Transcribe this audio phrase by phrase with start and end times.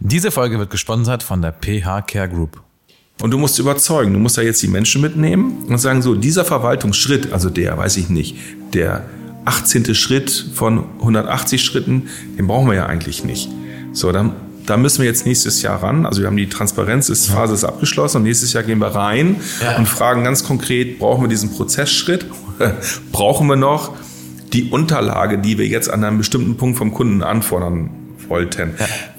[0.00, 2.60] Diese Folge wird gesponsert von der PH Care Group.
[3.22, 6.44] Und du musst überzeugen, du musst da jetzt die Menschen mitnehmen und sagen so, dieser
[6.44, 8.36] Verwaltungsschritt, also der, weiß ich nicht,
[8.74, 9.04] der
[9.46, 9.94] 18.
[9.94, 13.48] Schritt von 180 Schritten, den brauchen wir ja eigentlich nicht.
[13.92, 14.32] So, dann,
[14.66, 16.04] da müssen wir jetzt nächstes Jahr ran.
[16.04, 19.76] Also wir haben die Transparenzphase ist abgeschlossen und nächstes Jahr gehen wir rein Ja.
[19.78, 22.26] und fragen ganz konkret, brauchen wir diesen Prozessschritt?
[23.12, 23.94] brauchen wir noch
[24.52, 27.90] die Unterlage, die wir jetzt an einem bestimmten Punkt vom Kunden anfordern
[28.28, 28.74] wollten?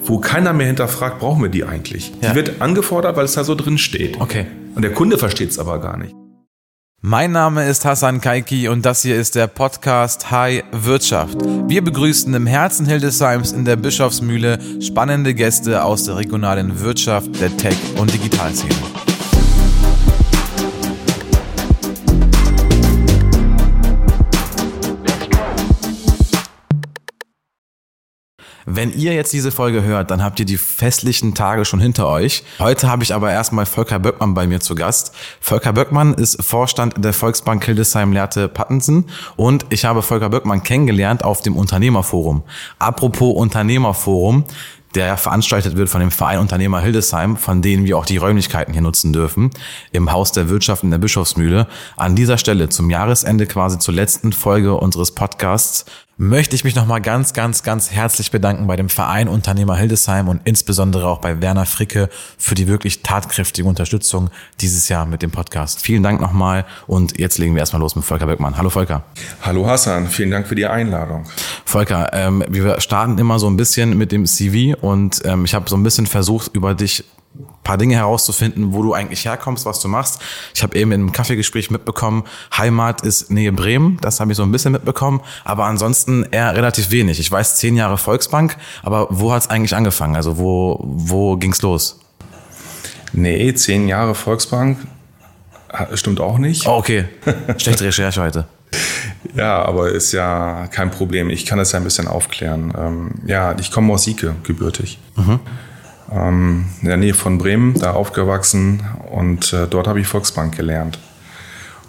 [0.08, 2.12] Wo keiner mehr hinterfragt, brauchen wir die eigentlich?
[2.22, 2.30] Ja.
[2.30, 4.18] Die wird angefordert, weil es da so drin steht.
[4.18, 4.46] Okay.
[4.74, 6.14] Und der Kunde versteht es aber gar nicht.
[7.02, 11.36] Mein Name ist Hassan Kaiki und das hier ist der Podcast Hi Wirtschaft.
[11.66, 17.54] Wir begrüßen im Herzen Hildesheims in der Bischofsmühle spannende Gäste aus der regionalen Wirtschaft, der
[17.58, 18.87] Tech- und Digitalszene.
[28.70, 32.42] Wenn ihr jetzt diese Folge hört, dann habt ihr die festlichen Tage schon hinter euch.
[32.58, 35.14] Heute habe ich aber erstmal Volker Böckmann bei mir zu Gast.
[35.40, 41.24] Volker Böckmann ist Vorstand der Volksbank Hildesheim Lehrte Pattensen und ich habe Volker Böckmann kennengelernt
[41.24, 42.42] auf dem Unternehmerforum.
[42.78, 44.44] Apropos Unternehmerforum,
[44.94, 48.82] der veranstaltet wird von dem Verein Unternehmer Hildesheim, von denen wir auch die Räumlichkeiten hier
[48.82, 49.50] nutzen dürfen,
[49.92, 51.68] im Haus der Wirtschaft in der Bischofsmühle.
[51.96, 55.86] An dieser Stelle zum Jahresende quasi zur letzten Folge unseres Podcasts
[56.20, 60.40] möchte ich mich nochmal ganz, ganz, ganz herzlich bedanken bei dem Verein Unternehmer Hildesheim und
[60.42, 64.28] insbesondere auch bei Werner Fricke für die wirklich tatkräftige Unterstützung
[64.60, 65.80] dieses Jahr mit dem Podcast.
[65.80, 68.58] Vielen Dank nochmal und jetzt legen wir erstmal los mit Volker Böckmann.
[68.58, 69.04] Hallo Volker.
[69.42, 71.24] Hallo Hassan, vielen Dank für die Einladung.
[71.64, 75.70] Volker, ähm, wir starten immer so ein bisschen mit dem CV und ähm, ich habe
[75.70, 77.04] so ein bisschen versucht, über dich
[77.68, 80.22] paar Dinge herauszufinden, wo du eigentlich herkommst, was du machst.
[80.54, 82.24] Ich habe eben in einem Kaffeegespräch mitbekommen,
[82.56, 86.90] Heimat ist Nähe Bremen, das habe ich so ein bisschen mitbekommen, aber ansonsten eher relativ
[86.90, 87.20] wenig.
[87.20, 90.16] Ich weiß, zehn Jahre Volksbank, aber wo hat es eigentlich angefangen?
[90.16, 92.00] Also wo, wo ging's los?
[93.12, 94.78] Nee, zehn Jahre Volksbank
[95.92, 96.66] stimmt auch nicht.
[96.66, 97.04] Oh, okay.
[97.58, 98.46] Schlechte Recherche heute.
[99.34, 101.28] Ja, aber ist ja kein Problem.
[101.28, 102.72] Ich kann das ja ein bisschen aufklären.
[102.76, 104.98] Ähm, ja, ich komme aus Sieke, gebürtig.
[106.10, 110.98] Ähm, in der Nähe von Bremen, da aufgewachsen und äh, dort habe ich Volksbank gelernt.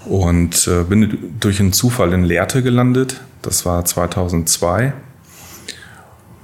[0.05, 3.21] Und äh, bin durch einen Zufall in Lehrte gelandet.
[3.41, 4.93] Das war 2002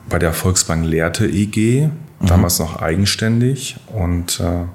[0.09, 4.65] bei der Volksbank Lehrte EG, damals noch eigenständig und äh,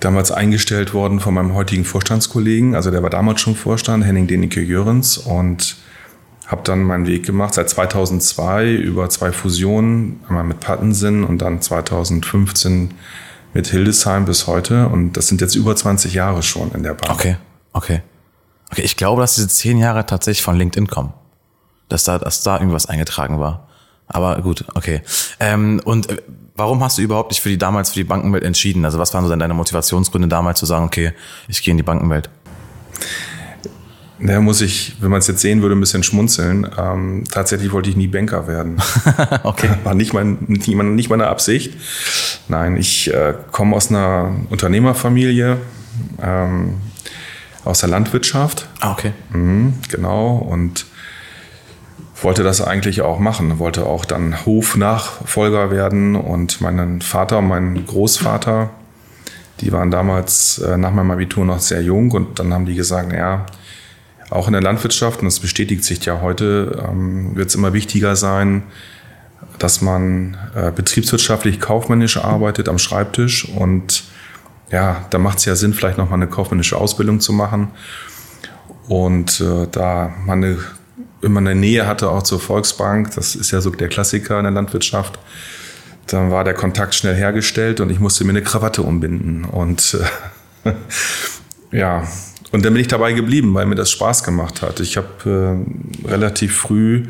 [0.00, 4.60] damals eingestellt worden von meinem heutigen Vorstandskollegen, also der war damals schon Vorstand, Henning Denike
[4.60, 5.76] Jörens und
[6.46, 11.60] habe dann meinen Weg gemacht seit 2002 über zwei Fusionen, einmal mit Pattensen und dann
[11.60, 12.94] 2015
[13.52, 17.12] mit Hildesheim bis heute und das sind jetzt über 20 Jahre schon in der Bank.
[17.12, 17.36] Okay,
[17.72, 18.02] okay.
[18.70, 21.12] Okay, ich glaube, dass diese zehn Jahre tatsächlich von LinkedIn kommen.
[21.88, 23.68] Dass da, dass da irgendwas eingetragen war.
[24.08, 25.02] Aber gut, okay.
[25.40, 26.22] Ähm, und äh,
[26.56, 28.84] warum hast du überhaupt dich für die damals für die Bankenwelt entschieden?
[28.84, 31.12] Also was waren so deine Motivationsgründe damals zu sagen, okay,
[31.48, 32.28] ich gehe in die Bankenwelt?
[34.18, 36.66] Da muss ich, wenn man es jetzt sehen würde, ein bisschen schmunzeln.
[36.78, 38.78] Ähm, tatsächlich wollte ich nie Banker werden.
[39.42, 39.68] okay.
[39.84, 41.74] War nicht, mein, nicht, meine- Absicht.
[42.48, 45.58] Nein, ich äh, komme aus einer Unternehmerfamilie,
[46.22, 46.74] ähm,
[47.64, 48.68] aus der Landwirtschaft.
[48.80, 49.12] Ah, okay.
[49.32, 50.36] Mhm, genau.
[50.36, 50.86] Und
[52.22, 53.58] wollte das eigentlich auch machen.
[53.58, 56.16] Wollte auch dann Hofnachfolger werden.
[56.16, 58.70] Und mein Vater und mein Großvater,
[59.60, 62.12] die waren damals äh, nach meinem Abitur noch sehr jung.
[62.12, 63.44] Und dann haben die gesagt, naja,
[64.30, 68.16] auch in der Landwirtschaft, und das bestätigt sich ja heute, ähm, wird es immer wichtiger
[68.16, 68.64] sein,
[69.58, 73.48] dass man äh, betriebswirtschaftlich kaufmännisch arbeitet am Schreibtisch.
[73.48, 74.04] Und
[74.70, 77.68] ja, da macht es ja Sinn, vielleicht nochmal eine kaufmännische Ausbildung zu machen.
[78.88, 80.58] Und äh, da man eine,
[81.22, 84.52] immer eine Nähe hatte auch zur Volksbank, das ist ja so der Klassiker in der
[84.52, 85.18] Landwirtschaft,
[86.06, 89.44] dann war der Kontakt schnell hergestellt und ich musste mir eine Krawatte umbinden.
[89.44, 89.98] Und
[90.64, 90.72] äh,
[91.76, 92.04] ja,
[92.52, 94.80] und dann bin ich dabei geblieben, weil mir das Spaß gemacht hat.
[94.80, 95.64] Ich habe
[96.04, 97.04] äh, relativ früh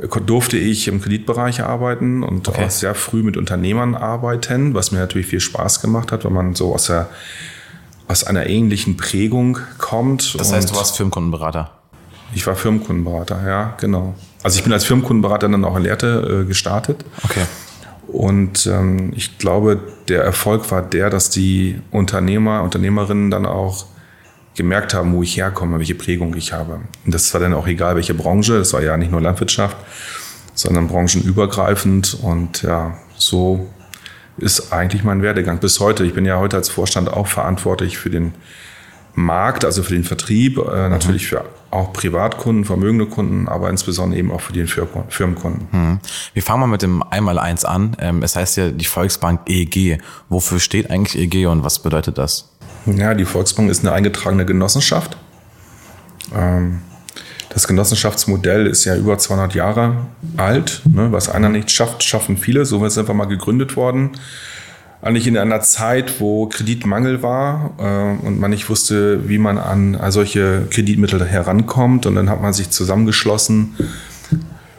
[0.00, 2.64] äh, durfte ich im Kreditbereich arbeiten und Okay.
[2.64, 6.54] auch sehr früh mit Unternehmern arbeiten, was mir natürlich viel Spaß gemacht hat, weil man
[6.54, 7.08] so aus der
[8.08, 10.34] aus einer ähnlichen Prägung kommt.
[10.38, 11.70] Das heißt, du warst Firmenkundenberater.
[12.34, 14.14] ich war Firmenkundenberater, ja, genau.
[14.42, 17.04] Also ich bin als Firmenkundenberater dann auch in Lehrte äh, gestartet.
[17.22, 17.42] Okay.
[18.08, 19.78] Und ähm, ich glaube,
[20.08, 23.86] der Erfolg war der, dass die Unternehmer, Unternehmerinnen dann auch
[24.60, 26.80] gemerkt haben, wo ich herkomme, welche Prägung ich habe.
[27.06, 28.58] Und das war dann auch egal, welche Branche.
[28.58, 29.78] Das war ja nicht nur Landwirtschaft,
[30.52, 32.18] sondern branchenübergreifend.
[32.20, 33.70] Und ja, so
[34.36, 36.04] ist eigentlich mein Werdegang bis heute.
[36.04, 38.34] Ich bin ja heute als Vorstand auch verantwortlich für den
[39.14, 44.30] Markt, also für den Vertrieb, äh, natürlich für auch Privatkunden, vermögende Kunden, aber insbesondere eben
[44.30, 45.68] auch für den Firmenkunden.
[45.70, 46.00] Mhm.
[46.34, 47.96] Wir fangen mal mit dem Einmaleins an.
[47.98, 49.98] Ähm, es heißt ja die Volksbank EG.
[50.28, 52.50] Wofür steht eigentlich EG und was bedeutet das?
[52.86, 55.16] Ja, die Volksbank ist eine eingetragene Genossenschaft.
[56.34, 56.80] Ähm,
[57.50, 60.06] das Genossenschaftsmodell ist ja über 200 Jahre
[60.36, 60.82] alt.
[60.88, 61.10] Ne?
[61.10, 62.64] Was einer nicht schafft, schaffen viele.
[62.64, 64.10] So ist es einfach mal gegründet worden.
[65.02, 69.98] Eigentlich in einer Zeit, wo Kreditmangel war äh, und man nicht wusste, wie man an
[70.10, 72.06] solche Kreditmittel herankommt.
[72.06, 73.74] Und dann hat man sich zusammengeschlossen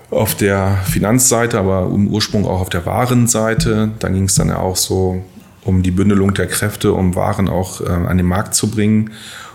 [0.10, 3.92] auf der Finanzseite, aber im Ursprung auch auf der Warenseite.
[4.00, 5.24] Da ging es dann ja auch so
[5.64, 9.12] um die Bündelung der Kräfte, um Waren auch äh, an den Markt zu bringen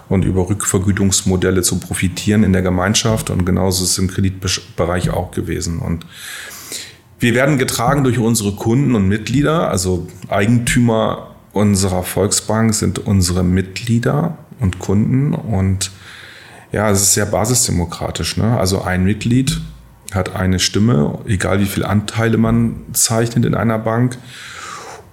[0.09, 3.31] und über Rückvergütungsmodelle zu profitieren in der Gemeinschaft.
[3.31, 5.81] Und genauso ist es im Kreditbereich auch gewesen.
[5.81, 6.07] Und
[7.19, 9.71] wir werden getragen durch unsere Kunden und Mitglieder.
[9.71, 15.35] Also Eigentümer unserer Volksbank sind unsere Mitglieder und Kunden.
[15.35, 15.91] Und
[16.73, 18.37] ja, es ist sehr basisdemokratisch.
[18.37, 18.59] Ne?
[18.59, 19.61] Also ein Mitglied
[20.13, 24.19] hat eine Stimme, egal wie viele Anteile man zeichnet in einer Bank.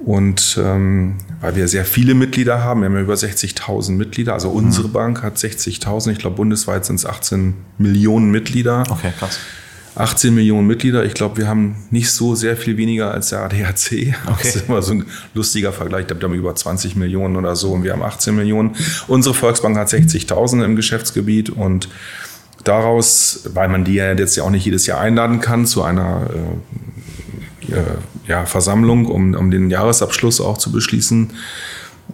[0.05, 4.50] Und ähm, weil wir sehr viele Mitglieder haben, wir haben ja über 60.000 Mitglieder, also
[4.50, 4.94] unsere mhm.
[4.94, 8.83] Bank hat 60.000, ich glaube bundesweit sind es 18 Millionen Mitglieder.
[8.89, 9.39] Okay, krass.
[9.95, 11.05] 18 Millionen Mitglieder.
[11.05, 14.15] Ich glaube, wir haben nicht so sehr viel weniger als der ADAC.
[14.25, 14.39] Okay.
[14.41, 16.01] Das ist immer so ein lustiger Vergleich.
[16.01, 18.75] Ich glaube, wir haben über 20 Millionen oder so und wir haben 18 Millionen.
[19.07, 21.89] Unsere Volksbank hat 60.000 im Geschäftsgebiet und
[22.63, 26.27] daraus, weil man die ja jetzt ja auch nicht jedes Jahr einladen kann zu einer
[27.69, 27.83] äh, äh
[28.27, 31.31] ja, Versammlung, um, um den Jahresabschluss auch zu beschließen,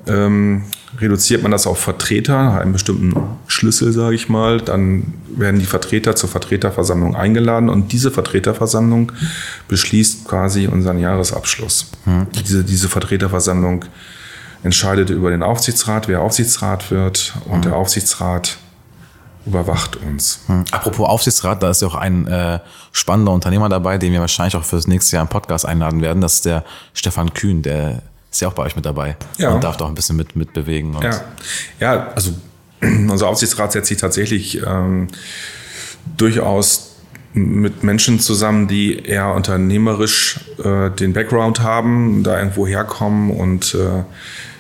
[0.08, 0.64] ähm,
[1.00, 3.16] reduziert man das auf Vertreter, einen bestimmten
[3.48, 4.60] Schlüssel, sage ich mal.
[4.60, 9.12] Dann werden die Vertreter zur Vertreterversammlung eingeladen und diese Vertreterversammlung
[9.68, 11.92] beschließt quasi unseren Jahresabschluss.
[12.06, 12.28] Hm.
[12.36, 13.86] Diese, diese Vertreterversammlung
[14.64, 17.62] entscheidet über den Aufsichtsrat, wer Aufsichtsrat wird und hm.
[17.62, 18.58] der Aufsichtsrat
[19.46, 20.42] überwacht uns.
[20.48, 20.66] Hm.
[20.72, 22.60] Apropos Aufsichtsrat, da ist ja auch ein äh,
[22.92, 26.22] spannender Unternehmer dabei, den wir wahrscheinlich auch fürs nächste Jahr im Podcast einladen werden.
[26.22, 26.64] Das ist der
[26.94, 28.02] Stefan Kühn, der
[28.32, 29.50] ist ja auch bei euch mit dabei ja.
[29.50, 30.96] und darf doch ein bisschen mit, mit bewegen.
[31.02, 31.22] ja.
[31.80, 32.32] ja, also
[32.82, 35.08] unser Aufsichtsrat setzt sich tatsächlich ähm,
[36.18, 36.96] durchaus
[37.34, 44.04] mit Menschen zusammen, die eher unternehmerisch äh, den Background haben, da irgendwo herkommen und äh,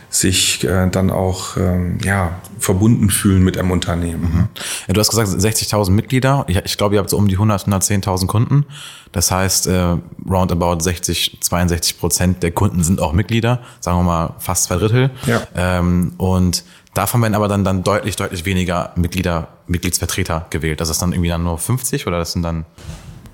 [0.09, 4.21] sich äh, dann auch ähm, ja, verbunden fühlen mit einem Unternehmen.
[4.21, 4.47] Mhm.
[4.87, 6.45] Ja, du hast gesagt 60.000 Mitglieder.
[6.47, 8.65] Ich, ich glaube, ihr habt so um die 100, 110.000 Kunden.
[9.11, 9.97] Das heißt, äh,
[10.27, 13.61] roundabout 60, 62 Prozent der Kunden sind auch Mitglieder.
[13.79, 15.11] Sagen wir mal fast zwei Drittel.
[15.27, 15.41] Ja.
[15.55, 16.63] Ähm, und
[16.95, 20.81] davon werden aber dann, dann deutlich, deutlich weniger Mitglieder, Mitgliedsvertreter gewählt.
[20.81, 22.65] Das ist dann irgendwie dann nur 50 oder das sind dann...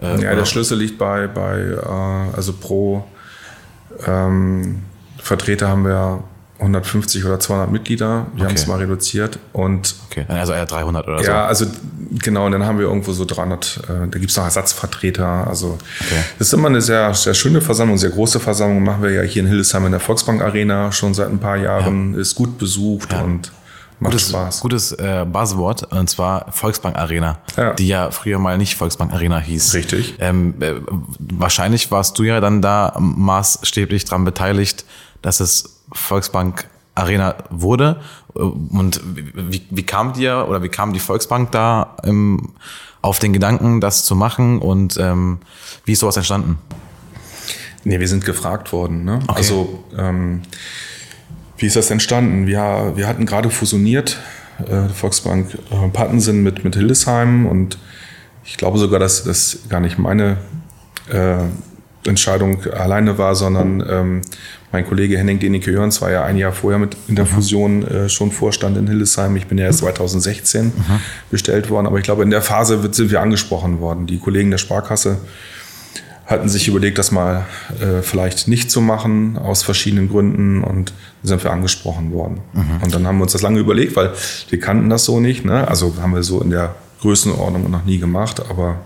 [0.02, 3.06] Äh, ja, der Schlüssel liegt bei, bei äh, also pro
[4.06, 4.84] ähm,
[5.18, 6.24] Vertreter haben wir
[6.60, 8.28] 150 oder 200 Mitglieder.
[8.34, 8.46] Wir okay.
[8.46, 9.40] haben es mal reduziert.
[9.52, 11.26] Und okay, also eher 300 oder so.
[11.26, 11.66] Ja, also
[12.24, 15.48] genau, und dann haben wir irgendwo so 300, äh, da gibt es noch Ersatzvertreter.
[15.48, 16.16] Also okay.
[16.40, 18.84] das ist immer eine sehr, sehr schöne Versammlung, sehr große Versammlung.
[18.84, 22.14] Machen wir ja hier in Hildesheim in der Volksbank Arena schon seit ein paar Jahren.
[22.14, 22.22] Ja.
[22.22, 23.22] Ist gut besucht ja.
[23.22, 23.52] und
[24.00, 24.60] macht gutes, Spaß.
[24.62, 27.74] Gutes äh, Buzzword, und zwar Volksbank Arena, ja.
[27.74, 29.74] die ja früher mal nicht Volksbank Arena hieß.
[29.74, 30.16] Richtig.
[30.20, 30.76] Ähm, äh,
[31.20, 34.86] wahrscheinlich warst du ja dann da maßstäblich dran beteiligt,
[35.22, 38.02] dass es Volksbank Arena wurde.
[38.34, 42.54] Und wie, wie kam dir oder wie kam die Volksbank da ähm,
[43.02, 45.40] auf den Gedanken, das zu machen und ähm,
[45.86, 46.58] wie ist sowas entstanden?
[47.84, 49.06] Nee, wir sind gefragt worden.
[49.06, 49.20] Ne?
[49.28, 49.38] Okay.
[49.38, 50.42] Also ähm,
[51.58, 52.48] wie ist das entstanden?
[52.48, 54.18] Wir, wir hatten gerade fusioniert,
[54.66, 57.78] äh, Volksbank äh, Pattensen mit, mit Hildesheim und
[58.44, 60.38] ich glaube sogar, dass das gar nicht meine
[61.12, 61.38] äh,
[62.08, 64.22] Entscheidung alleine war, sondern ähm,
[64.76, 67.30] mein Kollege Henning Denike Jörns war ja ein Jahr vorher mit in der mhm.
[67.30, 69.34] Fusion äh, schon Vorstand in Hildesheim.
[69.38, 70.72] Ich bin ja erst 2016 mhm.
[71.32, 74.06] bestellt worden, aber ich glaube, in der Phase sind wir angesprochen worden.
[74.06, 75.20] Die Kollegen der Sparkasse
[76.26, 77.46] hatten sich überlegt, das mal
[77.80, 80.92] äh, vielleicht nicht zu machen, aus verschiedenen Gründen und
[81.24, 82.42] sind wir angesprochen worden.
[82.52, 82.84] Mhm.
[82.84, 84.12] Und dann haben wir uns das lange überlegt, weil
[84.50, 85.46] wir kannten das so nicht.
[85.46, 85.66] Ne?
[85.70, 88.80] Also haben wir so in der Größenordnung noch nie gemacht, aber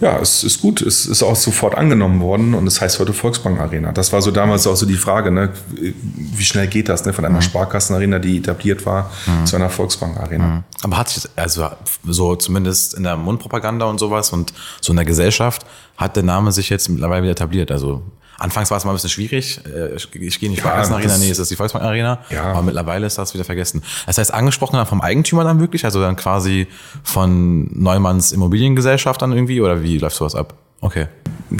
[0.00, 0.80] ja, es ist gut.
[0.80, 3.92] Es ist auch sofort angenommen worden und es das heißt heute Volksbank Arena.
[3.92, 5.52] Das war so damals auch so die Frage, ne?
[5.70, 7.12] wie schnell geht das ne?
[7.12, 7.42] von einer mhm.
[7.42, 9.46] Sparkassenarena, die etabliert war, mhm.
[9.46, 10.46] zu einer Volksbank Arena.
[10.46, 10.64] Mhm.
[10.82, 11.68] Aber hat sich, also
[12.04, 16.52] so zumindest in der Mundpropaganda und sowas und so in der Gesellschaft, hat der Name
[16.52, 17.72] sich jetzt mittlerweile wieder etabliert.
[17.72, 18.02] Also
[18.38, 19.60] Anfangs war es mal ein bisschen schwierig.
[19.66, 22.20] Äh, ich, gehe nicht ja, Sparkassen Arena, nee, es ist die Volksbank Arena.
[22.30, 22.44] Ja.
[22.44, 23.82] Aber mittlerweile ist das wieder vergessen.
[24.06, 26.68] Das heißt, angesprochen dann vom Eigentümer dann wirklich, also dann quasi
[27.02, 30.54] von Neumanns Immobiliengesellschaft dann irgendwie, oder wie läuft sowas ab?
[30.80, 31.06] Okay.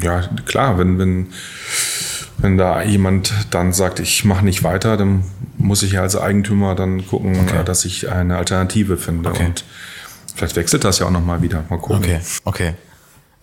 [0.02, 1.26] Ja, klar, wenn, wenn,
[2.38, 5.24] wenn da jemand dann sagt, ich mache nicht weiter, dann
[5.56, 7.64] muss ich ja als Eigentümer dann gucken, Okay.
[7.64, 9.30] dass ich eine Alternative finde.
[9.30, 9.46] Okay.
[9.46, 9.64] Und
[10.36, 11.64] vielleicht wechselt das ja auch nochmal wieder.
[11.68, 11.96] Mal gucken.
[11.96, 12.74] Okay, okay.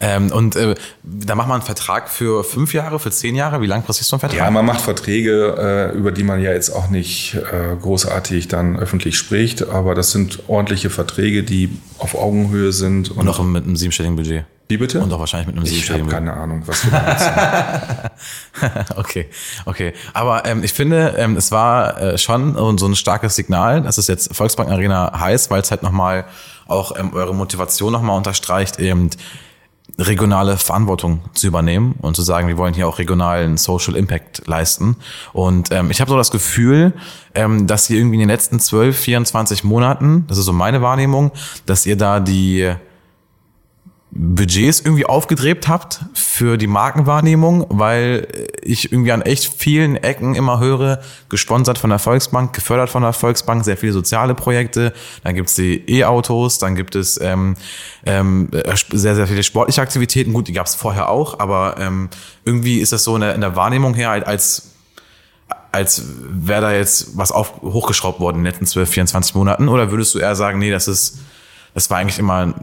[0.02, 3.62] Ähm, und äh, da macht man einen Vertrag für fünf Jahre, für zehn Jahre?
[3.62, 4.38] Wie langfristig ist so ein Vertrag?
[4.38, 8.78] Ja, man macht Verträge, äh, über die man ja jetzt auch nicht äh, großartig dann
[8.78, 13.12] öffentlich spricht, aber das sind ordentliche Verträge, die auf Augenhöhe sind.
[13.12, 14.44] und auch mit einem siebenstelligen Budget.
[14.68, 15.00] Wie bitte?
[15.00, 16.25] Und auch wahrscheinlich mit einem ich habe siebenstelligen Budget.
[16.25, 17.32] keine Ahnung, was du meinst.
[18.98, 19.30] okay,
[19.66, 19.94] okay.
[20.14, 23.98] Aber ähm, ich finde, ähm, es war äh, schon so so ein starkes Signal, dass
[23.98, 26.25] es jetzt Volksbank Arena heißt, weil es halt nochmal
[26.68, 29.12] auch ähm, eure Motivation nochmal unterstreicht, eben
[29.98, 34.98] regionale Verantwortung zu übernehmen und zu sagen, wir wollen hier auch regionalen Social Impact leisten.
[35.32, 36.94] Und ähm, ich habe so das Gefühl,
[37.34, 41.32] ähm, dass ihr irgendwie in den letzten 12, 24 Monaten, das ist so meine Wahrnehmung,
[41.65, 42.74] dass ihr da die
[44.18, 48.28] Budgets irgendwie aufgedreht habt für die Markenwahrnehmung, weil
[48.62, 53.12] ich irgendwie an echt vielen Ecken immer höre, gesponsert von der Volksbank, gefördert von der
[53.12, 54.94] Volksbank, sehr viele soziale Projekte,
[55.26, 57.56] dann gibt's die E-Autos, dann gibt es ähm,
[58.06, 58.50] ähm,
[58.90, 62.10] sehr, sehr viele sportliche Aktivitäten, gut, die gab's vorher auch, aber ähm,
[62.46, 64.72] irgendwie ist das so in der, in der Wahrnehmung her halt als
[65.74, 69.68] als wäre da jetzt was auf, hochgeschraubt worden in den letzten 12, 24 Monaten?
[69.68, 71.20] Oder würdest du eher sagen, nee, das ist,
[71.74, 72.54] das war eigentlich immer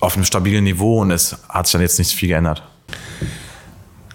[0.00, 2.62] auf einem stabilen Niveau und es hat sich dann jetzt nicht viel geändert?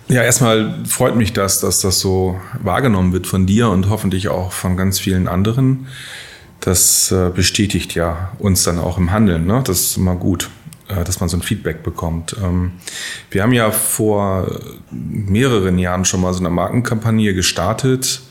[0.08, 4.52] Ja, erstmal freut mich das, dass das so wahrgenommen wird von dir und hoffentlich auch
[4.52, 5.88] von ganz vielen anderen.
[6.60, 9.46] Das äh, bestätigt ja uns dann auch im Handeln.
[9.46, 9.64] Ne?
[9.66, 10.50] Das ist immer gut,
[10.90, 12.36] äh, dass man so ein Feedback bekommt.
[12.44, 12.74] Ähm,
[13.30, 14.48] wir haben ja vor
[14.92, 18.22] mehreren Jahren schon mal so eine Markenkampagne gestartet,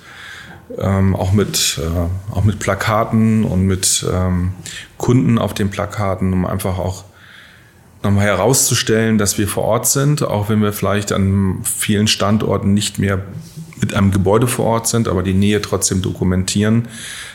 [0.79, 4.53] ähm, auch, mit, äh, auch mit Plakaten und mit ähm,
[4.99, 7.05] Kunden auf den Plakaten, um einfach auch
[8.03, 12.99] nochmal herauszustellen, dass wir vor Ort sind, auch wenn wir vielleicht an vielen Standorten nicht
[12.99, 13.23] mehr
[13.81, 16.89] mit einem Gebäude vor Ort sind, aber die Nähe trotzdem dokumentieren,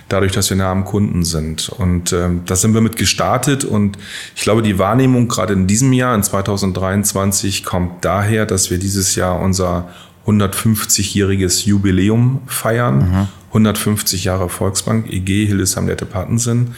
[0.09, 1.69] dadurch, dass wir nah am Kunden sind.
[1.69, 3.97] Und ähm, da sind wir mit gestartet und
[4.35, 9.15] ich glaube, die Wahrnehmung gerade in diesem Jahr, in 2023, kommt daher, dass wir dieses
[9.15, 9.89] Jahr unser
[10.27, 13.27] 150-jähriges Jubiläum feiern.
[13.49, 16.75] 150 Jahre Volksbank, EG, Hildesheim, Lette, Pattensen.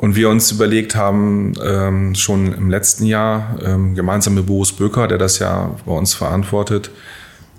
[0.00, 5.08] Und wir uns überlegt haben, ähm, schon im letzten Jahr, ähm, gemeinsam mit Boris Böker,
[5.08, 6.92] der das ja bei uns verantwortet,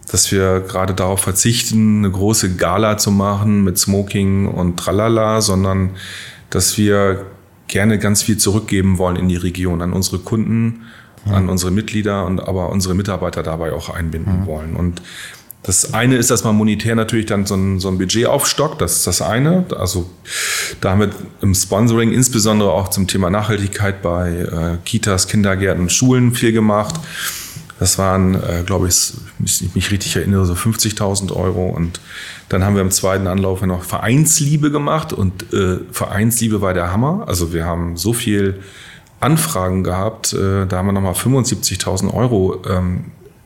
[0.10, 5.91] dass wir gerade darauf verzichten, eine große Gala zu machen mit Smoking und Tralala, sondern
[6.50, 7.25] dass wir
[7.67, 10.84] gerne ganz viel zurückgeben wollen in die Region, an unsere Kunden,
[11.25, 14.77] an unsere Mitglieder und aber unsere Mitarbeiter dabei auch einbinden wollen.
[14.77, 15.01] Und
[15.63, 18.81] das eine ist, dass man monetär natürlich dann so ein, so ein Budget aufstockt.
[18.81, 19.65] Das ist das eine.
[19.77, 20.09] Also
[20.79, 21.09] da haben wir
[21.41, 26.95] im Sponsoring insbesondere auch zum Thema Nachhaltigkeit bei äh, Kitas, Kindergärten Schulen viel gemacht.
[27.77, 31.67] Das waren, äh, glaube ich, wenn ich mich richtig erinnere, so 50.000 Euro.
[31.67, 31.99] Und
[32.47, 35.11] dann haben wir im zweiten Anlauf noch Vereinsliebe gemacht.
[35.11, 37.25] Und äh, Vereinsliebe war der Hammer.
[37.27, 38.61] Also wir haben so viel
[39.19, 40.31] Anfragen gehabt.
[40.31, 43.05] Äh, da haben wir nochmal 75.000 Euro ähm,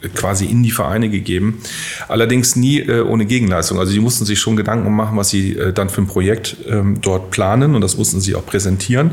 [0.09, 1.61] quasi in die Vereine gegeben.
[2.07, 3.79] Allerdings nie äh, ohne Gegenleistung.
[3.79, 6.99] Also die mussten sich schon Gedanken machen, was sie äh, dann für ein Projekt ähm,
[7.01, 9.11] dort planen und das mussten sie auch präsentieren.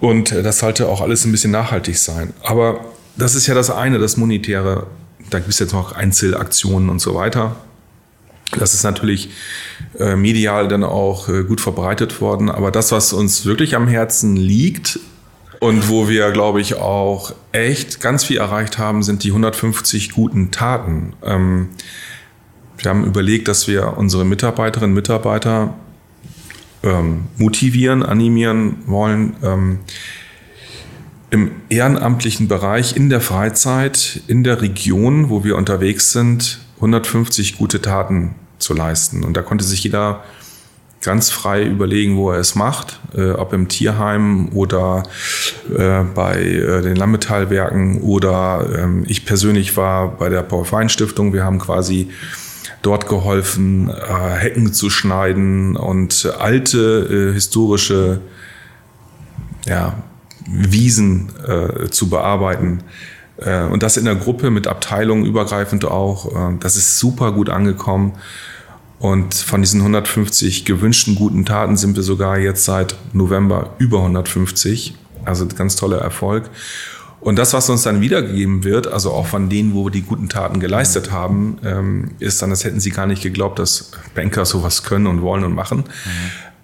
[0.00, 2.32] Und äh, das sollte auch alles ein bisschen nachhaltig sein.
[2.42, 2.84] Aber
[3.16, 4.86] das ist ja das eine, das Monetäre.
[5.30, 7.56] Da gibt es jetzt noch Einzelaktionen und so weiter.
[8.58, 9.30] Das ist natürlich
[9.98, 12.50] äh, medial dann auch äh, gut verbreitet worden.
[12.50, 14.98] Aber das, was uns wirklich am Herzen liegt,
[15.60, 20.50] und wo wir, glaube ich, auch echt ganz viel erreicht haben, sind die 150 guten
[20.50, 21.12] Taten.
[21.22, 21.68] Ähm,
[22.78, 25.74] wir haben überlegt, dass wir unsere Mitarbeiterinnen und Mitarbeiter
[26.82, 29.78] ähm, motivieren, animieren wollen, ähm,
[31.28, 37.82] im ehrenamtlichen Bereich, in der Freizeit, in der Region, wo wir unterwegs sind, 150 gute
[37.82, 39.24] Taten zu leisten.
[39.24, 40.24] Und da konnte sich jeder
[41.00, 45.04] ganz frei überlegen, wo er es macht, äh, ob im Tierheim oder
[45.74, 51.32] äh, bei äh, den Lammetallwerken oder ähm, ich persönlich war bei der Paul-Fein-Stiftung.
[51.32, 52.10] Wir haben quasi
[52.82, 58.20] dort geholfen, äh, Hecken zu schneiden und alte äh, historische
[59.66, 59.94] ja,
[60.46, 62.82] Wiesen äh, zu bearbeiten.
[63.70, 66.58] Und das in der Gruppe mit Abteilungen übergreifend auch.
[66.60, 68.12] Das ist super gut angekommen.
[69.00, 74.94] Und von diesen 150 gewünschten guten Taten sind wir sogar jetzt seit November über 150.
[75.24, 76.50] Also ganz toller Erfolg.
[77.20, 80.28] Und das, was uns dann wiedergegeben wird, also auch von denen, wo wir die guten
[80.28, 84.82] Taten geleistet haben, ähm, ist dann, das hätten sie gar nicht geglaubt, dass Banker sowas
[84.82, 85.84] können und wollen und machen.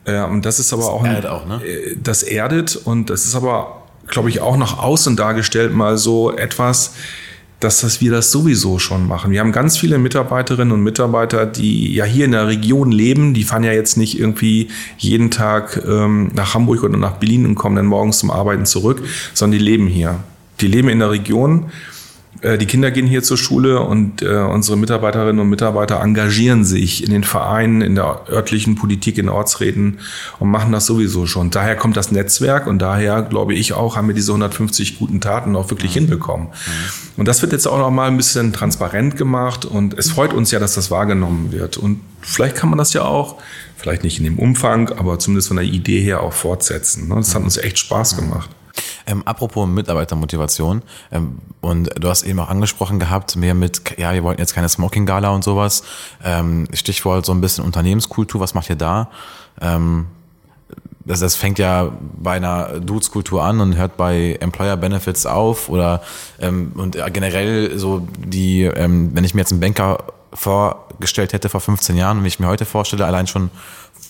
[0.07, 0.13] Mhm.
[0.13, 1.61] Äh, und das ist aber das auch, erdet auch ne?
[2.03, 6.95] das erdet und das ist aber, glaube ich, auch nach außen dargestellt mal so etwas,
[7.61, 9.31] dass das wir das sowieso schon machen.
[9.31, 13.33] Wir haben ganz viele Mitarbeiterinnen und Mitarbeiter, die ja hier in der Region leben.
[13.33, 17.55] Die fahren ja jetzt nicht irgendwie jeden Tag ähm, nach Hamburg oder nach Berlin und
[17.55, 20.21] kommen dann morgens zum Arbeiten zurück, sondern die leben hier.
[20.61, 21.71] Die leben in der Region
[22.43, 27.11] die Kinder gehen hier zur Schule und äh, unsere Mitarbeiterinnen und Mitarbeiter engagieren sich in
[27.11, 29.99] den Vereinen, in der örtlichen Politik, in Ortsräten
[30.39, 31.51] und machen das sowieso schon.
[31.51, 35.57] Daher kommt das Netzwerk und daher, glaube ich auch, haben wir diese 150 guten Taten
[35.57, 36.01] auch wirklich mhm.
[36.01, 36.47] hinbekommen.
[36.49, 37.19] Mhm.
[37.19, 40.51] Und das wird jetzt auch noch mal ein bisschen transparent gemacht und es freut uns
[40.51, 41.77] ja, dass das wahrgenommen wird.
[41.77, 43.37] Und vielleicht kann man das ja auch,
[43.77, 47.09] vielleicht nicht in dem Umfang, aber zumindest von der Idee her auch fortsetzen.
[47.09, 47.15] Ne?
[47.17, 48.51] Das hat uns echt Spaß gemacht.
[49.07, 54.23] Ähm, apropos Mitarbeitermotivation, ähm, und du hast eben auch angesprochen gehabt, mehr mit, ja, wir
[54.23, 55.83] wollten jetzt keine Smoking-Gala und sowas.
[56.25, 59.11] Ähm, Stichwort so ein bisschen Unternehmenskultur, was macht ihr da?
[59.61, 60.07] Ähm,
[61.07, 66.03] das, das fängt ja bei einer Dudes-Kultur an und hört bei Employer Benefits auf oder
[66.41, 69.99] ähm, und generell so die, ähm, wenn ich mir jetzt einen Banker
[70.33, 73.51] vorgestellt hätte vor 15 Jahren und wie ich mir heute vorstelle, allein schon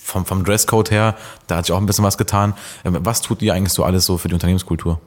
[0.06, 1.16] vom, vom Dresscode her,
[1.48, 2.54] da hat sich auch ein bisschen was getan.
[2.84, 5.00] Ähm, was tut ihr eigentlich so alles so für die Unternehmenskultur?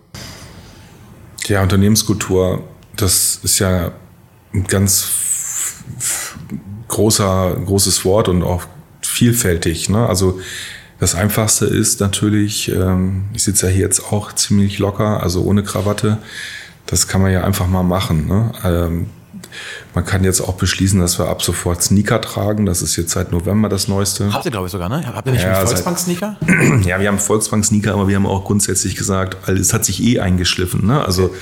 [1.47, 2.63] Ja, Unternehmenskultur,
[2.95, 3.91] das ist ja
[4.53, 5.09] ein ganz
[6.89, 8.63] großer, großes Wort und auch
[9.01, 9.89] vielfältig.
[9.89, 10.05] Ne?
[10.05, 10.39] Also
[10.99, 15.63] das Einfachste ist natürlich, ähm, ich sitze ja hier jetzt auch ziemlich locker, also ohne
[15.63, 16.17] Krawatte.
[16.87, 18.27] Das kann man ja einfach mal machen.
[18.27, 18.51] Ne?
[19.93, 22.65] Man kann jetzt auch beschließen, dass wir ab sofort Sneaker tragen.
[22.65, 24.31] Das ist jetzt seit November das Neueste.
[24.33, 25.03] Habt ihr, glaube ich, sogar, ne?
[25.05, 26.37] Habt ihr nicht ja, einen Volksbank-Sneaker?
[26.85, 30.85] Ja, wir haben Volksbank-Sneaker, aber wir haben auch grundsätzlich gesagt, es hat sich eh eingeschliffen.
[30.85, 31.03] Ne?
[31.03, 31.33] Also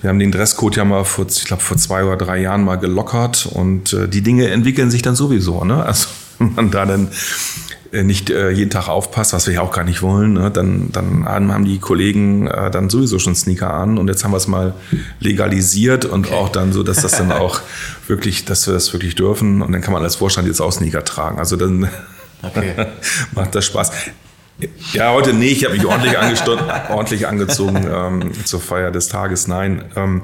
[0.00, 2.76] wir haben den Dresscode ja mal vor, ich glaube, vor zwei oder drei Jahren mal
[2.76, 5.64] gelockert und äh, die Dinge entwickeln sich dann sowieso.
[5.64, 5.84] Ne?
[5.84, 7.08] Also man da dann
[7.92, 10.50] nicht äh, jeden Tag aufpasst, was wir ja auch gar nicht wollen, ne?
[10.50, 14.36] dann, dann haben die Kollegen äh, dann sowieso schon Sneaker an und jetzt haben wir
[14.36, 14.74] es mal
[15.18, 16.34] legalisiert und okay.
[16.36, 17.60] auch dann so, dass das dann auch
[18.06, 21.04] wirklich, dass wir das wirklich dürfen und dann kann man als Vorstand jetzt auch Sneaker
[21.04, 21.38] tragen.
[21.38, 21.88] Also dann
[22.42, 22.74] okay.
[23.34, 23.90] macht das Spaß.
[24.92, 26.16] Ja, heute nee, ich habe mich ordentlich,
[26.90, 29.48] ordentlich angezogen ähm, zur Feier des Tages.
[29.48, 29.84] Nein.
[29.96, 30.22] Ähm,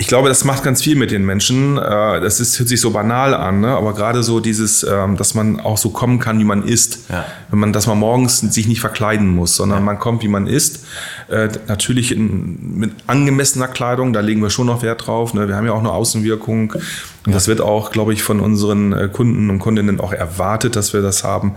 [0.00, 1.76] ich glaube, das macht ganz viel mit den Menschen.
[1.76, 3.68] Äh, das ist, hört sich so banal an, ne?
[3.68, 7.10] aber gerade so dieses, ähm, dass man auch so kommen kann, wie man ist.
[7.10, 7.26] Ja.
[7.50, 9.84] Wenn man, dass man morgens sich nicht verkleiden muss, sondern ja.
[9.84, 10.86] man kommt, wie man ist.
[11.28, 15.34] Äh, natürlich in, mit angemessener Kleidung, da legen wir schon noch Wert drauf.
[15.34, 15.48] Ne?
[15.48, 16.72] Wir haben ja auch eine Außenwirkung.
[17.26, 20.94] Und das wird auch, glaube ich, von unseren äh, Kunden und Kundinnen auch erwartet, dass
[20.94, 21.56] wir das haben.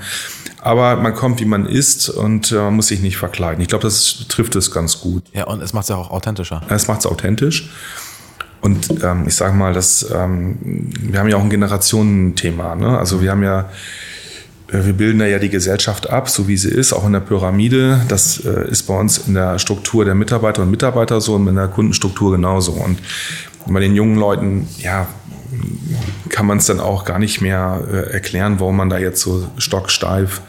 [0.61, 3.61] Aber man kommt, wie man ist und man muss sich nicht verkleiden.
[3.61, 5.23] Ich glaube, das trifft es ganz gut.
[5.33, 6.61] Ja, und es macht es ja auch authentischer.
[6.69, 7.69] Es macht es authentisch.
[8.63, 12.75] Und ähm, ich sage mal, dass ähm, wir haben ja auch ein Generationenthema.
[12.75, 12.97] Ne?
[12.97, 13.69] Also wir haben ja,
[14.69, 17.99] äh, wir bilden ja die Gesellschaft ab, so wie sie ist, auch in der Pyramide.
[18.07, 21.55] Das äh, ist bei uns in der Struktur der Mitarbeiter und Mitarbeiter so und in
[21.55, 22.71] der Kundenstruktur genauso.
[22.71, 22.99] Und
[23.67, 25.07] bei den jungen Leuten, ja,
[26.29, 29.45] kann man es dann auch gar nicht mehr äh, erklären, warum man da jetzt so
[29.57, 30.41] stocksteif äh,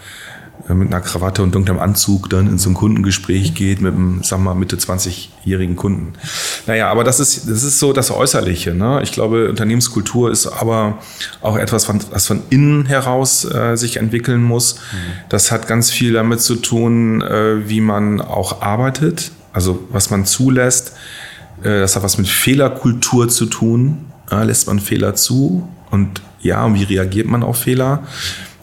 [0.69, 4.39] mit einer Krawatte und dunklem Anzug dann in so ein Kundengespräch geht mit einem, wir
[4.39, 6.15] mal, Mitte 20-jährigen Kunden.
[6.67, 8.75] Naja, aber das ist, das ist so das Äußerliche.
[8.75, 9.01] Ne?
[9.03, 10.99] Ich glaube, Unternehmenskultur ist aber
[11.43, 14.77] auch etwas, was von innen heraus äh, sich entwickeln muss.
[14.77, 14.97] Mhm.
[15.29, 20.25] Das hat ganz viel damit zu tun, äh, wie man auch arbeitet, also was man
[20.25, 20.95] zulässt.
[21.63, 24.07] Äh, das hat was mit Fehlerkultur zu tun.
[24.31, 25.69] lässt man Fehler zu?
[25.91, 28.05] Und ja, und wie reagiert man auf Fehler?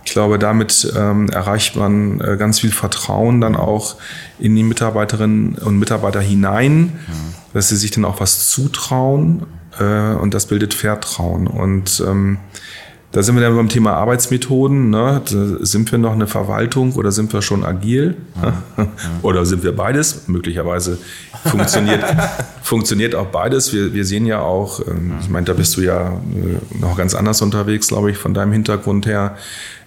[0.03, 3.95] Ich glaube, damit ähm, erreicht man äh, ganz viel Vertrauen dann auch
[4.39, 7.33] in die Mitarbeiterinnen und Mitarbeiter hinein, mhm.
[7.53, 9.45] dass sie sich dann auch was zutrauen
[9.79, 11.47] äh, und das bildet Vertrauen.
[11.47, 12.39] Und ähm,
[13.11, 14.89] da sind wir dann beim Thema Arbeitsmethoden.
[14.89, 15.21] Ne?
[15.25, 18.15] Sind wir noch eine Verwaltung oder sind wir schon agil?
[18.41, 18.87] Ja, ja.
[19.21, 20.27] oder sind wir beides?
[20.27, 20.97] Möglicherweise
[21.43, 22.03] funktioniert,
[22.63, 23.73] funktioniert auch beides.
[23.73, 27.13] Wir, wir sehen ja auch, ähm, ich meine, da bist du ja äh, noch ganz
[27.13, 29.35] anders unterwegs, glaube ich, von deinem Hintergrund her.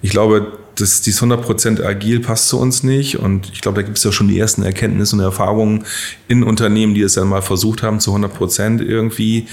[0.02, 3.18] Ich glaube, das, dieses 100% agil passt zu uns nicht.
[3.18, 5.84] Und ich glaube, da gibt es ja schon die ersten Erkenntnisse und Erfahrungen
[6.28, 9.46] in Unternehmen, die es dann mal versucht haben, zu 100% irgendwie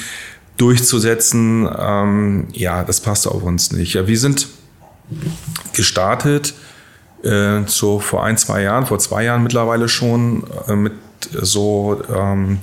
[0.57, 3.93] durchzusetzen, ähm, ja, das passt auf uns nicht.
[3.93, 4.47] Ja, wir sind
[5.73, 6.53] gestartet
[7.23, 10.93] äh, so vor ein, zwei Jahren, vor zwei Jahren mittlerweile schon äh, mit
[11.41, 12.59] so ähm,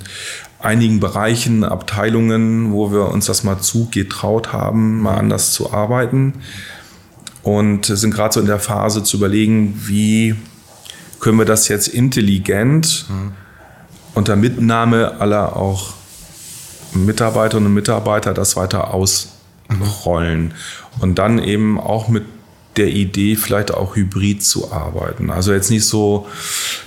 [0.59, 6.33] einigen Bereichen, Abteilungen, wo wir uns das mal zugetraut haben, mal anders zu arbeiten
[7.43, 10.35] und sind gerade so in der Phase zu überlegen, wie
[11.19, 13.31] können wir das jetzt intelligent mhm.
[14.13, 15.93] unter Mitnahme aller auch
[16.93, 20.53] Mitarbeiterinnen und Mitarbeiter das weiter ausrollen.
[20.99, 22.23] Und dann eben auch mit
[22.77, 25.31] der Idee, vielleicht auch hybrid zu arbeiten.
[25.31, 26.27] Also jetzt nicht so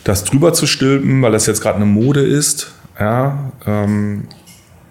[0.04, 4.28] das drüber zu stülpen, weil das jetzt gerade eine Mode ist, ja, ähm,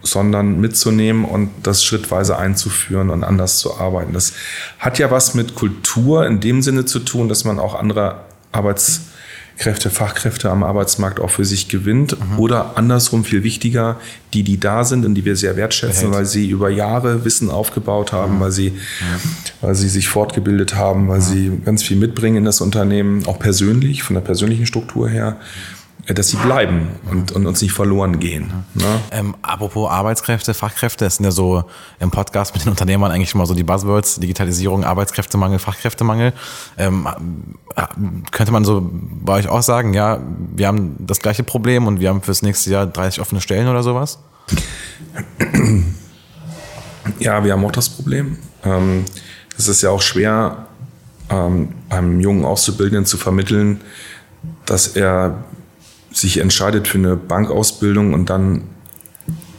[0.04, 4.13] sondern mitzunehmen und das schrittweise einzuführen und anders zu arbeiten.
[4.13, 4.34] Das
[4.80, 8.21] hat ja was mit Kultur in dem Sinne zu tun, dass man auch andere
[9.62, 12.17] Arbeitskräfte, Fachkräfte am Arbeitsmarkt auch für sich gewinnt.
[12.19, 12.39] Mhm.
[12.39, 13.97] Oder andersrum viel wichtiger,
[14.34, 16.17] die, die da sind und die wir sehr wertschätzen, Behält.
[16.17, 18.39] weil sie über Jahre Wissen aufgebaut haben, mhm.
[18.39, 19.19] weil, sie, ja.
[19.62, 21.24] weil sie sich fortgebildet haben, weil mhm.
[21.24, 25.38] sie ganz viel mitbringen in das Unternehmen, auch persönlich, von der persönlichen Struktur her.
[25.39, 28.52] Mhm dass sie bleiben und, und uns nicht verloren gehen.
[28.74, 28.86] Ne?
[29.12, 31.64] Ähm, apropos Arbeitskräfte, Fachkräfte, das sind ja so
[32.00, 36.34] im Podcast mit den Unternehmern eigentlich immer so die Buzzwords, Digitalisierung, Arbeitskräftemangel, Fachkräftemangel.
[36.78, 37.08] Ähm,
[37.76, 37.84] äh,
[38.32, 40.20] könnte man so bei euch auch sagen, ja,
[40.56, 43.84] wir haben das gleiche Problem und wir haben fürs nächste Jahr 30 offene Stellen oder
[43.84, 44.20] sowas?
[47.20, 48.38] Ja, wir haben auch das Problem.
[48.64, 49.06] Ähm,
[49.58, 50.68] es ist ja auch schwer,
[51.30, 53.82] ähm, einem jungen Auszubildenden zu vermitteln,
[54.66, 55.44] dass er
[56.12, 58.63] sich entscheidet für eine Bankausbildung und dann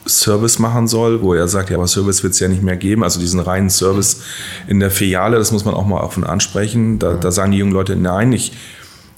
[0.06, 3.04] Service machen soll, wo er sagt, ja, aber Service wird es ja nicht mehr geben.
[3.04, 4.22] Also diesen reinen Service
[4.66, 6.98] in der Filiale, das muss man auch mal offen ansprechen.
[6.98, 8.52] Da, da sagen die jungen Leute, nein, ich,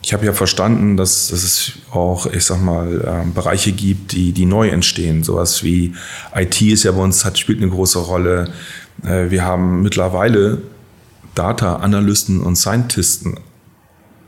[0.03, 4.33] ich habe ja verstanden, dass, dass es auch, ich sag mal, äh, Bereiche gibt, die,
[4.33, 5.25] die neu entstehen.
[5.25, 5.95] Sowas wie
[6.35, 8.51] IT ist ja bei uns, hat, spielt eine große Rolle.
[9.03, 10.59] Äh, wir haben mittlerweile
[11.35, 13.41] Data-Analysten und Scientisten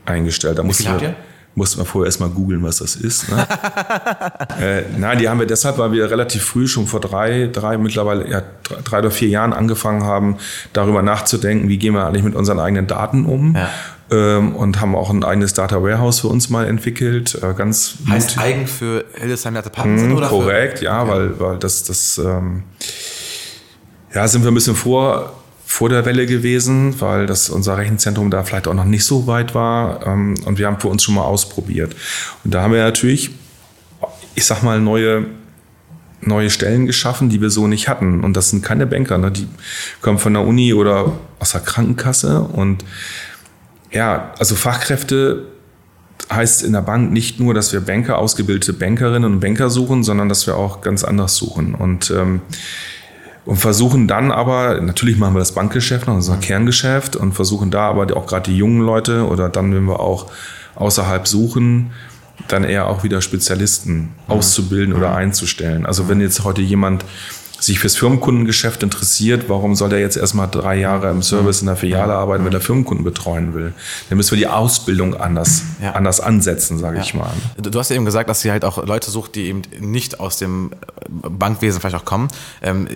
[0.05, 0.57] eingestellt.
[0.57, 1.15] Da Wie viel habt ihr?
[1.57, 3.29] Musste man vorher erstmal googeln, was das ist.
[3.29, 3.47] Ne?
[4.61, 8.29] äh, nein, die haben wir deshalb, weil wir relativ früh, schon vor drei, drei mittlerweile
[8.29, 8.43] ja,
[8.83, 10.37] drei oder vier Jahren angefangen haben,
[10.73, 13.55] darüber nachzudenken, wie gehen wir eigentlich mit unseren eigenen Daten um.
[13.55, 13.69] Ja.
[14.09, 17.37] Ähm, und haben auch ein eigenes Data Warehouse für uns mal entwickelt.
[17.41, 20.27] Äh, ganz heißt eigen für Hildesheim Data Partners mm, oder?
[20.27, 20.85] Korrekt, für?
[20.85, 21.11] ja, okay.
[21.11, 22.63] weil, weil das, das ähm,
[24.13, 25.33] ja, sind wir ein bisschen vor
[25.69, 29.53] vor der Welle gewesen, weil das unser Rechenzentrum da vielleicht auch noch nicht so weit
[29.53, 30.07] war.
[30.07, 31.93] Ähm, und wir haben für uns schon mal ausprobiert.
[32.45, 33.31] Und da haben wir natürlich,
[34.33, 35.25] ich sag mal, neue
[36.21, 38.23] neue Stellen geschaffen, die wir so nicht hatten.
[38.23, 39.31] Und das sind keine Banker, ne?
[39.31, 39.47] die
[40.01, 42.41] kommen von der Uni oder aus der Krankenkasse.
[42.41, 42.83] Und
[43.91, 45.45] ja, also Fachkräfte
[46.31, 50.27] heißt in der Bank nicht nur, dass wir Banker, ausgebildete Bankerinnen und Banker suchen, sondern
[50.27, 51.75] dass wir auch ganz anders suchen.
[51.75, 52.41] Und ähm,
[53.47, 57.87] und versuchen dann aber, natürlich machen wir das Bankgeschäft noch, unser Kerngeschäft und versuchen da
[57.87, 60.27] aber auch gerade die jungen Leute oder dann, wenn wir auch
[60.75, 61.91] außerhalb suchen,
[62.49, 65.85] dann eher auch wieder Spezialisten auszubilden oder einzustellen.
[65.85, 67.05] Also wenn jetzt heute jemand
[67.59, 71.75] sich fürs Firmenkundengeschäft interessiert, warum soll er jetzt erstmal drei Jahre im Service in der
[71.75, 73.73] Filiale arbeiten, wenn er Firmenkunden betreuen will?
[74.09, 75.91] Dann müssen wir die Ausbildung anders, ja.
[75.91, 77.03] anders ansetzen, sage ja.
[77.03, 77.31] ich mal.
[77.57, 80.37] Du hast ja eben gesagt, dass sie halt auch Leute sucht, die eben nicht aus
[80.37, 80.71] dem
[81.09, 82.27] Bankwesen vielleicht auch kommen.
[82.61, 82.87] Ähm,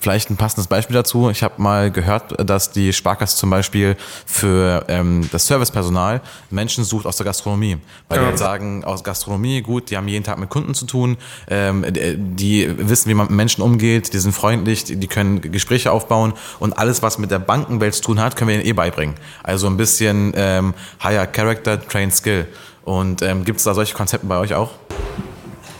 [0.00, 1.30] vielleicht ein passendes Beispiel dazu.
[1.30, 7.06] Ich habe mal gehört, dass die Sparkasse zum Beispiel für ähm, das Servicepersonal Menschen sucht
[7.06, 7.78] aus der Gastronomie.
[8.08, 8.22] Weil ja.
[8.22, 11.16] die halt sagen, aus Gastronomie, gut, die haben jeden Tag mit Kunden zu tun,
[11.48, 16.34] ähm, die wissen, wie man mit Menschen umgeht, die sind freundlich, die können Gespräche aufbauen
[16.58, 19.14] und alles, was mit der Bankenwelt zu tun hat, können wir ihnen eh beibringen.
[19.42, 22.46] Also ein bisschen ähm, Higher Character, Trained Skill.
[22.84, 24.72] Und ähm, gibt es da solche Konzepte bei euch auch?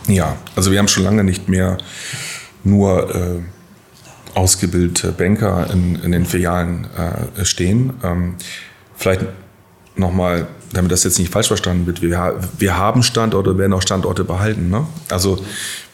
[0.07, 1.79] Ja, also wir haben schon lange nicht mehr
[2.65, 3.41] nur äh,
[4.35, 6.87] ausgebildete Banker in, in den Filialen
[7.37, 7.95] äh, stehen.
[8.03, 8.35] Ähm,
[8.97, 9.23] vielleicht
[9.97, 14.25] nochmal, damit das jetzt nicht falsch verstanden wird, wir, wir haben Standorte, werden auch Standorte
[14.25, 14.71] behalten.
[14.71, 14.87] Ne?
[15.11, 15.43] Also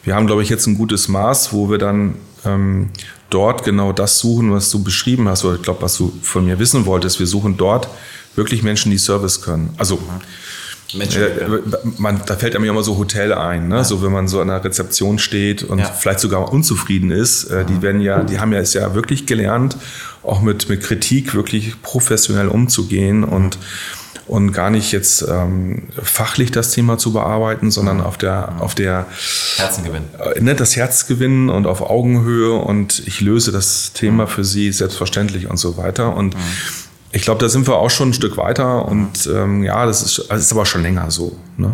[0.03, 2.15] wir haben, glaube ich, jetzt ein gutes Maß, wo wir dann
[2.47, 2.89] ähm,
[3.29, 6.59] dort genau das suchen, was du beschrieben hast, oder ich glaube, was du von mir
[6.59, 7.19] wissen wolltest.
[7.19, 7.87] Wir suchen dort
[8.35, 9.73] wirklich Menschen, die Service können.
[9.77, 9.99] Also
[10.95, 11.47] Menschen, äh,
[11.97, 13.77] man, da fällt einem ja immer so Hotel ein, ne?
[13.77, 13.83] Ja.
[13.83, 15.85] so wenn man so an der Rezeption steht und ja.
[15.85, 17.45] vielleicht sogar unzufrieden ist.
[17.45, 19.75] Äh, die werden ja, die haben ja es ja wirklich gelernt,
[20.23, 23.57] auch mit, mit Kritik wirklich professionell umzugehen und
[24.27, 29.05] und gar nicht jetzt ähm, fachlich das Thema zu bearbeiten, sondern auf der auf der
[29.57, 30.03] Herzengewinn.
[30.35, 34.29] Äh, ne, das Herz gewinnen und auf Augenhöhe und ich löse das Thema mhm.
[34.29, 36.41] für sie selbstverständlich und so weiter und mhm.
[37.13, 40.29] Ich glaube, da sind wir auch schon ein Stück weiter und ähm, ja, das ist,
[40.29, 41.37] das ist aber schon länger so.
[41.55, 41.71] Ne?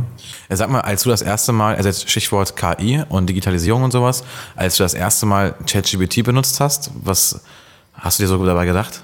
[0.48, 3.92] Ja, sag mal, als du das erste Mal, also jetzt Stichwort KI und Digitalisierung und
[3.92, 4.24] sowas,
[4.56, 7.42] als du das erste Mal ChatGPT benutzt hast, was
[7.94, 9.02] hast du dir so dabei gedacht?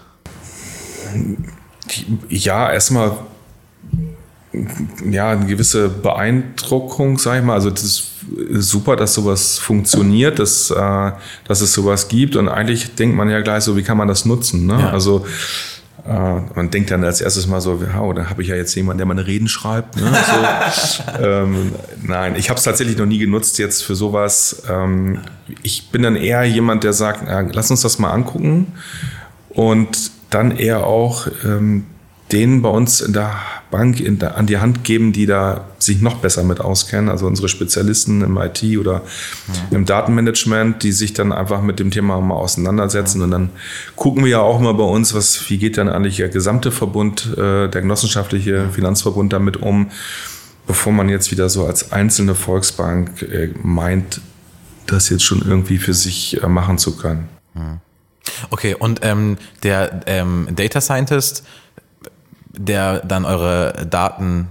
[2.30, 3.18] Ja, erstmal
[5.10, 7.54] ja, eine gewisse Beeindruckung, sag ich mal.
[7.54, 8.08] Also das ist
[8.52, 11.12] super, dass sowas funktioniert, dass, äh,
[11.48, 12.36] dass es sowas gibt.
[12.36, 14.66] Und eigentlich denkt man ja gleich so, wie kann man das nutzen?
[14.66, 14.80] Ne?
[14.80, 14.90] Ja.
[14.90, 15.26] Also
[16.08, 18.98] äh, man denkt dann als erstes mal so, wow, da habe ich ja jetzt jemanden,
[18.98, 19.98] der meine Reden schreibt.
[19.98, 20.12] Ne?
[20.12, 24.64] So, ähm, nein, ich habe es tatsächlich noch nie genutzt jetzt für sowas.
[24.68, 25.20] Ähm,
[25.62, 28.74] ich bin dann eher jemand, der sagt, ja, lass uns das mal angucken
[29.50, 31.86] und dann eher auch ähm,
[32.32, 33.36] denen bei uns in der
[33.72, 37.50] Bank in an die Hand geben, die da sich noch besser mit auskennen, also unsere
[37.50, 39.04] Spezialisten im IT oder
[39.48, 39.54] ja.
[39.72, 43.20] im Datenmanagement, die sich dann einfach mit dem Thema mal auseinandersetzen.
[43.20, 43.26] Ja.
[43.26, 43.50] Und dann
[43.96, 47.38] gucken wir ja auch mal bei uns, was, wie geht dann eigentlich der gesamte Verbund,
[47.38, 49.92] äh, der genossenschaftliche Finanzverbund damit um,
[50.66, 54.22] bevor man jetzt wieder so als einzelne Volksbank äh, meint,
[54.88, 57.30] das jetzt schon irgendwie für sich äh, machen zu können.
[58.50, 61.44] Okay, und ähm, der ähm, Data Scientist,
[62.60, 64.50] der dann eure Daten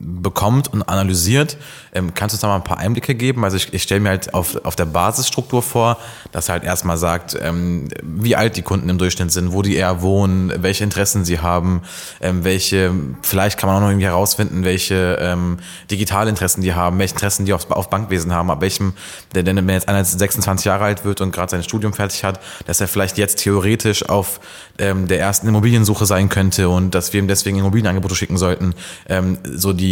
[0.00, 1.56] bekommt und analysiert.
[1.92, 3.44] Ähm, kannst du uns da mal ein paar Einblicke geben?
[3.44, 5.98] Also ich, ich stelle mir halt auf, auf der Basisstruktur vor,
[6.32, 10.02] dass halt erstmal sagt, ähm, wie alt die Kunden im Durchschnitt sind, wo die eher
[10.02, 11.82] wohnen, welche Interessen sie haben,
[12.20, 15.58] ähm, welche, vielleicht kann man auch noch irgendwie herausfinden, welche ähm,
[15.90, 18.92] Digitalinteressen die haben, welche Interessen die auf, auf Bankwesen haben, ab welchem,
[19.34, 22.80] denn wenn jetzt einer 26 Jahre alt wird und gerade sein Studium fertig hat, dass
[22.80, 24.40] er vielleicht jetzt theoretisch auf
[24.78, 28.74] ähm, der ersten Immobiliensuche sein könnte und dass wir ihm deswegen Immobilienangebote schicken sollten.
[29.08, 29.87] Ähm, so die,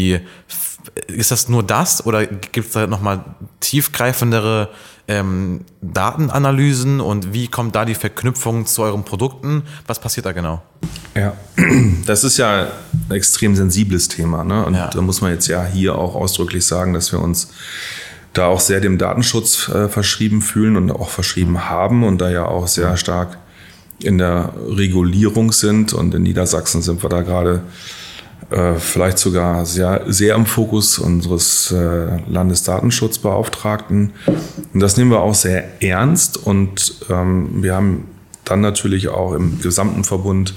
[1.07, 3.25] ist das nur das oder gibt es da nochmal
[3.61, 4.71] tiefgreifendere
[5.09, 9.63] ähm, Datenanalysen und wie kommt da die Verknüpfung zu euren Produkten?
[9.87, 10.63] Was passiert da genau?
[11.15, 11.35] Ja,
[12.07, 12.69] das ist ja
[13.09, 14.45] ein extrem sensibles Thema.
[14.45, 14.65] Ne?
[14.65, 14.89] Und ja.
[14.89, 17.53] da muss man jetzt ja hier auch ausdrücklich sagen, dass wir uns
[18.33, 22.45] da auch sehr dem Datenschutz äh, verschrieben fühlen und auch verschrieben haben und da ja
[22.45, 23.39] auch sehr stark
[24.01, 25.95] in der Regulierung sind.
[25.95, 27.63] Und in Niedersachsen sind wir da gerade
[28.51, 34.13] äh, vielleicht sogar sehr, sehr im Fokus unseres äh, Landesdatenschutzbeauftragten.
[34.73, 36.37] Und das nehmen wir auch sehr ernst.
[36.37, 38.05] Und ähm, wir haben
[38.45, 40.55] dann natürlich auch im gesamten Verbund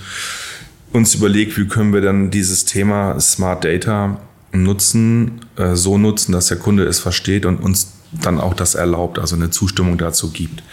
[0.94, 4.20] uns überlegt, wie können wir dann dieses Thema Smart Data
[4.52, 9.20] nutzen, äh, so nutzen, dass der Kunde es versteht und uns dann auch das erlaubt,
[9.20, 10.64] also eine Zustimmung dazu gibt.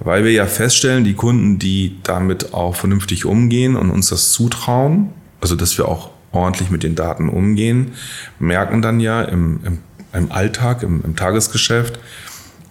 [0.00, 5.10] Weil wir ja feststellen, die Kunden, die damit auch vernünftig umgehen und uns das zutrauen,
[5.40, 7.92] also dass wir auch ordentlich mit den Daten umgehen,
[8.38, 9.78] merken dann ja im, im,
[10.12, 11.98] im Alltag, im, im Tagesgeschäft,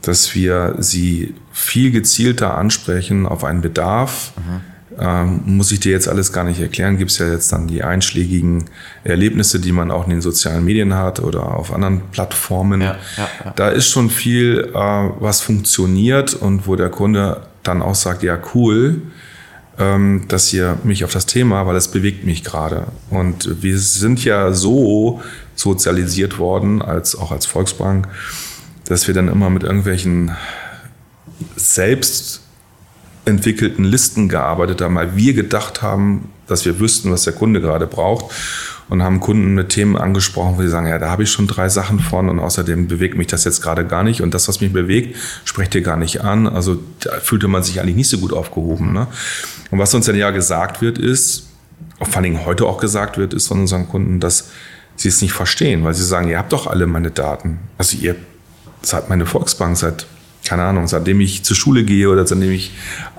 [0.01, 4.33] dass wir sie viel gezielter ansprechen auf einen Bedarf.
[4.37, 6.97] Mhm ähm, muss ich dir jetzt alles gar nicht erklären.
[6.97, 8.65] Gibt es ja jetzt dann die einschlägigen
[9.03, 12.81] Erlebnisse, die man auch in den sozialen Medien hat oder auf anderen Plattformen.
[12.81, 13.53] Ja, ja, ja.
[13.55, 18.37] Da ist schon viel, äh, was funktioniert und wo der Kunde dann auch sagt, ja
[18.53, 19.01] cool,
[19.77, 22.87] ähm, dass ihr mich auf das Thema, weil es bewegt mich gerade.
[23.09, 25.21] Und wir sind ja so
[25.55, 28.07] sozialisiert worden, als auch als Volksbank,
[28.85, 30.31] dass wir dann immer mit irgendwelchen
[31.55, 32.41] selbst
[33.25, 37.87] entwickelten Listen gearbeitet haben, weil wir gedacht haben, dass wir wüssten, was der Kunde gerade
[37.87, 38.33] braucht
[38.89, 41.69] und haben Kunden mit Themen angesprochen, wo sie sagen, ja, da habe ich schon drei
[41.69, 44.71] Sachen von und außerdem bewegt mich das jetzt gerade gar nicht und das, was mich
[44.71, 46.47] bewegt, sprecht ihr gar nicht an.
[46.47, 48.93] Also da fühlte man sich eigentlich nicht so gut aufgehoben.
[48.93, 49.07] Ne?
[49.71, 51.49] Und was uns dann ja gesagt wird, ist,
[51.97, 54.49] vor allen Dingen heute auch gesagt wird, ist von unseren Kunden, dass
[54.95, 57.59] sie es nicht verstehen, weil sie sagen, ihr habt doch alle meine Daten.
[57.77, 58.15] Also ihr
[58.81, 60.05] seid meine Volksbank seit
[60.45, 62.71] keine Ahnung, seitdem ich zur Schule gehe oder seitdem ich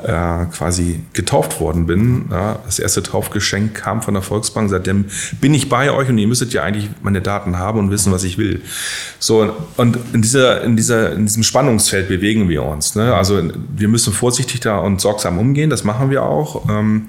[0.03, 5.07] äh, quasi getauft worden bin, ja, das erste Taufgeschenk kam von der Volksbank, seitdem
[5.41, 8.23] bin ich bei euch und ihr müsstet ja eigentlich meine Daten haben und wissen, was
[8.23, 8.63] ich will.
[9.19, 12.95] So, und in, dieser, in, dieser, in diesem Spannungsfeld bewegen wir uns.
[12.95, 13.15] Ne?
[13.15, 13.43] Also
[13.77, 16.69] wir müssen vorsichtig da und sorgsam umgehen, das machen wir auch.
[16.69, 17.07] Ähm,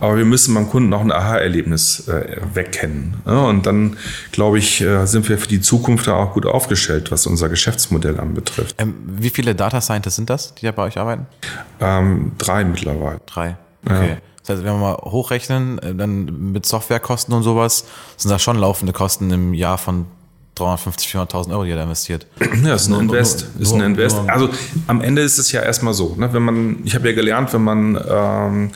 [0.00, 3.14] aber wir müssen beim Kunden auch ein Aha-Erlebnis äh, wegkennen.
[3.26, 3.96] Ja, und dann,
[4.32, 8.20] glaube ich, äh, sind wir für die Zukunft da auch gut aufgestellt, was unser Geschäftsmodell
[8.20, 8.76] anbetrifft.
[8.78, 11.26] Ähm, wie viele Data Scientists sind das, die da bei euch arbeiten?
[11.80, 13.20] Ähm, drei mittlerweile.
[13.26, 13.56] Drei.
[13.84, 14.08] Okay.
[14.10, 14.16] Ja.
[14.40, 17.84] Das heißt, wenn wir mal hochrechnen, äh, dann mit Softwarekosten und sowas,
[18.16, 20.06] sind das schon laufende Kosten im Jahr von
[20.54, 22.26] 350, 400.000 Euro, die ihr da investiert.
[22.64, 23.46] Ja, ist ein nur, Invest.
[23.54, 24.18] Nur, ist ein Invest.
[24.26, 24.48] Also
[24.86, 27.62] am Ende ist es ja erstmal so, ne, wenn man, ich habe ja gelernt, wenn
[27.62, 28.70] man ähm, äh,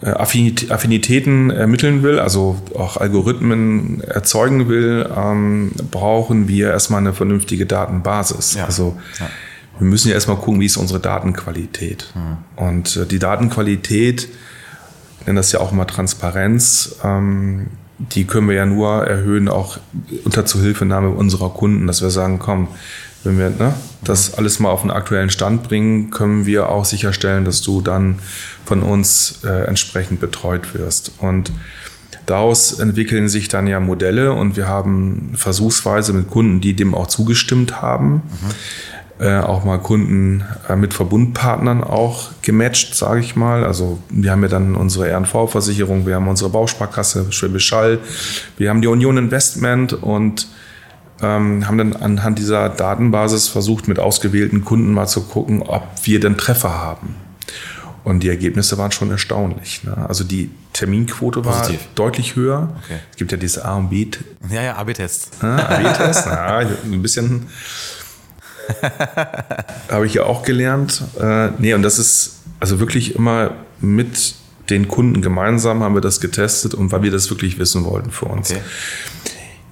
[0.00, 8.54] Affinitäten ermitteln will, also auch Algorithmen erzeugen will, ähm, brauchen wir erstmal eine vernünftige Datenbasis.
[8.54, 8.64] Ja.
[8.66, 9.28] Also ja.
[9.78, 12.12] wir müssen ja erstmal gucken, wie ist unsere Datenqualität.
[12.14, 12.64] Mhm.
[12.64, 14.28] Und äh, die Datenqualität,
[15.20, 19.78] ich nenne das ja auch mal Transparenz, ähm, die können wir ja nur erhöhen, auch
[20.24, 22.68] unter Zuhilfenahme unserer Kunden, dass wir sagen, komm,
[23.24, 27.44] wenn wir ne, das alles mal auf einen aktuellen Stand bringen, können wir auch sicherstellen,
[27.44, 28.18] dass du dann
[28.64, 31.12] von uns äh, entsprechend betreut wirst.
[31.18, 31.52] Und
[32.26, 37.06] daraus entwickeln sich dann ja Modelle und wir haben versuchsweise mit Kunden, die dem auch
[37.06, 38.22] zugestimmt haben,
[39.18, 39.26] mhm.
[39.26, 43.64] äh, auch mal Kunden äh, mit Verbundpartnern auch gematcht, sage ich mal.
[43.64, 47.98] Also wir haben ja dann unsere RNV-Versicherung, wir haben unsere Bausparkasse Schwäbisch Hall,
[48.58, 50.46] wir haben die Union Investment und
[51.20, 56.20] ähm, haben dann anhand dieser Datenbasis versucht, mit ausgewählten Kunden mal zu gucken, ob wir
[56.20, 57.16] denn Treffer haben.
[58.04, 59.84] Und die Ergebnisse waren schon erstaunlich.
[59.84, 60.06] Ne?
[60.08, 61.80] Also die Terminquote war Positiv.
[61.94, 62.70] deutlich höher.
[62.84, 63.00] Okay.
[63.10, 64.06] Es gibt ja diese A und B
[64.48, 65.42] Ja, ja, AB-Test.
[65.42, 66.26] AB-Test.
[66.26, 67.48] Na, ein bisschen
[69.90, 71.02] habe ich ja auch gelernt.
[71.20, 74.34] Äh, nee, und das ist also wirklich immer mit
[74.70, 78.26] den Kunden gemeinsam haben wir das getestet und weil wir das wirklich wissen wollten für
[78.26, 78.50] uns.
[78.50, 78.60] Okay.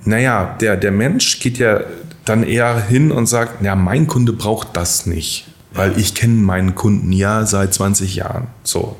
[0.06, 1.80] Naja, der, der Mensch geht ja
[2.24, 6.74] dann eher hin und sagt, ja, mein Kunde braucht das nicht, weil ich kenne meinen
[6.74, 8.46] Kunden ja seit 20 Jahren.
[8.62, 8.96] So.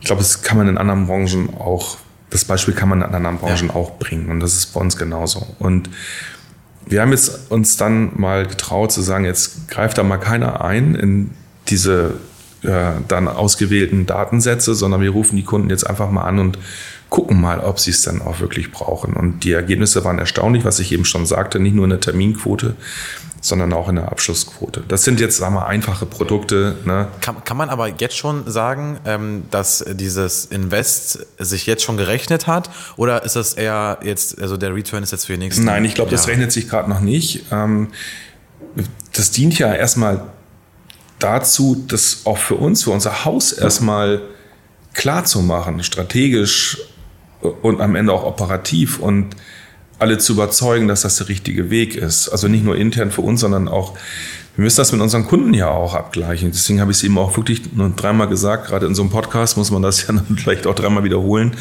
[0.00, 1.96] Ich glaube, das kann man in anderen Branchen auch,
[2.30, 5.46] das Beispiel kann man in anderen Branchen auch bringen und das ist bei uns genauso.
[5.58, 5.90] Und
[6.86, 10.94] wir haben jetzt uns dann mal getraut zu sagen, jetzt greift da mal keiner ein
[10.94, 11.30] in
[11.68, 12.14] diese
[12.62, 16.58] äh, dann ausgewählten Datensätze, sondern wir rufen die Kunden jetzt einfach mal an und
[17.10, 19.14] gucken mal, ob sie es dann auch wirklich brauchen.
[19.14, 22.74] Und die Ergebnisse waren erstaunlich, was ich eben schon sagte, nicht nur in der Terminquote,
[23.40, 24.82] sondern auch in der Abschlussquote.
[24.88, 26.76] Das sind jetzt, sagen wir, einfache Produkte.
[26.84, 27.08] Ne?
[27.20, 32.46] Kann, kann man aber jetzt schon sagen, ähm, dass dieses Invest sich jetzt schon gerechnet
[32.46, 32.70] hat?
[32.96, 35.94] Oder ist das eher jetzt, also der Return ist jetzt für die nächsten Nein, ich
[35.94, 37.44] glaube, das rechnet sich gerade noch nicht.
[37.52, 37.88] Ähm,
[39.12, 40.24] das dient ja erstmal
[41.18, 44.22] dazu, das auch für uns, für unser Haus erstmal
[44.92, 46.78] klar zu machen, strategisch
[47.40, 49.36] und am Ende auch operativ und
[49.98, 52.28] alle zu überzeugen, dass das der richtige Weg ist.
[52.28, 53.96] Also nicht nur intern für uns, sondern auch,
[54.56, 56.50] wir müssen das mit unseren Kunden ja auch abgleichen.
[56.50, 59.58] Deswegen habe ich es eben auch wirklich nur dreimal gesagt, gerade in so einem Podcast
[59.58, 61.54] muss man das ja dann vielleicht auch dreimal wiederholen,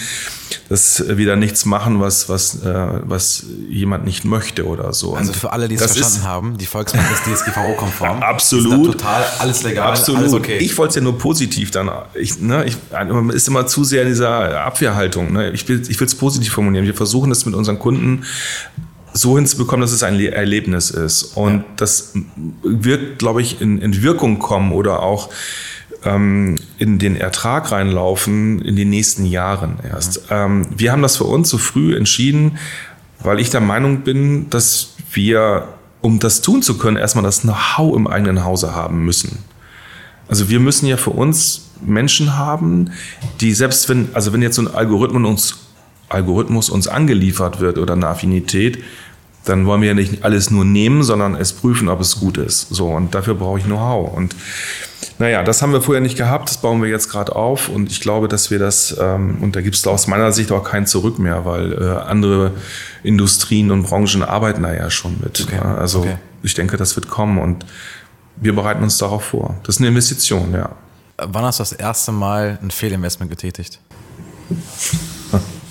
[0.69, 5.13] dass wir da nichts machen, was, was, äh, was jemand nicht möchte oder so.
[5.13, 8.23] Also für alle, die es das verstanden haben, die Volksbank ist DSGVO-konform.
[8.23, 8.93] Absolut.
[8.93, 10.21] Total alles legal, Absolut.
[10.21, 10.57] alles okay.
[10.59, 11.91] Ich wollte es ja nur positiv dann.
[12.13, 15.33] Ich, ne, ich, man ist immer zu sehr in dieser Abwehrhaltung.
[15.33, 15.51] Ne?
[15.51, 16.85] Ich will ich es positiv formulieren.
[16.85, 18.23] Wir versuchen es mit unseren Kunden
[19.15, 21.37] so hinzubekommen, dass es ein Le Erlebnis ist.
[21.37, 22.13] Und das
[22.63, 25.29] wird, glaube ich, in, in Wirkung kommen oder auch
[26.03, 30.23] ähm, in den Ertrag reinlaufen in den nächsten Jahren erst.
[30.29, 32.57] Ähm, wir haben das für uns so früh entschieden,
[33.19, 35.69] weil ich der Meinung bin, dass wir,
[36.01, 39.37] um das tun zu können, erstmal das Know-how im eigenen Hause haben müssen.
[40.27, 42.91] Also wir müssen ja für uns Menschen haben,
[43.39, 45.64] die selbst wenn, also wenn jetzt so ein Algorithmus uns,
[46.15, 48.83] Algorithmus uns angeliefert wird oder eine Affinität,
[49.45, 52.69] dann wollen wir ja nicht alles nur nehmen, sondern es prüfen, ob es gut ist.
[52.69, 54.11] So, und dafür brauche ich Know-how.
[54.11, 54.35] Und
[55.19, 58.01] naja, das haben wir vorher nicht gehabt, das bauen wir jetzt gerade auf und ich
[58.01, 61.19] glaube, dass wir das, ähm, und da gibt es aus meiner Sicht auch kein Zurück
[61.19, 62.51] mehr, weil äh, andere
[63.03, 65.41] Industrien und Branchen arbeiten da ja schon mit.
[65.41, 66.17] Okay, Ja, also okay.
[66.43, 67.65] ich denke, das wird kommen und
[68.37, 69.55] wir bereiten uns darauf vor.
[69.63, 70.71] Das ist eine Investition, ja.
[71.17, 73.79] Wann hast du das erste Mal ein Fehlinvestment getätigt?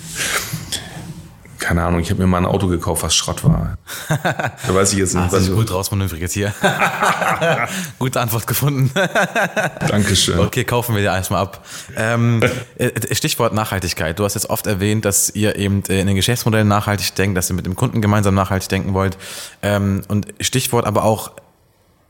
[1.65, 3.79] Keine Ahnung, ich habe mir mal ein Auto gekauft, was Schrott war.
[4.07, 6.53] da weiß ich jetzt nicht, was dich gut rausmanövriert hier.
[7.99, 8.91] Gute Antwort gefunden.
[9.87, 10.37] Dankeschön.
[10.37, 11.65] Okay, kaufen wir dir erstmal ab.
[11.95, 12.43] Ähm,
[12.77, 14.19] äh, Stichwort Nachhaltigkeit.
[14.19, 17.49] Du hast jetzt oft erwähnt, dass ihr eben äh, in den Geschäftsmodellen nachhaltig denkt, dass
[17.49, 19.17] ihr mit dem Kunden gemeinsam nachhaltig denken wollt.
[19.63, 21.31] Ähm, und Stichwort aber auch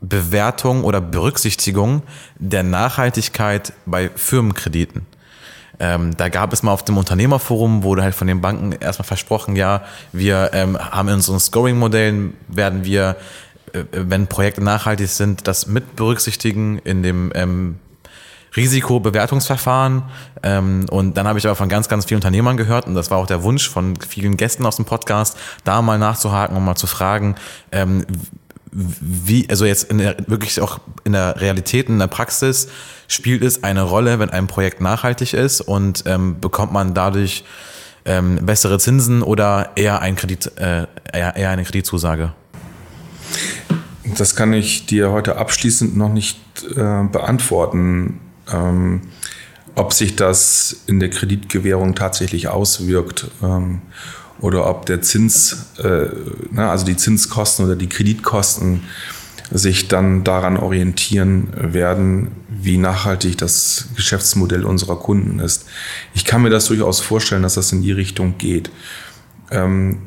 [0.02, 2.02] Bewertung oder Berücksichtigung
[2.38, 5.06] der Nachhaltigkeit bei Firmenkrediten.
[5.78, 9.56] Ähm, da gab es mal auf dem Unternehmerforum, wurde halt von den Banken erstmal versprochen,
[9.56, 13.16] ja, wir ähm, haben in unseren Scoring-Modellen, werden wir,
[13.72, 17.76] äh, wenn Projekte nachhaltig sind, das mit berücksichtigen in dem ähm,
[18.56, 20.04] Risikobewertungsverfahren.
[20.42, 23.18] Ähm, und dann habe ich aber von ganz, ganz vielen Unternehmern gehört, und das war
[23.18, 26.86] auch der Wunsch von vielen Gästen aus dem Podcast, da mal nachzuhaken und mal zu
[26.86, 27.36] fragen,
[27.70, 28.06] ähm,
[28.72, 32.68] wie, also jetzt in der, wirklich auch in der Realität, in der Praxis,
[33.08, 37.44] spielt es eine Rolle, wenn ein Projekt nachhaltig ist und ähm, bekommt man dadurch
[38.04, 42.32] ähm, bessere Zinsen oder eher, ein Kredit, äh, eher, eher eine Kreditzusage?
[44.16, 46.38] Das kann ich dir heute abschließend noch nicht
[46.70, 48.20] äh, beantworten,
[48.52, 49.02] ähm,
[49.74, 53.82] ob sich das in der Kreditgewährung tatsächlich auswirkt ähm,
[54.40, 56.06] oder ob der Zins, äh,
[56.50, 58.82] na, also die Zinskosten oder die Kreditkosten
[59.50, 65.66] sich dann daran orientieren werden, wie nachhaltig das Geschäftsmodell unserer Kunden ist.
[66.14, 68.70] Ich kann mir das durchaus vorstellen, dass das in die Richtung geht.
[69.50, 69.98] Ähm,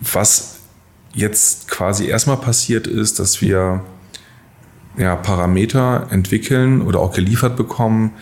[0.00, 0.58] was
[1.14, 3.82] jetzt quasi erstmal passiert ist, dass wir
[4.96, 8.12] ja, Parameter entwickeln oder auch geliefert bekommen,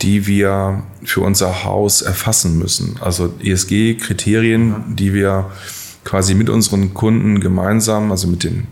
[0.00, 2.96] die wir für unser Haus erfassen müssen.
[3.00, 5.50] Also ESG-Kriterien, die wir
[6.04, 8.66] quasi mit unseren Kunden gemeinsam, also mit den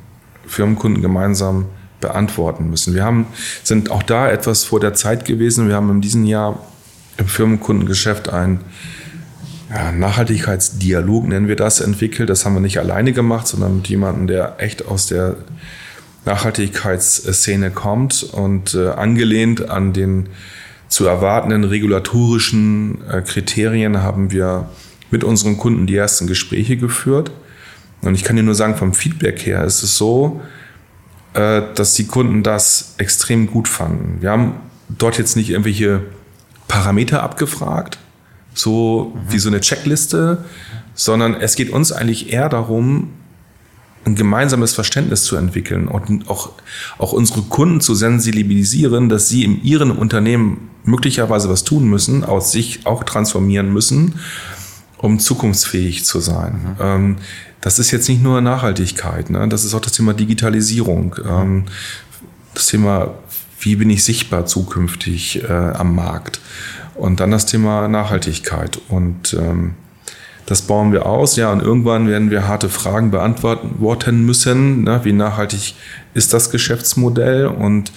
[0.51, 1.67] Firmenkunden gemeinsam
[2.01, 2.95] beantworten müssen.
[2.95, 3.27] Wir haben,
[3.63, 5.69] sind auch da etwas vor der Zeit gewesen.
[5.69, 6.59] Wir haben in diesem Jahr
[7.19, 8.61] im Firmenkundengeschäft ein
[9.71, 12.31] ja, Nachhaltigkeitsdialog, nennen wir das, entwickelt.
[12.31, 15.37] Das haben wir nicht alleine gemacht, sondern mit jemandem, der echt aus der
[16.25, 20.29] Nachhaltigkeitsszene kommt und äh, angelehnt an den
[20.89, 24.69] zu erwartenden regulatorischen äh, Kriterien haben wir
[25.11, 27.31] mit unseren Kunden die ersten Gespräche geführt.
[28.03, 30.41] Und ich kann dir nur sagen, vom Feedback her ist es so,
[31.35, 34.21] äh, dass die Kunden das extrem gut fanden.
[34.21, 34.55] Wir haben
[34.89, 36.03] dort jetzt nicht irgendwelche
[36.67, 37.99] Parameter abgefragt,
[38.55, 39.33] so mhm.
[39.33, 40.45] wie so eine Checkliste,
[40.95, 43.11] sondern es geht uns eigentlich eher darum,
[44.05, 46.53] ein gemeinsames Verständnis zu entwickeln und auch,
[46.99, 52.51] auch unsere Kunden zu sensibilisieren, dass sie in ihrem Unternehmen möglicherweise was tun müssen, aus
[52.51, 54.15] sich auch transformieren müssen,
[54.97, 56.77] um zukunftsfähig zu sein.
[56.79, 57.17] Mhm.
[57.61, 59.47] Das ist jetzt nicht nur Nachhaltigkeit, ne?
[59.49, 61.65] das ist auch das Thema Digitalisierung, ähm,
[62.55, 63.15] das Thema,
[63.61, 66.41] wie bin ich sichtbar zukünftig äh, am Markt
[66.95, 69.75] und dann das Thema Nachhaltigkeit und ähm,
[70.51, 74.83] das bauen wir aus, ja, und irgendwann werden wir harte Fragen beantworten müssen.
[74.83, 74.99] Ne?
[75.05, 75.77] Wie nachhaltig
[76.13, 77.47] ist das Geschäftsmodell?
[77.47, 77.93] Und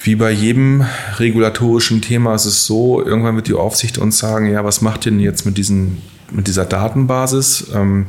[0.00, 0.84] wie bei jedem
[1.18, 5.12] regulatorischen Thema ist es so, irgendwann wird die Aufsicht uns sagen, ja, was macht ihr
[5.12, 6.02] denn jetzt mit, diesen,
[6.34, 7.66] mit dieser Datenbasis?
[7.74, 8.06] Ähm,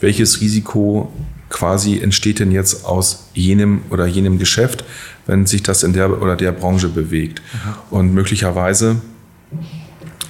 [0.00, 1.12] welches Risiko
[1.48, 4.84] quasi entsteht denn jetzt aus jenem oder jenem Geschäft,
[5.26, 7.40] wenn sich das in der oder der Branche bewegt?
[7.52, 7.96] Mhm.
[7.96, 8.96] Und möglicherweise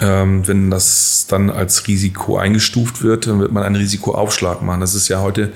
[0.01, 4.81] ähm, wenn das dann als Risiko eingestuft wird, dann wird man einen Risikoaufschlag machen.
[4.81, 5.53] Das ist ja heute mhm.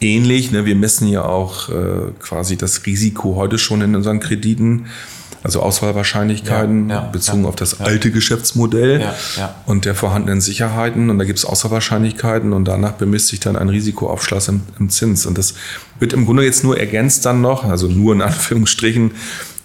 [0.00, 0.50] ähnlich.
[0.50, 0.64] Ne?
[0.64, 4.86] Wir messen ja auch äh, quasi das Risiko heute schon in unseren Krediten.
[5.42, 9.12] Also Auswahlwahrscheinlichkeiten ja, ja, bezogen ja, auf das alte Geschäftsmodell
[9.66, 11.10] und der vorhandenen Sicherheiten.
[11.10, 15.26] Und da gibt es Auswahlwahrscheinlichkeiten und danach bemisst sich dann ein Risikoaufschlag im, im Zins.
[15.26, 15.54] Und das
[15.98, 19.12] wird im Grunde jetzt nur ergänzt dann noch, also nur in Anführungsstrichen,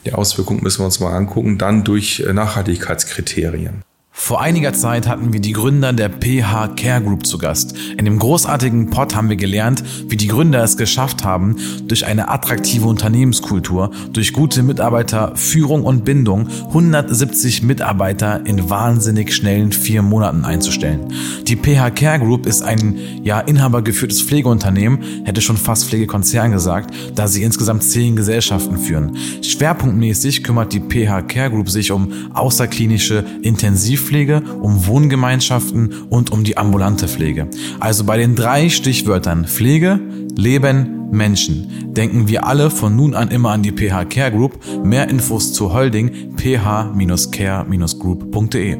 [0.06, 3.84] die Auswirkungen müssen wir uns mal angucken, dann durch äh, Nachhaltigkeitskriterien.
[4.16, 7.76] Vor einiger Zeit hatten wir die Gründer der PH Care Group zu Gast.
[7.98, 11.58] In dem großartigen Pod haben wir gelernt, wie die Gründer es geschafft haben,
[11.88, 20.04] durch eine attraktive Unternehmenskultur, durch gute Mitarbeiterführung und Bindung 170 Mitarbeiter in wahnsinnig schnellen vier
[20.04, 21.12] Monaten einzustellen.
[21.48, 27.28] Die PH Care Group ist ein ja inhabergeführtes Pflegeunternehmen, hätte schon fast Pflegekonzern gesagt, da
[27.28, 29.18] sie insgesamt zehn Gesellschaften führen.
[29.42, 36.44] Schwerpunktmäßig kümmert die PH Care Group sich um außerklinische Intensiv Intensivpflege, um Wohngemeinschaften und um
[36.44, 37.48] die ambulante Pflege.
[37.80, 40.02] Also bei den drei Stichwörtern Pflege,
[40.36, 44.60] Leben, Menschen denken wir alle von nun an immer an die PH Care Group.
[44.84, 48.78] Mehr Infos zu Holding ph-care-group.de.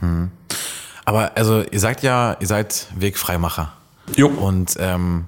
[0.00, 0.30] Hm.
[1.04, 3.72] Aber also ihr sagt ja, ihr seid Wegfreimacher.
[4.16, 4.28] Jo.
[4.28, 5.26] Und ähm,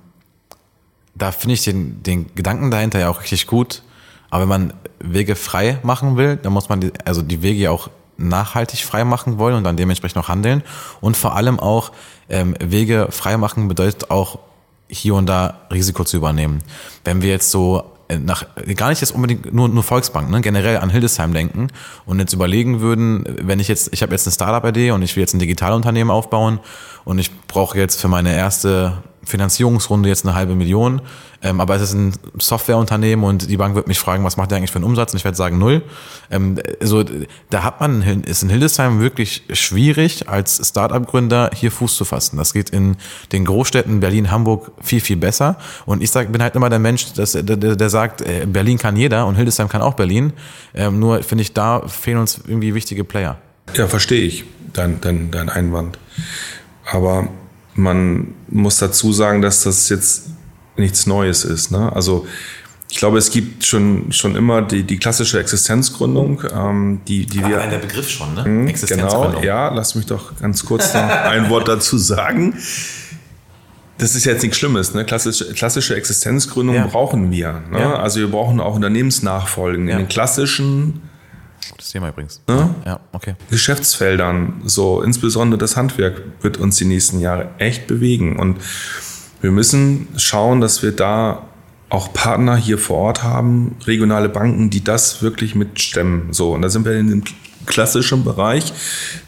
[1.15, 3.83] da finde ich den, den Gedanken dahinter ja auch richtig gut.
[4.31, 7.71] Aber wenn man Wege frei machen will, dann muss man die, also die Wege ja
[7.71, 7.89] auch
[8.29, 10.63] nachhaltig freimachen wollen und dann dementsprechend auch handeln.
[11.01, 11.93] Und vor allem auch
[12.29, 14.39] ähm, Wege freimachen bedeutet auch
[14.89, 16.63] hier und da Risiko zu übernehmen.
[17.05, 18.45] Wenn wir jetzt so äh, nach,
[18.77, 21.69] gar nicht jetzt unbedingt nur, nur Volksbank, ne, generell an Hildesheim denken
[22.05, 25.23] und jetzt überlegen würden, wenn ich jetzt, ich habe jetzt eine Startup-Idee und ich will
[25.23, 26.61] jetzt ein Digitalunternehmen aufbauen
[27.05, 31.01] und ich brauche jetzt für meine erste Finanzierungsrunde jetzt eine halbe Million,
[31.43, 34.59] ähm, aber es ist ein Softwareunternehmen und die Bank wird mich fragen, was macht der
[34.59, 35.83] eigentlich für einen Umsatz und ich werde sagen null.
[36.31, 37.05] Ähm, so,
[37.51, 42.37] da hat man, ist in Hildesheim wirklich schwierig als Startup-Gründer hier Fuß zu fassen.
[42.37, 42.97] Das geht in
[43.33, 45.57] den Großstädten Berlin, Hamburg viel, viel besser
[45.87, 48.97] und ich sag, bin halt immer der Mensch, dass, der, der sagt, äh, Berlin kann
[48.97, 50.33] jeder und Hildesheim kann auch Berlin,
[50.75, 53.39] ähm, nur finde ich, da fehlen uns irgendwie wichtige Player.
[53.75, 55.99] Ja, verstehe ich, dein, dein, dein Einwand.
[56.91, 57.29] Aber
[57.75, 60.31] man muss dazu sagen, dass das jetzt
[60.77, 61.71] nichts Neues ist.
[61.71, 61.93] Ne?
[61.95, 62.27] Also
[62.91, 67.67] ich glaube, es gibt schon, schon immer die, die klassische Existenzgründung, ähm, die, die wir.
[67.67, 68.45] der Begriff schon, ne?
[68.47, 69.33] Mh, Existenzgründung.
[69.41, 72.55] Genau, ja, lass mich doch ganz kurz noch ein Wort dazu sagen.
[73.97, 74.93] Das ist jetzt nichts Schlimmes.
[74.93, 75.07] Ne?
[75.07, 76.87] Klassische, klassische Existenzgründung ja.
[76.87, 77.63] brauchen wir.
[77.71, 77.81] Ne?
[77.81, 77.95] Ja.
[77.95, 79.95] Also wir brauchen auch Unternehmensnachfolgen ja.
[79.95, 81.01] in den klassischen
[81.71, 82.41] Gutes Thema übrigens.
[82.49, 82.75] Ne?
[82.85, 83.35] Ja, okay.
[83.51, 88.39] Geschäftsfeldern, so insbesondere das Handwerk wird uns die nächsten Jahre echt bewegen.
[88.39, 88.59] Und
[89.41, 91.47] wir müssen schauen, dass wir da
[91.89, 96.33] auch Partner hier vor Ort haben, regionale Banken, die das wirklich mitstemmen.
[96.33, 97.23] So, und da sind wir in dem
[97.67, 98.73] klassischen Bereich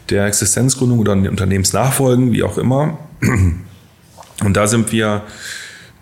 [0.09, 2.97] der Existenzgründung oder Unternehmensnachfolgen, wie auch immer.
[3.21, 5.23] Und da sind wir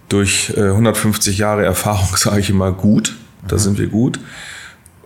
[0.10, 3.16] durch 150 äh, Jahre Erfahrung, sage ich immer, gut.
[3.48, 3.60] Da mhm.
[3.60, 4.20] sind wir gut.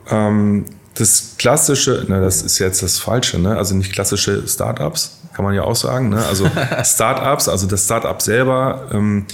[0.09, 0.65] Ähm,
[0.99, 3.57] das klassische, na, das ist jetzt das Falsche, ne?
[3.57, 6.09] also nicht klassische Startups, kann man ja auch sagen.
[6.09, 6.23] Ne?
[6.25, 6.49] Also
[6.83, 9.25] Startups, also das Startup selber, ähm,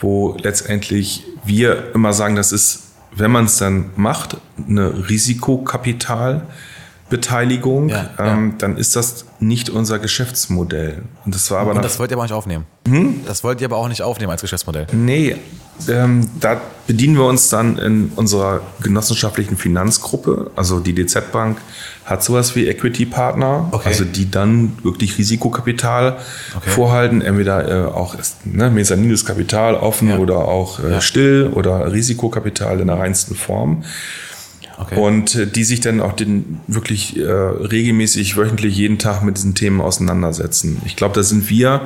[0.00, 4.36] wo letztendlich wir immer sagen, das ist, wenn man es dann macht,
[4.68, 6.46] eine Risikokapital
[7.10, 8.54] Beteiligung, Ja, ähm, ja.
[8.58, 11.02] dann ist das nicht unser Geschäftsmodell.
[11.24, 12.64] Und das war aber Und das wollt ihr aber auch nicht aufnehmen.
[13.26, 14.86] Das wollt ihr aber auch nicht aufnehmen als Geschäftsmodell.
[14.92, 15.36] Nee,
[15.88, 20.50] ähm, da bedienen wir uns dann in unserer genossenschaftlichen Finanzgruppe.
[20.56, 21.58] Also die DZ Bank
[22.04, 23.88] hat sowas wie Equity Partner, Okay.
[23.88, 26.18] also die dann wirklich Risikokapital
[26.56, 26.70] Okay.
[26.70, 30.18] vorhalten, entweder äh, auch ne, mezzaninus Kapital offen Ja.
[30.18, 33.84] oder auch äh, still oder Risikokapital in der reinsten Form.
[34.76, 34.98] Okay.
[34.98, 39.54] Und äh, die sich dann auch den wirklich äh, regelmäßig, wöchentlich, jeden Tag mit diesen
[39.54, 40.80] Themen auseinandersetzen.
[40.84, 41.82] Ich glaube, da sind wir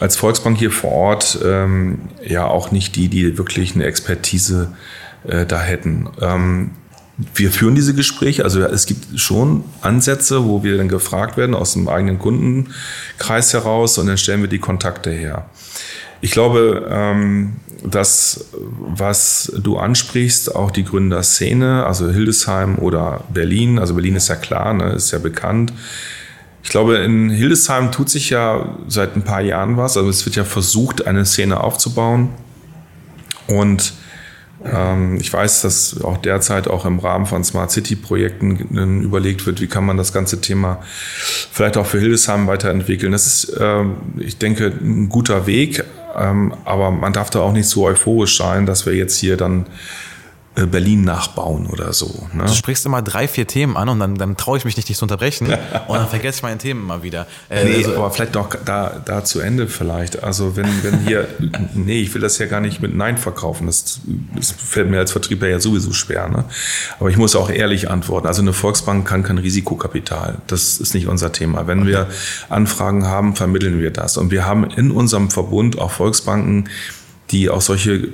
[0.00, 4.72] als Volksbank hier vor Ort ähm, ja auch nicht die, die wirklich eine Expertise
[5.24, 6.08] äh, da hätten.
[6.20, 6.70] Ähm,
[7.34, 11.74] wir führen diese Gespräche, also es gibt schon Ansätze, wo wir dann gefragt werden aus
[11.74, 15.48] dem eigenen Kundenkreis heraus und dann stellen wir die Kontakte her.
[16.24, 23.92] Ich glaube, ähm, das, was du ansprichst, auch die Gründerszene, also Hildesheim oder Berlin, also
[23.92, 25.74] Berlin ist ja klar, ne, ist ja bekannt.
[26.62, 29.98] Ich glaube, in Hildesheim tut sich ja seit ein paar Jahren was.
[29.98, 32.30] Also es wird ja versucht, eine Szene aufzubauen.
[33.46, 33.92] Und
[34.64, 39.60] ähm, ich weiß, dass auch derzeit auch im Rahmen von Smart City-Projekten äh, überlegt wird,
[39.60, 40.82] wie kann man das ganze Thema
[41.52, 43.12] vielleicht auch für Hildesheim weiterentwickeln.
[43.12, 45.84] Das ist, ähm, ich denke, ein guter Weg,
[46.14, 49.66] aber man darf da auch nicht so euphorisch sein, dass wir jetzt hier dann
[50.54, 52.28] Berlin nachbauen oder so.
[52.32, 52.44] Ne?
[52.44, 54.96] Du sprichst immer drei, vier Themen an und dann, dann traue ich mich nicht, dich
[54.96, 55.46] zu unterbrechen.
[55.88, 57.26] und dann vergesse ich meine Themen immer wieder.
[57.48, 60.22] Äh, Nee, also- aber vielleicht noch da, da zu Ende vielleicht.
[60.22, 61.26] Also wenn, wenn hier,
[61.74, 63.66] nee, ich will das ja gar nicht mit Nein verkaufen.
[63.66, 64.00] Das,
[64.36, 66.28] das fällt mir als Vertriebler ja sowieso schwer.
[66.28, 66.44] Ne?
[67.00, 68.26] Aber ich muss auch ehrlich antworten.
[68.28, 70.38] Also eine Volksbank kann kein Risikokapital.
[70.46, 71.66] Das ist nicht unser Thema.
[71.66, 72.06] Wenn wir
[72.48, 74.16] Anfragen haben, vermitteln wir das.
[74.16, 76.68] Und wir haben in unserem Verbund auch Volksbanken,
[77.30, 78.08] die auch solche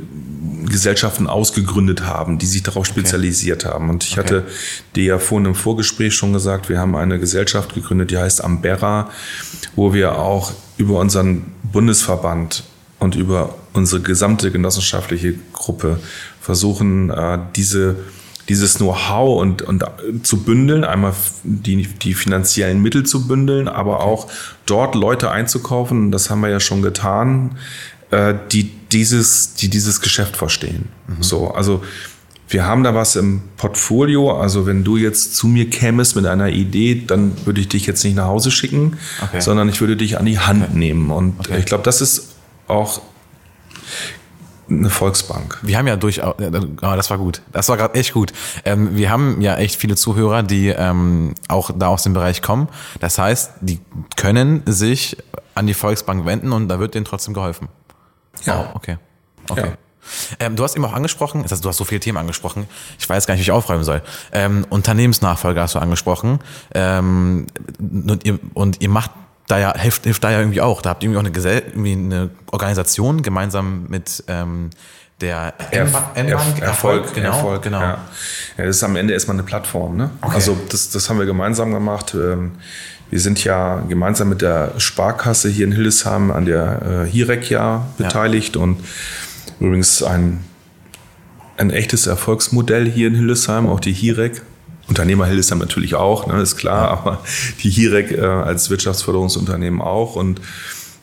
[0.66, 3.90] Gesellschaften ausgegründet haben, die sich darauf spezialisiert haben.
[3.90, 4.20] Und ich Okay.
[4.20, 4.46] hatte
[4.94, 9.10] dir ja vorhin im Vorgespräch schon gesagt, wir haben eine Gesellschaft gegründet, die heißt Ambera,
[9.74, 12.64] wo wir auch über unseren Bundesverband
[12.98, 15.98] und über unsere gesamte genossenschaftliche Gruppe
[16.40, 17.96] versuchen, äh, diese
[18.48, 19.84] dieses Know-how und, und
[20.24, 21.12] zu bündeln, einmal
[21.44, 24.26] die, die finanziellen Mittel zu bündeln, aber auch
[24.66, 27.52] dort Leute einzukaufen, das haben wir ja schon getan,
[28.10, 30.88] äh, die dieses, die dieses Geschäft verstehen.
[31.20, 31.82] So, also
[32.48, 34.40] wir haben da was im Portfolio.
[34.40, 38.02] Also wenn du jetzt zu mir kämest mit einer Idee, dann würde ich dich jetzt
[38.02, 39.40] nicht nach Hause schicken, Okay.
[39.40, 41.10] sondern ich würde dich an die Hand nehmen.
[41.10, 42.30] Und ich glaube, das ist
[42.66, 43.00] auch
[44.68, 45.58] eine Volksbank.
[45.62, 46.50] Wir haben ja durchaus, äh,
[46.80, 48.32] ah, das war gut, das war gerade echt gut.
[48.64, 52.68] Ähm, wir haben ja echt viele Zuhörer, die ähm, auch da aus dem Bereich kommen.
[53.00, 53.80] Das heißt, die
[54.16, 55.16] können sich
[55.54, 57.68] an die Volksbank wenden und da wird denen trotzdem geholfen.
[58.44, 58.70] Ja.
[58.72, 58.98] Oh, okay.
[59.48, 59.68] Okay.
[59.68, 59.76] Ja.
[60.38, 62.66] Ähm, du hast eben auch angesprochen, du hast so viele Themen angesprochen,
[62.98, 64.02] ich weiß gar nicht, wie ich aufräumen soll.
[64.32, 66.40] Ähm, Unternehmensnachfolge hast du angesprochen.
[66.74, 67.46] Ähm,
[67.78, 69.10] und, ihr, und ihr macht
[69.46, 70.80] da ja, hilft, hilft da ja irgendwie auch.
[70.82, 74.70] Da habt ihr irgendwie auch eine, Gesell irgendwie eine Organisation gemeinsam mit ähm,
[75.20, 77.80] der Erf N-Bank- N-Bank, Erf Erfolg, genau, Erfolg, genau.
[77.80, 77.98] Ja.
[78.56, 79.96] ja, das ist am Ende erstmal eine Plattform.
[79.96, 80.10] Ne?
[80.20, 80.34] Okay.
[80.34, 82.14] Also das, das haben wir gemeinsam gemacht.
[82.14, 82.52] Ähm,
[83.10, 87.86] Wir sind ja gemeinsam mit der Sparkasse hier in Hildesheim an der äh, Hirek ja
[87.98, 88.78] beteiligt und
[89.58, 90.40] übrigens ein,
[91.56, 94.42] ein echtes Erfolgsmodell hier in Hildesheim, auch die Hirek.
[94.88, 97.20] Unternehmer Hildesheim natürlich auch, ne, ist klar, aber
[97.62, 100.40] die Hirek äh, als Wirtschaftsförderungsunternehmen auch und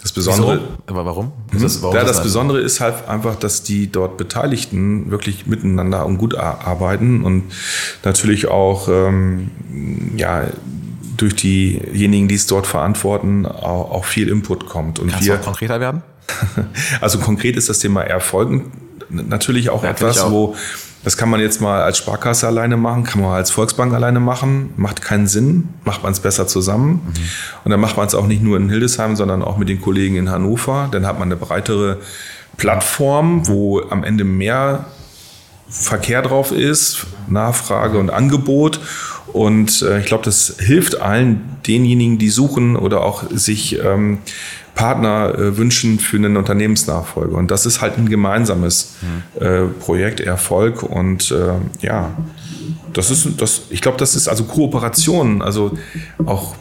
[0.02, 0.68] das Besondere, Wieso?
[0.88, 1.32] Aber warum?
[1.54, 5.48] Ist das, warum ja, das das Besondere ist halt einfach, dass die dort Beteiligten wirklich
[5.48, 7.44] miteinander und gut ar- arbeiten und
[8.04, 9.52] natürlich auch ähm,
[10.16, 10.46] ja,
[11.18, 15.00] durch diejenigen, die es dort verantworten, auch, auch viel Input kommt.
[15.00, 16.04] Und Kannst du wir, auch konkreter werden?
[17.02, 18.72] also konkret ist das Thema Erfolgen
[19.10, 20.32] natürlich auch Ja, etwas, auch.
[20.32, 20.56] wo
[21.04, 24.72] das kann man jetzt mal als Sparkasse alleine machen, kann man als Volksbank alleine machen,
[24.76, 27.02] macht keinen Sinn, macht man es besser zusammen.
[27.06, 27.14] Mhm.
[27.64, 30.18] Und dann macht man es auch nicht nur in Hildesheim, sondern auch mit den Kollegen
[30.18, 30.90] in Hannover.
[30.92, 32.00] Dann hat man eine breitere
[32.58, 34.86] Plattform, wo am Ende mehr
[35.70, 38.80] Verkehr drauf ist, Nachfrage und Angebot.
[39.34, 44.20] Und äh, ich glaube, das hilft allen denjenigen, die suchen oder auch sich ähm,
[44.76, 47.36] Partner äh, wünschen für einen Unternehmensnachfolge.
[47.36, 48.96] Und das ist halt ein gemeinsames
[49.40, 50.84] äh, Projekt, Erfolg.
[50.84, 52.12] Und äh, ja,
[52.94, 55.78] das ist, das, ich glaube, das ist also Kooperation, also
[56.26, 56.56] auch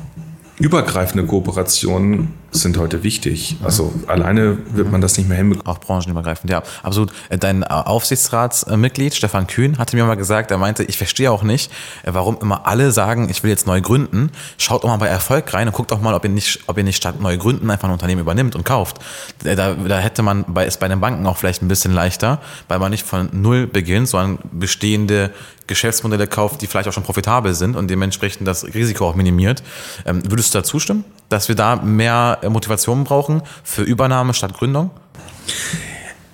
[0.59, 3.57] übergreifende Kooperationen sind heute wichtig.
[3.63, 5.67] Also alleine wird man das nicht mehr hinbekommen.
[5.67, 7.13] Auch branchenübergreifend, ja, absolut.
[7.29, 11.43] Äh, dein äh, Aufsichtsratsmitglied Stefan Kühn hatte mir mal gesagt, er meinte, ich verstehe auch
[11.43, 11.71] nicht,
[12.03, 14.31] äh, warum immer alle sagen, ich will jetzt neu gründen.
[14.59, 16.85] Schaut doch mal bei Erfolg rein und guckt doch mal, ob ihr nicht, ob ihr
[16.85, 18.99] nicht statt neu gründen einfach ein Unternehmen übernimmt und kauft.
[19.43, 22.79] Da, da hätte man bei, ist bei den Banken auch vielleicht ein bisschen leichter, weil
[22.79, 25.33] man nicht von null beginnt, sondern bestehende
[25.67, 29.63] Geschäftsmodelle kauft, die vielleicht auch schon profitabel sind und dementsprechend das Risiko auch minimiert.
[30.05, 34.91] Ähm, würdest du da zustimmen, dass wir da mehr Motivation brauchen für Übernahme statt Gründung?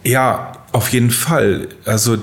[0.05, 1.69] Ja, auf jeden Fall.
[1.85, 2.19] Also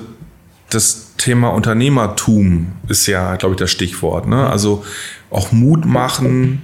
[0.70, 4.28] das Thema Unternehmertum ist ja, glaube ich, das Stichwort.
[4.28, 4.48] Ne?
[4.48, 4.84] Also
[5.30, 6.62] auch Mut machen,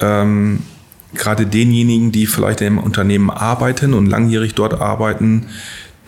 [0.00, 0.62] ähm,
[1.14, 5.46] gerade denjenigen, die vielleicht im Unternehmen arbeiten und langjährig dort arbeiten,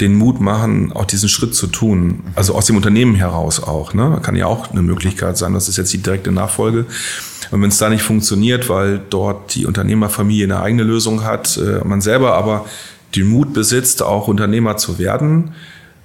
[0.00, 2.22] den Mut machen, auch diesen Schritt zu tun.
[2.34, 3.94] Also aus dem Unternehmen heraus auch.
[3.94, 4.20] Ne?
[4.22, 5.54] Kann ja auch eine Möglichkeit sein.
[5.54, 6.86] Das ist jetzt die direkte Nachfolge.
[7.50, 11.84] Und wenn es da nicht funktioniert, weil dort die Unternehmerfamilie eine eigene Lösung hat, äh,
[11.84, 12.66] man selber aber
[13.16, 15.54] den Mut besitzt, auch Unternehmer zu werden,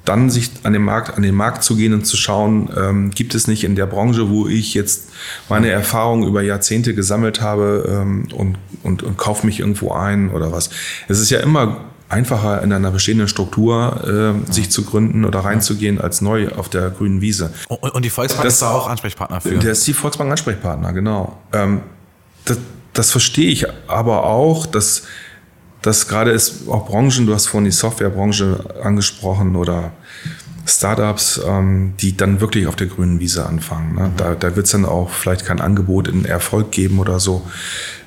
[0.05, 3.35] dann sich an den Markt, an den Markt zu gehen und zu schauen, ähm, gibt
[3.35, 5.09] es nicht in der Branche, wo ich jetzt
[5.47, 10.51] meine Erfahrungen über Jahrzehnte gesammelt habe ähm, und, und, und kaufe mich irgendwo ein oder
[10.51, 10.71] was.
[11.07, 15.99] Es ist ja immer einfacher in einer bestehenden Struktur äh, sich zu gründen oder reinzugehen
[15.99, 17.51] als neu auf der grünen Wiese.
[17.68, 19.57] Und, und die Volksbank das, ist da auch Ansprechpartner für?
[19.57, 21.38] Der ist die Volksbank Ansprechpartner, genau.
[21.51, 21.82] Ähm,
[22.45, 22.59] das,
[22.93, 25.03] das verstehe ich aber auch, dass,
[25.82, 29.91] dass gerade ist auch Branchen, du hast vorhin die Softwarebranche angesprochen oder
[30.66, 33.95] Startups, ähm, die dann wirklich auf der grünen Wiese anfangen.
[33.95, 34.11] Ne?
[34.16, 37.45] Da, da wird es dann auch vielleicht kein Angebot in Erfolg geben oder so.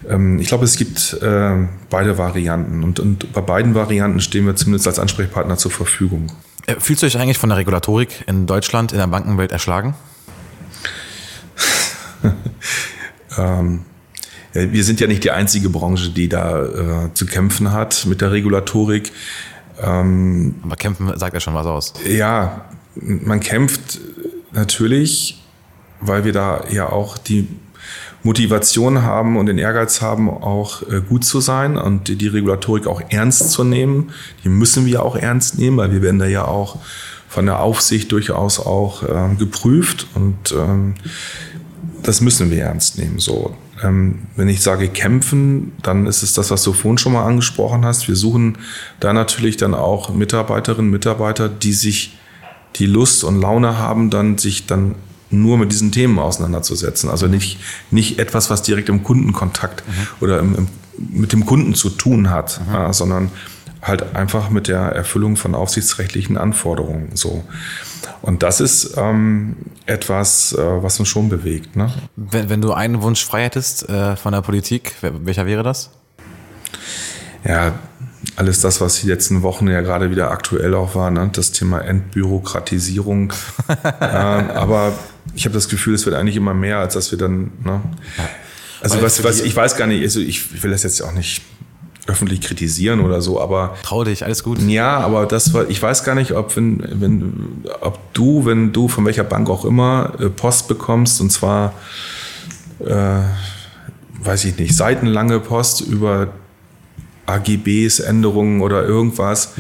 [0.09, 4.57] Ähm, ich glaube, es gibt äh, beide Varianten und, und bei beiden Varianten stehen wir
[4.57, 6.33] zumindest als Ansprechpartner zur Verfügung.
[6.67, 9.95] Äh, fühlst du dich eigentlich von der Regulatorik in Deutschland, in der Bankenwelt erschlagen?
[13.39, 13.85] ähm,
[14.53, 18.33] wir sind ja nicht die einzige Branche, die da äh, zu kämpfen hat mit der
[18.33, 19.13] Regulatorik.
[19.83, 21.93] Ähm, Aber kämpfen sagt ja schon was aus.
[22.07, 24.01] Ja, man kämpft
[24.53, 25.43] natürlich,
[26.01, 27.49] weil wir da ja auch die
[28.23, 33.01] Motivation haben und den Ehrgeiz haben, auch äh, gut zu sein und die Regulatorik auch
[33.09, 34.13] ernst zu nehmen.
[34.43, 36.79] Die müssen wir auch ernst nehmen, weil wir werden da ja auch
[37.29, 40.95] von der Aufsicht durchaus auch äh, geprüft und ähm,
[42.03, 43.19] das müssen wir ernst nehmen.
[43.19, 47.85] So, wenn ich sage kämpfen, dann ist es das, was du vorhin schon mal angesprochen
[47.85, 48.09] hast.
[48.09, 48.59] Wir suchen
[49.01, 52.17] da natürlich dann auch Mitarbeiterinnen, Mitarbeiter, die sich
[52.77, 54.95] die Lust und Laune haben, dann sich dann
[55.31, 57.11] nur mit diesen Themen auseinanderzusetzen.
[57.11, 57.59] Also nicht,
[57.91, 59.93] nicht etwas, was direkt im Kundenkontakt mhm.
[60.21, 60.69] oder im, im,
[61.11, 62.75] mit dem Kunden zu tun hat, mhm.
[62.75, 63.31] ja, sondern
[63.87, 67.11] halt einfach mit der Erfüllung von aufsichtsrechtlichen Anforderungen.
[67.15, 67.45] So.
[68.23, 69.57] Und das ist ähm,
[69.87, 71.77] etwas, äh, was uns schon bewegt.
[71.77, 71.93] Ne?
[72.17, 75.91] Wenn, wenn du einen Wunsch frei hättest äh, von der Politik, welcher wäre das?
[77.45, 77.79] Ja,
[78.35, 81.31] alles das, was die letzten Wochen ja gerade wieder aktuell auch war, ne?
[81.33, 83.33] das Thema Entbürokratisierung.
[84.01, 84.95] ja, aber
[85.35, 87.53] ich habe das Gefühl, es wird eigentlich immer mehr, als dass wir dann.
[87.63, 87.81] Ne?
[88.81, 91.43] Also was, was ich weiß gar nicht, also ich will das jetzt auch nicht
[92.07, 93.77] öffentlich kritisieren oder so, aber.
[93.83, 94.61] Trau dich, alles gut.
[94.63, 98.89] Ja, aber das war, ich weiß gar nicht, ob, wenn, wenn, ob du, wenn du
[98.89, 101.73] von welcher Bank auch immer äh, Post bekommst, und zwar,
[102.85, 103.21] äh,
[104.23, 106.29] weiß ich nicht, seitenlange Post über
[107.27, 109.55] AGBs, Änderungen oder irgendwas.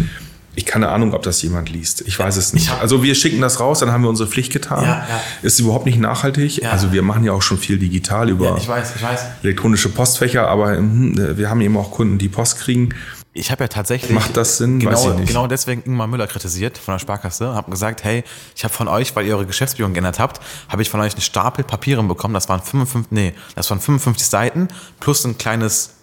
[0.56, 2.02] Ich keine Ahnung, ob das jemand liest.
[2.06, 2.70] Ich weiß es nicht.
[2.80, 4.82] Also wir schicken das raus, dann haben wir unsere Pflicht getan.
[4.84, 5.20] Ja, ja.
[5.42, 6.62] Ist überhaupt nicht nachhaltig.
[6.62, 6.70] Ja.
[6.70, 9.20] Also wir machen ja auch schon viel digital über ich weiß, ich weiß.
[9.42, 12.94] elektronische Postfächer, aber hm, wir haben eben auch Kunden, die Post kriegen.
[13.34, 14.12] Ich habe ja tatsächlich.
[14.12, 14.78] Macht das Sinn?
[14.80, 17.54] Genau, genau deswegen Ingmar Müller kritisiert von der Sparkasse.
[17.54, 20.40] Habe gesagt, hey, ich habe von euch, weil ihr eure Geschäftsführung geändert habt,
[20.70, 22.32] habe ich von euch einen Stapel Papieren bekommen.
[22.32, 24.68] Das waren 55, nee, das waren 55 Seiten
[25.00, 25.95] plus ein kleines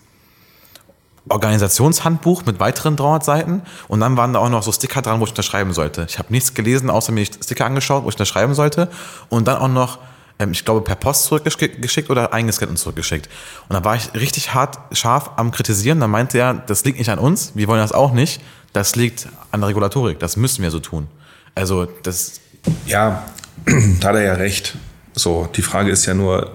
[1.29, 5.23] Organisationshandbuch mit weiteren 300 Seiten und dann waren da auch noch so Sticker dran, wo
[5.23, 6.05] ich unterschreiben sollte.
[6.09, 8.89] Ich habe nichts gelesen, außer mir Sticker angeschaut, wo ich unterschreiben sollte
[9.29, 9.99] und dann auch noch,
[10.39, 13.29] ähm, ich glaube, per Post zurückgeschickt oder eingescannt und zurückgeschickt.
[13.69, 16.01] Und da war ich richtig hart scharf am Kritisieren.
[16.01, 18.41] Da meinte er, das liegt nicht an uns, wir wollen das auch nicht,
[18.73, 21.07] das liegt an der Regulatorik, das müssen wir so tun.
[21.55, 22.41] Also das...
[22.85, 23.23] Ja,
[23.99, 24.75] da hat er ja recht.
[25.13, 26.51] So, die Frage ist ja nur,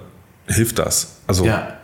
[0.47, 1.18] hilft das?
[1.29, 1.75] Also ja.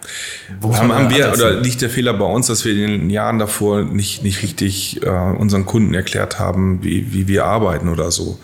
[0.62, 3.82] haben, haben wir oder liegt der Fehler bei uns, dass wir in den Jahren davor
[3.82, 8.40] nicht, nicht richtig äh, unseren Kunden erklärt haben, wie, wie wir arbeiten oder so?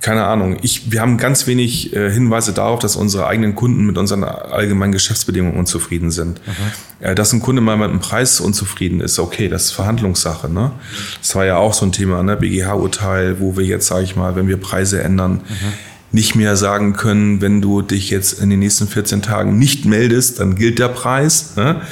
[0.00, 0.58] Keine Ahnung.
[0.62, 4.92] Ich, wir haben ganz wenig äh, Hinweise darauf, dass unsere eigenen Kunden mit unseren allgemeinen
[4.92, 6.40] Geschäftsbedingungen unzufrieden sind.
[6.44, 7.06] Mhm.
[7.06, 10.52] Äh, dass ein Kunde mal mit einem Preis unzufrieden ist, okay, das ist Verhandlungssache.
[10.52, 10.72] Ne?
[11.20, 12.36] Das war ja auch so ein Thema, ne?
[12.36, 15.72] BGH-Urteil, wo wir jetzt, sage ich mal, wenn wir Preise ändern, mhm
[16.16, 20.40] nicht mehr sagen können, wenn du dich jetzt in den nächsten 14 Tagen nicht meldest,
[20.40, 21.56] dann gilt der Preis.
[21.56, 21.82] Ne?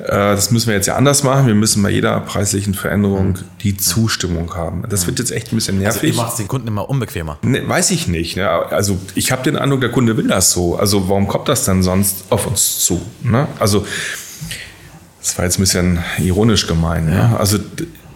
[0.00, 1.46] Äh, das müssen wir jetzt ja anders machen.
[1.46, 3.38] Wir müssen bei jeder preislichen Veränderung mhm.
[3.62, 4.82] die Zustimmung haben.
[4.88, 6.10] Das wird jetzt echt ein bisschen nervig.
[6.10, 7.38] Also ihr macht den Kunden immer unbequemer.
[7.42, 8.36] Ne, weiß ich nicht.
[8.36, 8.50] Ne?
[8.50, 10.74] Also ich habe den Eindruck, der Kunde will das so.
[10.74, 13.00] Also warum kommt das dann sonst auf uns zu?
[13.22, 13.46] Ne?
[13.60, 13.86] Also
[15.20, 17.06] das war jetzt ein bisschen ironisch gemeint.
[17.06, 17.14] Ne?
[17.14, 17.36] Ja.
[17.36, 17.58] Also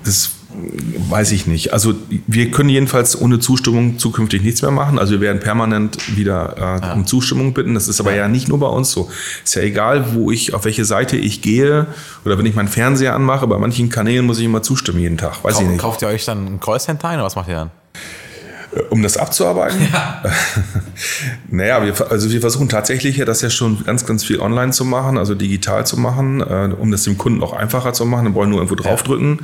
[0.05, 1.73] das weiß ich nicht.
[1.73, 1.95] Also
[2.27, 4.99] wir können jedenfalls ohne Zustimmung zukünftig nichts mehr machen.
[4.99, 6.93] Also wir werden permanent wieder äh, ja.
[6.95, 7.75] um Zustimmung bitten.
[7.75, 8.23] Das ist aber ja.
[8.23, 9.11] ja nicht nur bei uns so.
[9.45, 11.87] Ist ja egal, wo ich, auf welche Seite ich gehe
[12.25, 13.47] oder wenn ich meinen Fernseher anmache.
[13.47, 15.45] Bei manchen Kanälen muss ich immer zustimmen jeden Tag.
[15.45, 15.81] Weiß Kauf, ich nicht.
[15.81, 17.71] Kauft ihr euch dann ein Kreuzhändler oder was macht ihr dann?
[18.75, 19.89] Äh, um das abzuarbeiten?
[19.93, 20.23] Ja.
[21.51, 24.85] naja, wir, also wir versuchen tatsächlich ja das ja schon ganz, ganz viel online zu
[24.85, 28.25] machen, also digital zu machen, äh, um das dem Kunden auch einfacher zu machen.
[28.25, 29.41] Dann wollen nur irgendwo draufdrücken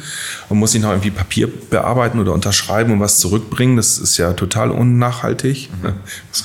[0.48, 3.76] und muss nicht noch irgendwie Papier bearbeiten oder unterschreiben und was zurückbringen.
[3.76, 5.70] Das ist ja total unnachhaltig.
[5.82, 5.94] Mhm.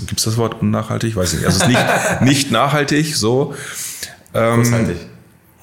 [0.08, 1.16] Gibt es das Wort unnachhaltig?
[1.16, 1.48] Weiß ich nicht.
[1.48, 3.54] Also es ist nicht, nicht nachhaltig so.
[4.34, 4.96] Ähm,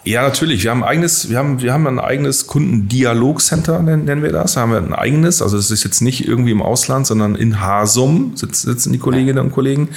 [0.06, 0.62] ja, natürlich.
[0.62, 4.54] Wir haben ein eigenes, wir haben, wir haben ein eigenes Kundendialogcenter, nennen, wir das.
[4.54, 5.42] Da haben wir ein eigenes.
[5.42, 9.50] Also das ist jetzt nicht irgendwie im Ausland, sondern in Hasum sitzen die Kolleginnen und
[9.50, 9.88] Kollegen.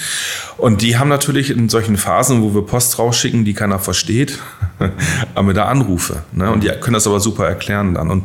[0.58, 4.40] Und die haben natürlich in solchen Phasen, wo wir Post rausschicken, die keiner versteht,
[5.36, 6.24] haben wir da Anrufe.
[6.32, 6.52] Ne?
[6.52, 8.10] Und die können das aber super erklären dann.
[8.10, 8.24] Und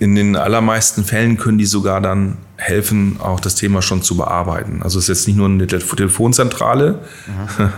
[0.00, 4.82] in den allermeisten Fällen können die sogar dann helfen, auch das Thema schon zu bearbeiten.
[4.82, 7.72] Also es ist jetzt nicht nur eine Telefonzentrale, mhm.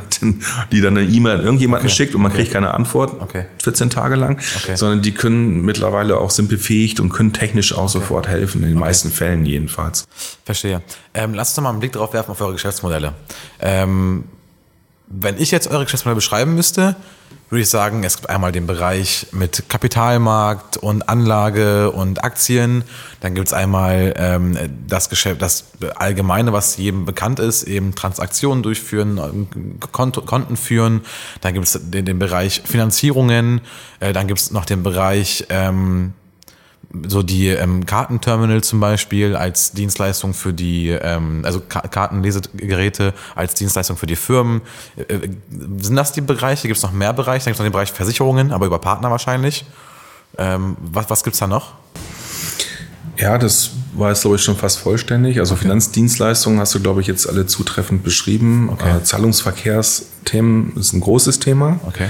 [0.73, 1.95] die dann eine E-Mail an irgendjemanden okay.
[1.95, 2.43] schickt und man okay.
[2.43, 3.47] kriegt keine Antwort okay.
[3.63, 4.41] 14 Tage lang,
[4.75, 8.79] sondern die können mittlerweile auch sind befähigt und können technisch auch sofort helfen, in den
[8.79, 10.05] meisten Fällen jedenfalls.
[10.45, 10.83] Verstehe.
[11.15, 13.15] Ähm, lass uns doch mal einen Blick drauf werfen auf eure Geschäftsmodelle.
[13.61, 14.25] Ähm,
[15.07, 16.97] wenn ich jetzt eure Geschäftsmodelle beschreiben müsste,
[17.53, 22.83] würde ich sagen, es gibt einmal den Bereich mit Kapitalmarkt und Anlage und Aktien.
[23.21, 24.57] Dann gibt es einmal ähm,
[24.89, 31.03] das Geschäft, das Allgemeine, was jedem bekannt ist, eben Transaktionen durchführen, Konto, Konten führen.
[31.43, 33.61] Dann gibt es den, den Bereich Finanzierungen.
[34.01, 36.15] Äh, dann gibt es noch den Bereich ähm,
[37.07, 43.55] so die ähm, Kartenterminal zum Beispiel als Dienstleistung für die, ähm, also Ka Kartenlesegeräte als
[43.55, 44.63] Dienstleistung für die Firmen.
[44.97, 45.31] Äh, äh
[45.79, 46.69] sind das die Bereiche?
[46.69, 47.45] Gibt es noch mehr Bereiche?
[47.45, 49.65] Dann gibt es noch den Bereich Versicherungen, aber über Partner wahrscheinlich.
[50.39, 51.73] Ähm, was was gibt es da noch?
[53.17, 55.39] Ja, das war jetzt, glaube ich, schon fast vollständig.
[55.39, 55.63] Also okay.
[55.63, 58.71] Finanzdienstleistungen hast du, glaube ich, jetzt alle zutreffend beschrieben.
[58.71, 58.97] Okay.
[58.97, 61.79] Äh, Zahlungsverkehrsthemen ist ein großes Thema.
[61.87, 62.09] Okay.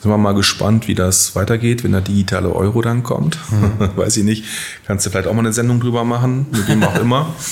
[0.00, 3.38] Sind wir mal gespannt, wie das weitergeht, wenn der digitale Euro dann kommt.
[3.50, 3.90] Mhm.
[3.96, 4.44] Weiß ich nicht.
[4.86, 7.34] Kannst du vielleicht auch mal eine Sendung drüber machen, mit wem auch immer.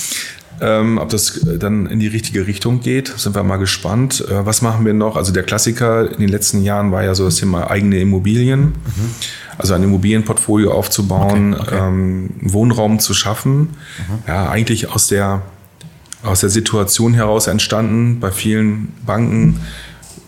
[0.60, 4.24] Ähm, ob das dann in die richtige Richtung geht, sind wir mal gespannt.
[4.28, 5.16] Äh, was machen wir noch?
[5.16, 8.60] Also der Klassiker in den letzten Jahren war ja so das Thema eigene Immobilien.
[8.60, 8.74] Mhm.
[9.56, 11.78] Also ein Immobilienportfolio aufzubauen, okay, okay.
[11.78, 13.60] Ähm, Wohnraum zu schaffen.
[13.60, 14.18] Mhm.
[14.26, 15.42] Ja, eigentlich aus der,
[16.22, 19.60] aus der Situation heraus entstanden bei vielen Banken,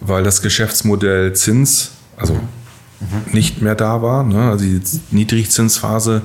[0.00, 3.32] weil das Geschäftsmodell Zins also mhm.
[3.32, 4.22] nicht mehr da war.
[4.22, 4.50] Ne?
[4.50, 6.22] Also die Niedrigzinsphase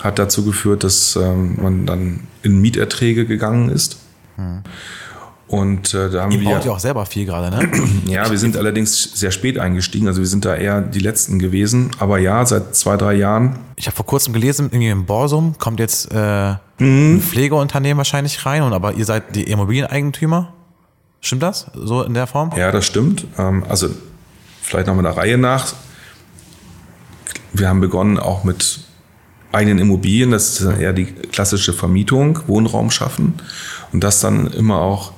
[0.00, 3.98] hat dazu geführt, dass ähm, man dann in Mieterträge gegangen ist.
[4.36, 4.62] Mhm.
[5.48, 6.50] Und äh, da haben Ihr wir.
[6.50, 7.70] baut ja auch selber viel gerade, ne?
[8.06, 10.06] ja, wir sind allerdings sehr spät eingestiegen.
[10.06, 11.90] Also wir sind da eher die Letzten gewesen.
[11.98, 13.58] Aber ja, seit zwei, drei Jahren.
[13.76, 17.16] Ich habe vor kurzem gelesen, irgendwie im Borsum kommt jetzt äh, mhm.
[17.16, 18.62] ein Pflegeunternehmen wahrscheinlich rein.
[18.62, 20.52] Und aber ihr seid die Immobilieneigentümer.
[21.22, 21.70] Stimmt das?
[21.74, 22.52] So in der Form?
[22.54, 23.26] Ja, das stimmt.
[23.38, 23.88] Ähm, also
[24.68, 25.74] vielleicht noch mal der Reihe nach.
[27.52, 28.80] Wir haben begonnen auch mit
[29.50, 33.34] eigenen Immobilien, das ist eher die klassische Vermietung, Wohnraum schaffen
[33.92, 35.12] und das dann immer auch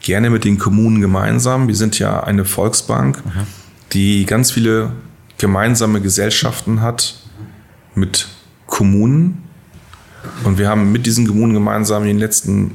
[0.00, 1.68] gerne mit den Kommunen gemeinsam.
[1.68, 3.46] Wir sind ja eine Volksbank, mhm.
[3.92, 4.90] die ganz viele
[5.38, 7.20] gemeinsame Gesellschaften hat
[7.94, 8.26] mit
[8.66, 9.44] Kommunen
[10.42, 12.72] und wir haben mit diesen Kommunen gemeinsam in den letzten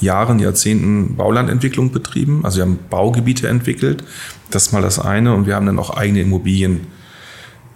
[0.00, 2.44] Jahren, Jahrzehnten Baulandentwicklung betrieben.
[2.44, 4.04] Also wir haben Baugebiete entwickelt.
[4.50, 5.34] Das ist mal das eine.
[5.34, 6.86] Und wir haben dann auch eigene Immobilien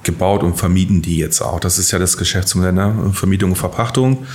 [0.03, 1.61] gebaut und vermieten die jetzt auch.
[1.61, 3.11] Das ist ja das Geschäftsmodell, ne?
[3.13, 4.27] Vermietung und Verpachtung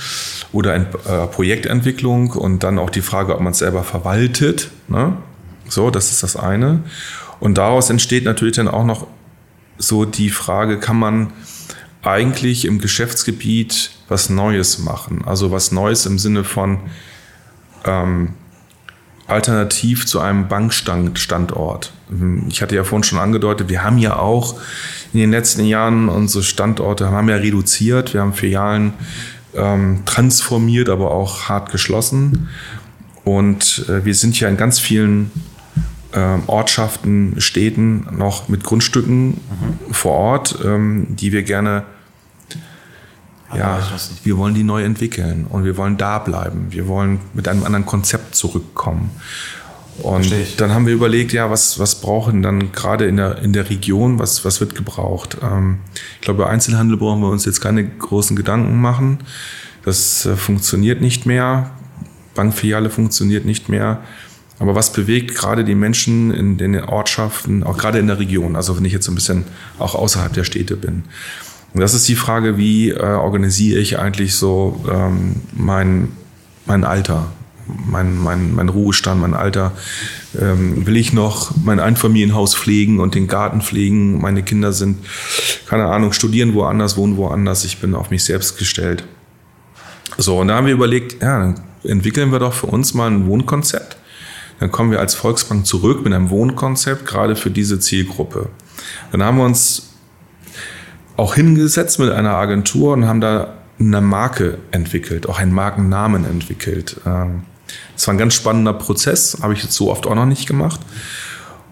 [0.52, 4.70] oder ein, äh, Projektentwicklung und dann auch die Frage, ob man es selber verwaltet.
[4.88, 5.16] Ne?
[5.68, 6.84] So, das ist das eine.
[7.40, 9.06] Und daraus entsteht natürlich dann auch noch
[9.78, 11.32] so die Frage, kann man
[12.02, 15.24] eigentlich im Geschäftsgebiet was Neues machen?
[15.26, 16.78] Also was Neues im Sinne von,
[17.84, 18.34] ähm,
[19.26, 21.92] alternativ zu einem Bankstandort.
[22.48, 24.54] Ich hatte ja vorhin schon angedeutet, wir haben ja auch
[25.12, 28.12] in den letzten Jahren unsere Standorte haben ja reduziert.
[28.12, 28.92] Wir haben Filialen
[29.54, 32.48] ähm, transformiert, aber auch hart geschlossen.
[33.24, 35.30] Und äh, wir sind ja in ganz vielen
[36.12, 39.92] äh, Ortschaften, Städten noch mit Grundstücken mhm.
[39.92, 41.84] vor Ort, ähm, die wir gerne
[43.54, 43.80] ja,
[44.24, 46.66] wir wollen die neu entwickeln und wir wollen da bleiben.
[46.70, 49.10] Wir wollen mit einem anderen Konzept zurückkommen.
[50.02, 53.70] Und dann haben wir überlegt, ja, was, was brauchen dann gerade in der, in der
[53.70, 55.38] Region, was, was wird gebraucht?
[55.42, 55.78] Ähm,
[56.16, 59.18] ich glaube, bei Einzelhandel brauchen wir uns jetzt keine großen Gedanken machen.
[59.84, 61.70] Das äh, funktioniert nicht mehr.
[62.34, 64.02] Bankfiliale funktioniert nicht mehr.
[64.58, 68.76] Aber was bewegt gerade die Menschen in den Ortschaften, auch gerade in der Region, also
[68.76, 69.44] wenn ich jetzt ein bisschen
[69.78, 71.04] auch außerhalb der Städte bin?
[71.76, 76.08] Das ist die Frage, wie äh, organisiere ich eigentlich so ähm, mein,
[76.64, 77.26] mein Alter,
[77.66, 79.72] mein, mein, mein Ruhestand, mein Alter.
[80.40, 84.20] Ähm, will ich noch mein Einfamilienhaus pflegen und den Garten pflegen?
[84.20, 84.98] Meine Kinder sind,
[85.68, 87.64] keine Ahnung, studieren woanders, wohnen woanders.
[87.64, 89.04] Ich bin auf mich selbst gestellt.
[90.16, 93.26] So, und da haben wir überlegt, ja, dann entwickeln wir doch für uns mal ein
[93.26, 93.98] Wohnkonzept.
[94.60, 98.48] Dann kommen wir als Volksbank zurück mit einem Wohnkonzept, gerade für diese Zielgruppe.
[99.12, 99.90] Dann haben wir uns
[101.16, 107.00] auch hingesetzt mit einer Agentur und haben da eine Marke entwickelt, auch einen Markennamen entwickelt.
[107.06, 107.42] Ähm,
[107.94, 110.80] das war ein ganz spannender Prozess, habe ich jetzt so oft auch noch nicht gemacht.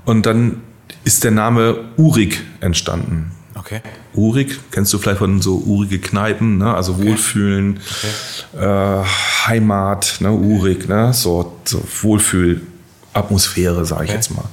[0.04, 0.62] Und dann
[1.04, 3.30] ist der Name Urig entstanden.
[3.54, 3.80] Okay.
[4.14, 6.74] Urig, kennst du vielleicht von so urige Kneipen, ne?
[6.74, 7.06] also okay.
[7.06, 7.80] Wohlfühlen,
[8.52, 9.00] okay.
[9.00, 9.04] Äh,
[9.46, 10.32] Heimat, ne?
[10.32, 11.14] Urig, ne?
[11.14, 14.16] so, so Wohlfühlatmosphäre, sage ich okay.
[14.16, 14.44] jetzt mal.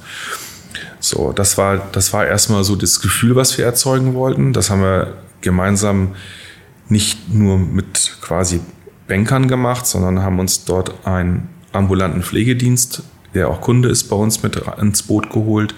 [1.02, 4.52] So, das war, das war erstmal so das Gefühl, was wir erzeugen wollten.
[4.52, 6.14] Das haben wir gemeinsam
[6.88, 8.60] nicht nur mit quasi
[9.08, 13.02] Bankern gemacht, sondern haben uns dort einen ambulanten Pflegedienst,
[13.34, 15.74] der auch Kunde ist, bei uns mit ins Boot geholt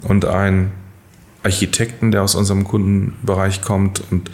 [0.00, 0.72] und einen
[1.42, 4.30] Architekten, der aus unserem Kundenbereich kommt und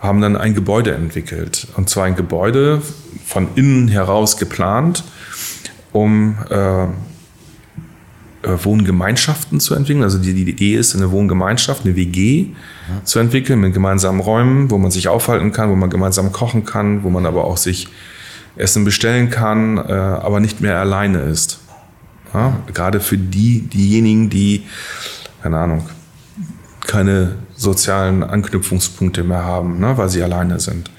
[0.00, 1.68] haben dann ein Gebäude entwickelt.
[1.76, 2.82] Und zwar ein Gebäude
[3.24, 5.04] von innen heraus geplant,
[5.92, 6.86] um äh,
[8.46, 10.02] Wohngemeinschaften zu entwickeln.
[10.02, 12.46] Also die, die Idee ist, eine Wohngemeinschaft, eine WG
[12.88, 13.04] ja.
[13.04, 17.04] zu entwickeln mit gemeinsamen Räumen, wo man sich aufhalten kann, wo man gemeinsam kochen kann,
[17.04, 17.88] wo man aber auch sich
[18.56, 21.60] Essen bestellen kann, äh, aber nicht mehr alleine ist.
[22.32, 22.56] Ja?
[22.72, 24.64] Gerade für die, diejenigen, die,
[25.42, 25.88] keine Ahnung,
[26.86, 30.90] keine sozialen Anknüpfungspunkte mehr haben, ne, weil sie alleine sind.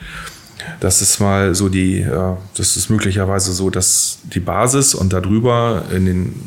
[0.80, 5.84] Das ist mal so die, äh, das ist möglicherweise so, dass die Basis und darüber
[5.93, 6.43] in den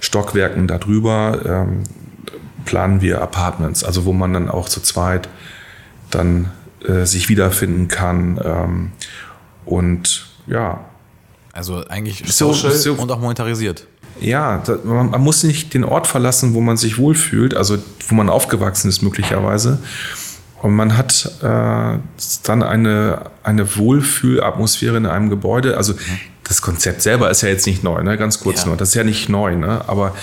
[0.00, 1.84] Stockwerken darüber ähm,
[2.64, 5.28] planen wir Apartments, also wo man dann auch zu zweit
[6.10, 6.50] dann
[6.86, 8.92] äh, sich wiederfinden kann ähm,
[9.64, 10.84] und ja.
[11.52, 13.86] Also eigentlich social so, so, und auch monetarisiert.
[14.20, 17.78] Ja, da, man, man, muss nicht den Ort verlassen, wo man sich wohlfühlt, also
[18.08, 19.78] wo man aufgewachsen ist möglicherweise.
[20.60, 21.98] Und man hat äh,
[22.42, 25.76] dann eine, eine Wohlfühlatmosphäre in einem Gebäude.
[25.76, 28.16] Also mhm das Konzept selber ist ja jetzt nicht neu, ne?
[28.16, 28.68] ganz kurz ja.
[28.68, 28.76] nur.
[28.76, 29.82] Das ist ja nicht neu, ne?
[29.86, 30.14] aber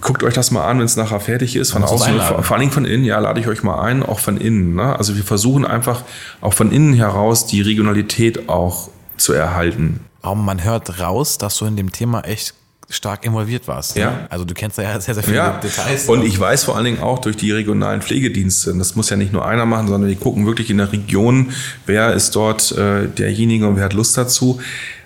[0.00, 1.72] guckt euch das mal an, wenn es nachher fertig ist.
[1.72, 4.18] Von außen, vor, vor allen Dingen von innen, ja, lade ich euch mal ein, auch
[4.18, 4.74] von innen.
[4.74, 4.96] Ne?
[4.96, 6.02] Also wir versuchen einfach
[6.40, 10.00] auch von innen heraus die Regionalität auch zu erhalten.
[10.22, 12.54] Aber man hört raus, dass du in dem Thema echt
[12.88, 13.96] stark involviert warst.
[13.96, 14.02] Ne?
[14.02, 14.26] Ja.
[14.30, 15.52] Also du kennst ja sehr, sehr viele ja.
[15.52, 16.08] Details.
[16.08, 19.32] Und ich weiß vor allen Dingen auch durch die regionalen Pflegedienste, das muss ja nicht
[19.32, 21.52] nur einer machen, sondern die gucken wirklich in der Region,
[21.86, 24.60] wer ist dort äh, derjenige und wer hat Lust dazu.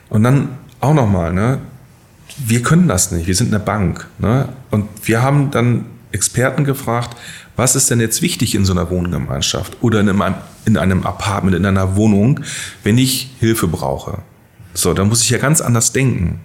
[0.08, 0.50] Und dann
[0.80, 1.58] auch nochmal, ne?
[2.38, 4.06] wir können das nicht, wir sind eine Bank.
[4.18, 4.48] Ne?
[4.70, 7.16] Und wir haben dann Experten gefragt,
[7.56, 11.56] was ist denn jetzt wichtig in so einer Wohngemeinschaft oder in einem, in einem Apartment,
[11.56, 12.40] in einer Wohnung,
[12.84, 14.18] wenn ich Hilfe brauche?
[14.74, 16.40] So, da muss ich ja ganz anders denken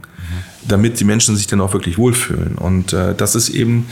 [0.67, 2.55] damit die Menschen sich dann auch wirklich wohlfühlen.
[2.55, 3.87] Und äh, das ist eben,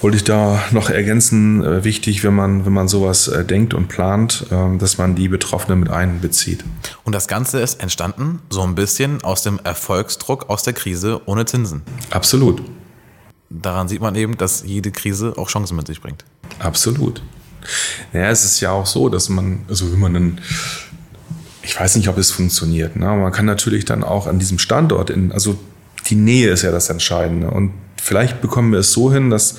[0.00, 3.88] wollte ich da noch ergänzen, äh, wichtig, wenn man, wenn man sowas äh, denkt und
[3.88, 6.64] plant, äh, dass man die Betroffenen mit einbezieht.
[7.04, 11.44] Und das Ganze ist entstanden so ein bisschen aus dem Erfolgsdruck aus der Krise ohne
[11.44, 11.82] Zinsen.
[12.10, 12.62] Absolut.
[13.50, 16.24] Daran sieht man eben, dass jede Krise auch Chancen mit sich bringt.
[16.58, 17.22] Absolut.
[18.12, 20.38] Naja, es ist ja auch so, dass man, also wenn man dann
[21.62, 22.96] ich weiß nicht, ob es funktioniert.
[22.96, 23.06] Ne?
[23.06, 25.58] Man kann natürlich dann auch an diesem Standort, in, also
[26.08, 27.50] die Nähe ist ja das Entscheidende.
[27.50, 29.58] Und vielleicht bekommen wir es so hin, dass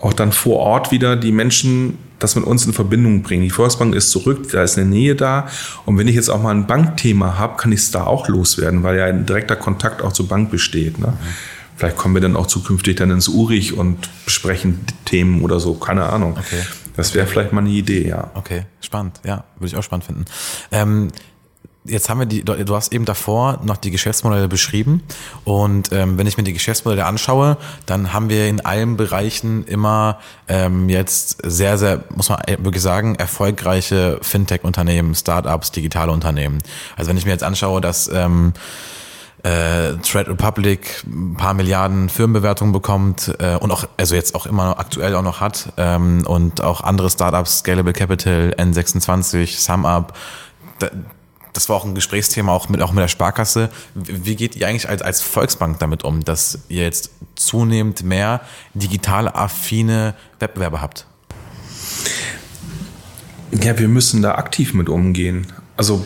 [0.00, 3.42] auch dann vor Ort wieder die Menschen das mit uns in Verbindung bringen.
[3.42, 5.48] Die Volksbank ist zurück, da ist eine Nähe da.
[5.84, 8.82] Und wenn ich jetzt auch mal ein Bankthema habe, kann ich es da auch loswerden,
[8.82, 10.98] weil ja ein direkter Kontakt auch zur Bank besteht.
[10.98, 11.08] Ne?
[11.08, 11.16] Mhm.
[11.76, 16.04] Vielleicht kommen wir dann auch zukünftig dann ins Urich und besprechen Themen oder so, keine
[16.04, 16.32] Ahnung.
[16.38, 16.62] Okay.
[16.96, 18.30] Das wäre vielleicht mal eine Idee, ja.
[18.32, 20.24] Okay, spannend, ja, würde ich auch spannend finden.
[20.72, 21.08] Ähm,
[21.86, 25.02] Jetzt haben wir die, du hast eben davor noch die Geschäftsmodelle beschrieben
[25.44, 27.56] und ähm, wenn ich mir die Geschäftsmodelle anschaue,
[27.86, 30.18] dann haben wir in allen Bereichen immer
[30.48, 36.58] ähm, jetzt sehr, sehr, muss man wirklich sagen, erfolgreiche Fintech-Unternehmen, Startups, digitale Unternehmen.
[36.96, 38.52] Also wenn ich mir jetzt anschaue, dass ähm,
[39.46, 44.78] äh, Trade Republic ein paar Milliarden Firmenbewertungen bekommt äh, und auch, also jetzt auch immer
[44.78, 50.14] aktuell auch noch hat ähm, und auch andere Startups, Scalable Capital, N26, SumUp,
[51.56, 53.70] das war auch ein Gesprächsthema auch mit, auch mit der Sparkasse.
[53.94, 58.42] Wie geht ihr eigentlich als, als Volksbank damit um, dass ihr jetzt zunehmend mehr
[58.74, 61.06] digital affine Wettbewerber habt?
[63.52, 65.46] Ja, wir müssen da aktiv mit umgehen.
[65.76, 66.04] Also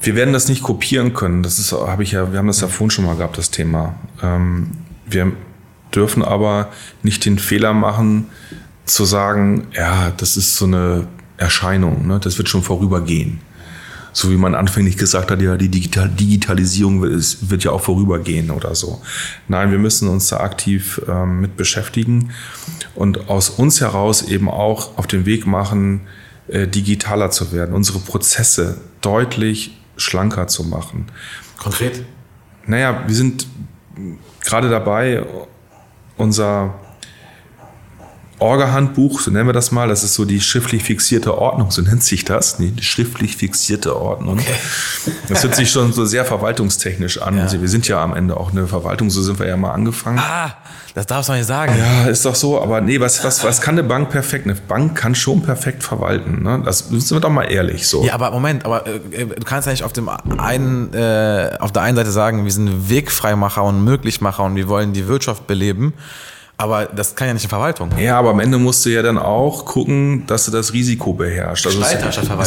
[0.00, 1.42] wir werden das nicht kopieren können.
[1.42, 3.94] Das ist, habe ich ja, wir haben das ja vorhin schon mal gehabt, das Thema.
[4.22, 4.72] Ähm,
[5.06, 5.32] wir
[5.94, 6.70] dürfen aber
[7.02, 8.26] nicht den Fehler machen,
[8.84, 12.18] zu sagen, ja, das ist so eine Erscheinung, ne?
[12.20, 13.40] das wird schon vorübergehen.
[14.12, 18.50] So wie man anfänglich gesagt hat, ja, die Digital Digitalisierung wird, wird ja auch vorübergehen
[18.50, 19.00] oder so.
[19.48, 22.30] Nein, wir müssen uns da aktiv ähm, mit beschäftigen
[22.94, 26.02] und aus uns heraus eben auch auf den Weg machen,
[26.48, 31.06] äh, digitaler zu werden, unsere Prozesse deutlich schlanker zu machen.
[31.58, 32.02] Konkret?
[32.66, 33.46] Naja, wir sind
[34.44, 35.24] gerade dabei,
[36.16, 36.74] unser
[38.40, 42.02] Orga-Handbuch, so nennen wir das mal, das ist so die schriftlich fixierte Ordnung, so nennt
[42.02, 42.58] sich das.
[42.58, 44.38] Nee, die schriftlich fixierte Ordnung.
[44.38, 44.54] Okay.
[45.28, 47.36] Das hört sich schon so sehr verwaltungstechnisch an.
[47.36, 47.42] Ja.
[47.44, 50.18] Also wir sind ja am Ende auch eine Verwaltung, so sind wir ja mal angefangen.
[50.18, 50.54] Ah,
[50.94, 51.74] das darfst du nicht sagen.
[51.78, 54.46] Ja, ist doch so, aber nee, was, was, was kann eine Bank perfekt?
[54.46, 56.42] Eine Bank kann schon perfekt verwalten.
[56.42, 56.62] Ne?
[56.64, 58.04] Das sind wir doch mal ehrlich so.
[58.04, 61.82] Ja, aber Moment, aber äh, du kannst ja nicht auf dem einen, äh, auf der
[61.82, 65.92] einen Seite sagen, wir sind Wegfreimacher und Möglichmacher und wir wollen die Wirtschaft beleben.
[66.60, 67.88] Aber das kann ja nicht in Verwaltung.
[67.98, 71.66] Ja, aber am Ende musst du ja dann auch gucken, dass du das Risiko beherrschst.
[71.66, 71.94] Also es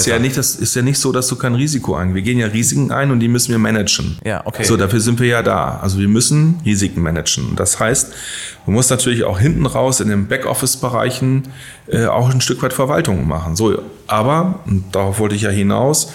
[0.02, 2.14] ist ja nicht, das ist ja nicht so, dass du kein Risiko ein.
[2.14, 4.20] Wir gehen ja Risiken ein und die müssen wir managen.
[4.24, 4.66] Ja, okay.
[4.66, 5.80] So, dafür sind wir ja da.
[5.82, 7.56] Also wir müssen Risiken managen.
[7.56, 8.14] Das heißt,
[8.68, 11.48] du musst natürlich auch hinten raus in den Backoffice-Bereichen
[11.88, 13.56] äh, auch ein Stück weit Verwaltung machen.
[13.56, 16.12] So, aber, und darauf wollte ich ja hinaus,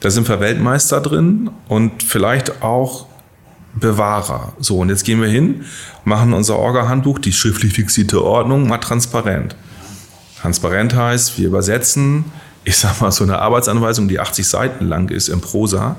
[0.00, 3.04] da sind wir Weltmeister drin und vielleicht auch
[3.74, 4.52] Bewahrer.
[4.60, 5.64] So, und jetzt gehen wir hin,
[6.04, 9.56] machen unser Orga-Handbuch, die schriftlich fixierte Ordnung, mal transparent.
[10.40, 12.24] Transparent heißt, wir übersetzen,
[12.64, 15.96] ich sag mal, so eine Arbeitsanweisung, die 80 Seiten lang ist im Prosa,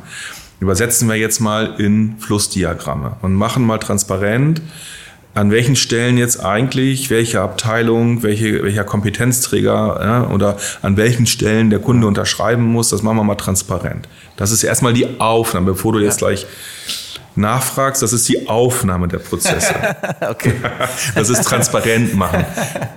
[0.59, 4.61] übersetzen wir jetzt mal in Flussdiagramme und machen mal transparent,
[5.33, 11.69] an welchen Stellen jetzt eigentlich welche Abteilung, welche, welcher Kompetenzträger ja, oder an welchen Stellen
[11.69, 14.07] der Kunde unterschreiben muss, das machen wir mal transparent.
[14.37, 16.47] Das ist erstmal die Aufnahme, bevor du jetzt gleich
[17.35, 19.73] nachfragst, das ist die Aufnahme der Prozesse.
[20.29, 20.53] okay.
[21.15, 22.45] Das ist transparent machen.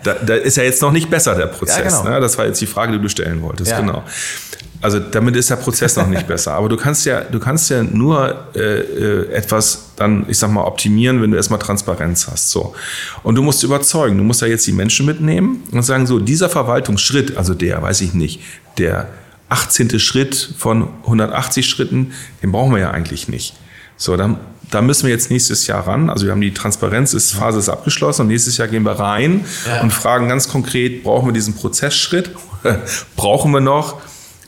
[0.03, 1.93] Da, da, ist ja jetzt noch nicht besser der Prozess.
[1.93, 2.15] Ja, genau.
[2.15, 2.21] ne?
[2.21, 3.71] Das war jetzt die Frage, die du stellen wolltest.
[3.71, 3.81] Ja.
[3.81, 4.03] Genau.
[4.81, 6.53] Also damit ist der Prozess noch nicht besser.
[6.53, 10.65] Aber du kannst ja, du kannst ja nur äh, äh, etwas dann, ich sag mal,
[10.65, 12.51] optimieren, wenn du erstmal Transparenz hast.
[12.51, 12.75] So.
[13.25, 14.17] Und du musst überzeugen.
[14.19, 18.01] Du musst da jetzt die Menschen mitnehmen und sagen, so, dieser Verwaltungsschritt, also der, weiß
[18.03, 18.41] ich nicht,
[18.79, 19.09] der
[19.49, 19.99] 18.
[19.99, 22.13] Schritt von 180 Schritten,
[22.43, 23.55] den brauchen wir ja eigentlich nicht.
[23.99, 24.39] So, dann,
[24.71, 26.09] da müssen wir jetzt nächstes Jahr ran.
[26.09, 29.83] Also wir haben die Transparenzphase ist abgeschlossen und nächstes Jahr gehen wir rein ja.
[29.83, 32.31] und fragen ganz konkret, brauchen wir diesen Prozessschritt?
[33.17, 34.01] brauchen wir noch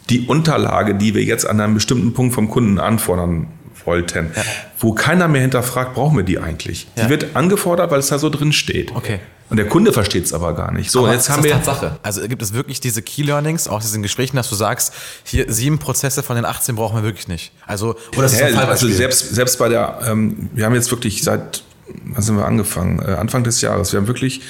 [0.08, 3.48] die Unterlage, die wir jetzt an einem bestimmten Punkt vom Kunden anfordern
[3.84, 4.30] wollten?
[4.34, 4.42] Ja.
[4.78, 6.86] Wo keiner mehr hinterfragt, brauchen wir die eigentlich?
[6.96, 7.04] Ja.
[7.04, 8.94] Die wird angefordert, weil es da so drin steht.
[8.94, 9.18] Okay.
[9.50, 10.90] Und der Kunde versteht es aber gar nicht.
[10.90, 11.98] So, aber jetzt haben wir Tatsache.
[12.02, 14.94] Also gibt es wirklich diese Key Learnings aus diesen Gesprächen, dass du sagst,
[15.24, 17.52] hier sieben Prozesse von den 18 brauchen wir wirklich nicht.
[17.66, 21.22] Also oder ist ja, das also selbst selbst bei der, ähm, wir haben jetzt wirklich
[21.24, 21.64] seit,
[22.04, 23.00] wann sind wir angefangen?
[23.00, 23.92] Äh, Anfang des Jahres.
[23.92, 24.40] Wir haben wirklich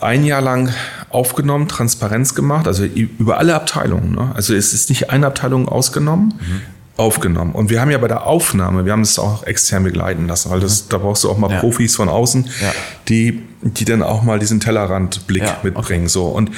[0.00, 0.72] ein Jahr lang
[1.10, 4.12] aufgenommen, Transparenz gemacht, also über alle Abteilungen.
[4.12, 4.32] Ne?
[4.34, 6.34] Also es ist nicht eine Abteilung ausgenommen.
[6.40, 6.62] Mhm
[6.96, 7.52] aufgenommen.
[7.52, 10.60] Und wir haben ja bei der Aufnahme, wir haben es auch extern begleiten lassen, weil
[10.60, 11.58] das, da brauchst du auch mal ja.
[11.60, 12.72] Profis von außen, ja.
[13.08, 16.04] die, die dann auch mal diesen Tellerrandblick ja, mitbringen.
[16.04, 16.08] Okay.
[16.08, 16.26] So.
[16.26, 16.50] Und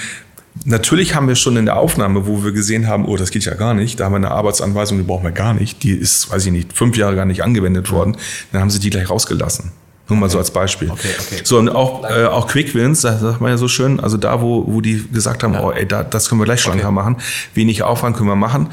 [0.64, 3.54] Natürlich haben wir schon in der Aufnahme, wo wir gesehen haben, oh, das geht ja
[3.54, 6.46] gar nicht, da haben wir eine Arbeitsanweisung, die brauchen wir gar nicht, die ist, weiß
[6.46, 8.16] ich nicht, fünf Jahre gar nicht angewendet worden,
[8.52, 9.72] dann haben sie die gleich rausgelassen.
[10.08, 10.32] Nur mal okay.
[10.32, 10.90] so als Beispiel.
[10.90, 11.40] Okay, okay.
[11.42, 14.40] So, und auch, äh, auch Quick Wins, das sagt man ja so schön, also da,
[14.40, 15.64] wo, wo die gesagt haben, ja.
[15.64, 17.16] oh, ey, da, das können wir gleich schlanker machen,
[17.54, 18.68] wenig Aufwand können wir machen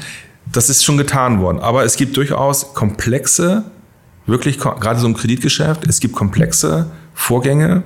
[0.50, 1.60] das ist schon getan worden.
[1.60, 3.64] Aber es gibt durchaus komplexe,
[4.26, 7.82] wirklich gerade so im Kreditgeschäft, es gibt komplexe Vorgänge,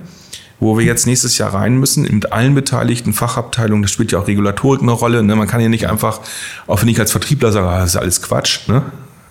[0.59, 4.27] wo wir jetzt nächstes Jahr rein müssen, mit allen beteiligten Fachabteilungen, das spielt ja auch
[4.27, 5.21] Regulatorik eine Rolle.
[5.21, 5.35] Ne?
[5.35, 6.21] Man kann ja nicht einfach,
[6.65, 8.83] auch wenn ich als Vertriebler sage, ah, das ist alles Quatsch, ne?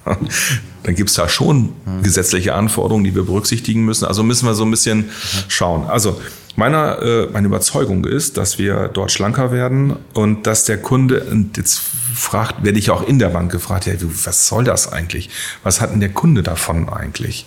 [0.84, 2.02] dann gibt es da schon mhm.
[2.04, 4.04] gesetzliche Anforderungen, die wir berücksichtigen müssen.
[4.04, 5.10] Also müssen wir so ein bisschen
[5.48, 5.84] schauen.
[5.86, 6.20] Also
[6.56, 11.56] meine, äh, meine Überzeugung ist, dass wir dort schlanker werden und dass der Kunde, und
[11.56, 11.80] jetzt
[12.14, 13.92] fragt, werde ich auch in der Bank gefragt, ja,
[14.24, 15.30] was soll das eigentlich?
[15.62, 17.46] Was hat denn der Kunde davon eigentlich?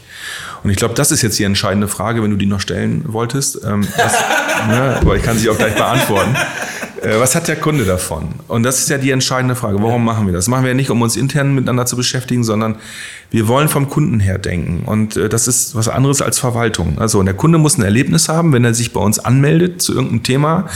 [0.63, 3.63] Und ich glaube, das ist jetzt die entscheidende Frage, wenn du die noch stellen wolltest.
[3.65, 4.13] Ähm, was,
[4.67, 6.35] ne, aber ich kann sie auch gleich beantworten.
[7.01, 8.29] Äh, was hat der Kunde davon?
[8.47, 9.81] Und das ist ja die entscheidende Frage.
[9.81, 10.47] Warum machen wir das?
[10.47, 12.75] Machen wir ja nicht, um uns intern miteinander zu beschäftigen, sondern
[13.31, 14.83] wir wollen vom Kunden her denken.
[14.85, 16.97] Und äh, das ist was anderes als Verwaltung.
[16.99, 19.93] Also, und der Kunde muss ein Erlebnis haben, wenn er sich bei uns anmeldet zu
[19.93, 20.69] irgendeinem Thema.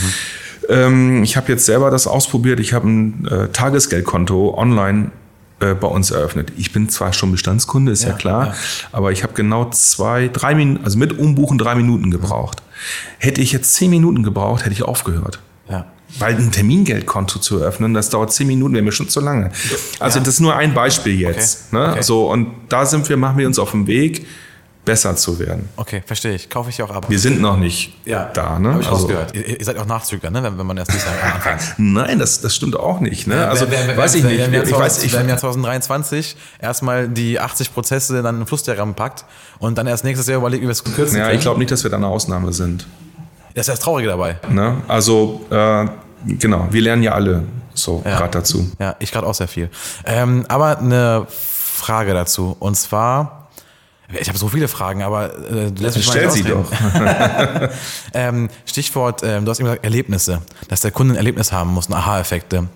[0.66, 1.22] Mhm.
[1.24, 2.58] ich habe jetzt selber das ausprobiert.
[2.58, 5.10] Ich habe ein äh, Tagesgeldkonto online
[5.58, 6.52] bei uns eröffnet.
[6.58, 8.54] Ich bin zwar schon Bestandskunde, ist ja, ja klar, ja.
[8.92, 12.62] aber ich habe genau zwei, drei Minuten, also mit Umbuchen drei Minuten gebraucht.
[13.18, 15.38] Hätte ich jetzt zehn Minuten gebraucht, hätte ich aufgehört.
[15.70, 15.86] Ja.
[16.18, 19.50] Weil ein Termingeldkonto zu eröffnen, das dauert zehn Minuten, wäre mir schon zu lange.
[19.98, 20.24] Also ja.
[20.24, 21.68] das ist nur ein Beispiel jetzt.
[21.72, 21.76] Okay.
[21.76, 21.92] Ne?
[21.92, 22.02] Okay.
[22.02, 24.24] So, und da sind wir, machen wir uns auf den Weg
[24.84, 25.68] besser zu werden.
[25.76, 26.50] Okay, verstehe ich.
[26.50, 27.06] Kaufe ich auch ab.
[27.08, 28.58] Wir sind noch nicht ja, da.
[28.58, 28.72] Ne?
[28.72, 29.34] Habe ich also, rausgehört.
[29.34, 30.42] Ihr, ihr, seid auch Nachzügler, ne?
[30.42, 31.74] wenn, wenn man erst nicht anfängt.
[31.78, 33.26] Nein, das, das stimmt auch nicht.
[33.26, 33.48] Ne?
[33.48, 34.50] Also, wer, wer, weiß ich nicht.
[34.50, 39.24] Wer, ich weiß, ich, im Jahr 2023 erstmal die 80 Prozesse dann in Flussdiagramm packt
[39.58, 41.82] und dann erst nächstes Jahr überlegt, wie wir es kürzen Ja, ich glaube nicht, dass
[41.82, 42.86] wir da eine Ausnahme sind.
[43.54, 44.36] Das ist ja das Traurige dabei.
[44.50, 44.82] Ne?
[44.88, 45.86] Also, äh,
[46.26, 48.18] genau, wir lernen ja alle so ja.
[48.18, 48.70] gerade dazu.
[48.80, 49.70] Ja, ich gerade auch sehr viel.
[50.04, 52.56] Ähm, aber eine Frage dazu.
[52.58, 53.48] Und zwar,
[54.08, 56.66] ich habe so viele Fragen, aber äh, lass mich Stell mal sie doch.
[58.14, 61.90] ähm, Stichwort, äh, du hast eben gesagt, Erlebnisse, dass der Kunde ein Erlebnis haben muss,
[61.90, 62.68] Aha-Effekte.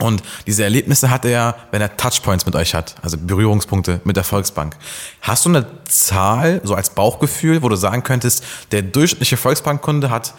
[0.00, 4.22] Und diese Erlebnisse hat er, wenn er Touchpoints mit euch hat, also Berührungspunkte mit der
[4.22, 4.76] Volksbank.
[5.22, 10.34] Hast du eine Zahl, so als Bauchgefühl, wo du sagen könntest, der durchschnittliche Volksbankkunde hat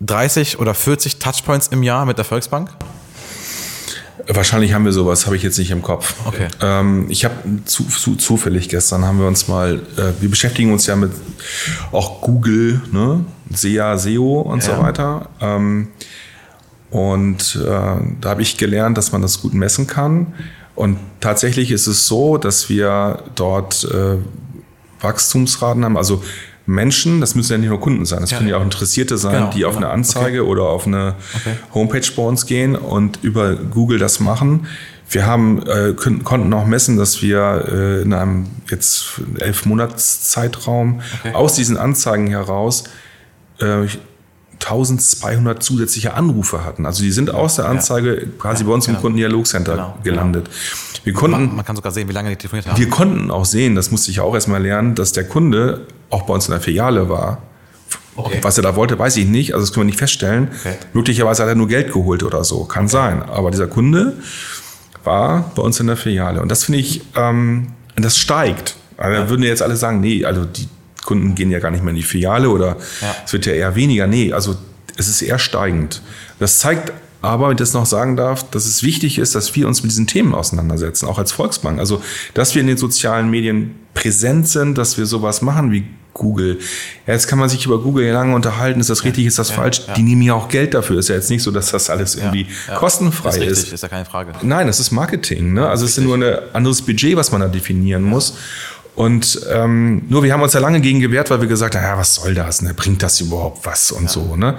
[0.00, 2.70] 30 oder 40 Touchpoints im Jahr mit der Volksbank?
[4.26, 6.14] Wahrscheinlich haben wir sowas, habe ich jetzt nicht im Kopf.
[6.26, 6.48] Okay.
[6.60, 7.34] Ähm, ich habe
[7.64, 11.12] zu, zu, zufällig gestern haben wir uns mal, äh, wir beschäftigen uns ja mit
[11.92, 13.24] auch Google, ne?
[13.50, 14.76] SEA, SEO und ja.
[14.76, 15.30] so weiter.
[15.40, 15.88] Ähm,
[16.90, 17.68] und äh,
[18.20, 20.28] da habe ich gelernt, dass man das gut messen kann.
[20.74, 24.16] Und tatsächlich ist es so, dass wir dort äh,
[25.00, 25.96] Wachstumsraten haben.
[25.96, 26.22] Also
[26.66, 28.38] Menschen, das müssen ja nicht nur Kunden sein, das ja.
[28.38, 29.86] können ja auch Interessierte sein, genau, die auf genau.
[29.86, 30.50] eine Anzeige okay.
[30.50, 31.56] oder auf eine okay.
[31.74, 34.66] Homepage bei uns gehen und über Google das machen.
[35.10, 40.24] Wir haben, äh, können, konnten auch messen, dass wir äh, in einem jetzt elf Monats
[40.30, 41.34] Zeitraum okay.
[41.34, 42.84] aus diesen Anzeigen heraus
[43.60, 43.86] äh,
[44.60, 46.86] 1200 zusätzliche Anrufe hatten.
[46.86, 48.26] Also die sind aus der Anzeige ja.
[48.38, 48.98] quasi ja, bei uns genau.
[48.98, 50.44] im Kundendialogcenter genau, gelandet.
[50.46, 51.04] Genau.
[51.04, 52.78] Wir konnten, man kann sogar sehen, wie lange die telefoniert haben.
[52.78, 56.34] Wir konnten auch sehen, das musste ich auch erstmal lernen, dass der Kunde auch bei
[56.34, 57.42] uns in der Filiale war.
[58.16, 58.38] Okay.
[58.42, 59.54] Was er da wollte, weiß ich nicht.
[59.54, 60.50] Also das können wir nicht feststellen.
[60.58, 60.74] Okay.
[60.92, 62.64] Möglicherweise hat er nur Geld geholt oder so.
[62.64, 62.92] Kann okay.
[62.92, 63.22] sein.
[63.22, 64.14] Aber dieser Kunde
[65.04, 66.42] war bei uns in der Filiale.
[66.42, 68.76] Und das finde ich, ähm, das steigt.
[68.96, 69.28] Also ja.
[69.30, 70.68] würden jetzt alle sagen, nee, also die
[71.08, 73.16] Kunden gehen ja gar nicht mehr in die Filiale oder ja.
[73.24, 74.06] es wird ja eher weniger.
[74.06, 74.56] Nee, also
[74.98, 76.02] es ist eher steigend.
[76.38, 76.92] Das zeigt
[77.22, 79.90] aber, wenn ich das noch sagen darf, dass es wichtig ist, dass wir uns mit
[79.90, 81.78] diesen Themen auseinandersetzen, auch als Volksbank.
[81.78, 82.02] Also,
[82.34, 86.58] dass wir in den sozialen Medien präsent sind, dass wir sowas machen wie Google.
[87.06, 89.54] Ja, jetzt kann man sich über Google lange unterhalten, ist das richtig, ist das ja,
[89.54, 89.82] falsch?
[89.86, 89.94] Ja.
[89.94, 90.98] Die nehmen ja auch Geld dafür.
[90.98, 92.46] Ist ja jetzt nicht so, dass das alles irgendwie
[92.76, 93.58] kostenfrei ist.
[93.58, 93.82] Richtig, ist.
[93.82, 94.32] ja keine Frage.
[94.42, 95.54] Nein, das ist Marketing.
[95.54, 95.66] Ne?
[95.66, 98.36] Also es ist nur ein anderes Budget, was man da definieren muss.
[98.98, 101.96] Und ähm, nur wir haben uns ja lange gegen gewehrt, weil wir gesagt haben, ja,
[101.96, 102.62] was soll das?
[102.62, 102.74] Ne?
[102.74, 104.08] Bringt das überhaupt was und ja.
[104.08, 104.34] so.
[104.34, 104.56] Ne?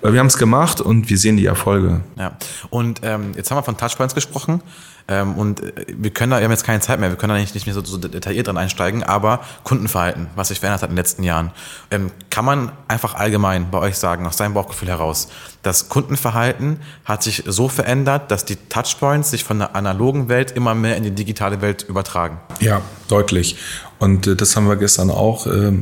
[0.00, 0.12] Ja.
[0.12, 2.00] Wir haben es gemacht und wir sehen die Erfolge.
[2.16, 2.36] Ja.
[2.70, 4.62] Und ähm, jetzt haben wir von Touchpoints gesprochen.
[5.10, 7.38] Ähm, und äh, wir können da, wir haben jetzt keine Zeit mehr, wir können da
[7.38, 10.94] nicht, nicht mehr so, so detailliert dran einsteigen, aber Kundenverhalten, was sich verändert hat in
[10.94, 11.50] den letzten Jahren.
[11.90, 15.26] Ähm, kann man einfach allgemein bei euch sagen, aus seinem Bauchgefühl heraus,
[15.62, 20.76] das Kundenverhalten hat sich so verändert, dass die Touchpoints sich von der analogen Welt immer
[20.76, 22.38] mehr in die digitale Welt übertragen?
[22.60, 23.56] Ja, deutlich.
[23.98, 25.72] Und äh, das haben wir gestern auch äh,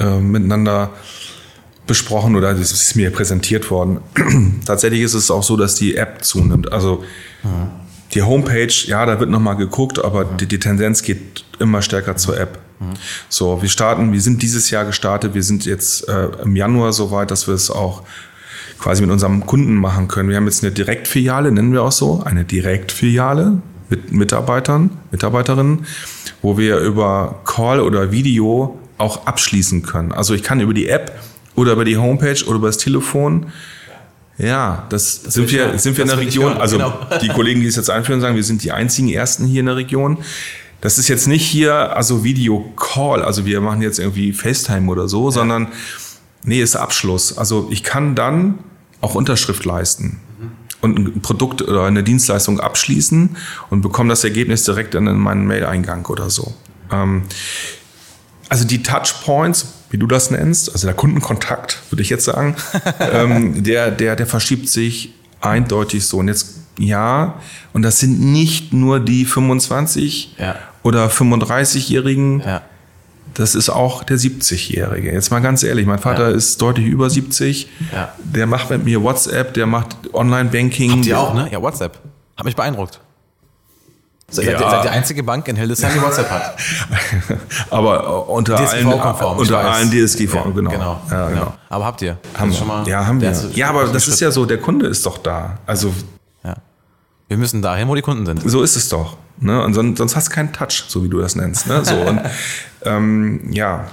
[0.00, 0.90] äh, miteinander
[1.86, 4.00] besprochen oder das ist mir präsentiert worden.
[4.66, 6.72] Tatsächlich ist es auch so, dass die App zunimmt.
[6.72, 7.04] Also
[7.44, 12.16] mhm die Homepage, ja, da wird nochmal geguckt, aber die, die, Tendenz geht immer stärker
[12.16, 12.58] zur App.
[12.78, 12.94] Mhm.
[13.28, 17.10] So, wir starten, wir sind dieses Jahr gestartet, wir sind jetzt äh, im Januar so
[17.10, 18.02] weit, dass wir es auch
[18.78, 20.28] quasi mit unserem Kunden machen können.
[20.28, 25.86] Wir haben jetzt eine Direktfiliale, nennen wir auch so, eine Direktfiliale mit Mitarbeitern, Mitarbeiterinnen,
[26.42, 30.12] wo wir über Call oder Video auch abschließen können.
[30.12, 31.18] Also ich kann über die App
[31.54, 33.46] oder über die Homepage oder über das Telefon
[34.38, 36.52] ja, das, das sind wir, sind wir in der Region.
[36.54, 36.98] Also genau.
[37.22, 39.76] die Kollegen, die es jetzt einführen, sagen, wir sind die einzigen Ersten hier in der
[39.76, 40.18] Region.
[40.80, 45.08] Das ist jetzt nicht hier, also Video Call, also wir machen jetzt irgendwie FaceTime oder
[45.08, 45.30] so, ja.
[45.32, 45.68] sondern
[46.44, 47.36] nee, ist Abschluss.
[47.36, 48.58] Also ich kann dann
[49.00, 50.50] auch Unterschrift leisten mhm.
[50.82, 53.36] und ein Produkt oder eine Dienstleistung abschließen
[53.70, 56.54] und bekomme das Ergebnis direkt in meinen Mail-Eingang oder so.
[56.92, 57.22] Ähm,
[58.48, 62.56] also die Touchpoints, wie du das nennst, also der Kundenkontakt, würde ich jetzt sagen,
[63.12, 66.18] ähm, der, der, der verschiebt sich eindeutig so.
[66.18, 67.40] Und jetzt, ja,
[67.72, 70.56] und das sind nicht nur die 25 ja.
[70.82, 72.62] oder 35-Jährigen, ja.
[73.34, 75.12] das ist auch der 70-Jährige.
[75.12, 76.36] Jetzt mal ganz ehrlich, mein Vater ja.
[76.36, 77.68] ist deutlich über 70,
[78.18, 80.92] der macht mit mir WhatsApp, der macht Online-Banking.
[80.92, 81.48] Habt ihr auch, ne?
[81.50, 81.98] Ja, WhatsApp.
[82.36, 83.00] Hat mich beeindruckt.
[84.28, 84.52] Seid, ja.
[84.52, 86.56] ihr, seid die einzige Bank in Hildesheim, die WhatsApp hat.
[87.70, 90.70] Aber unter allen, unter allen DSGV, genau.
[90.70, 91.54] Genau, ja, genau.
[91.68, 92.18] Aber habt ihr?
[92.36, 92.58] Haben wir.
[92.58, 93.32] Schon mal, ja, haben wir.
[93.54, 95.58] Ja, aber das ist ja so, der Kunde ist doch da.
[95.64, 95.94] Also.
[96.42, 96.56] Ja.
[97.28, 98.48] Wir müssen dahin, wo die Kunden sind.
[98.50, 99.16] So ist es doch.
[99.38, 99.62] Ne?
[99.62, 101.68] Und sonst, sonst hast du keinen Touch, so wie du das nennst.
[101.68, 101.84] Ne?
[101.84, 102.20] So, und
[102.84, 103.86] ähm, ja,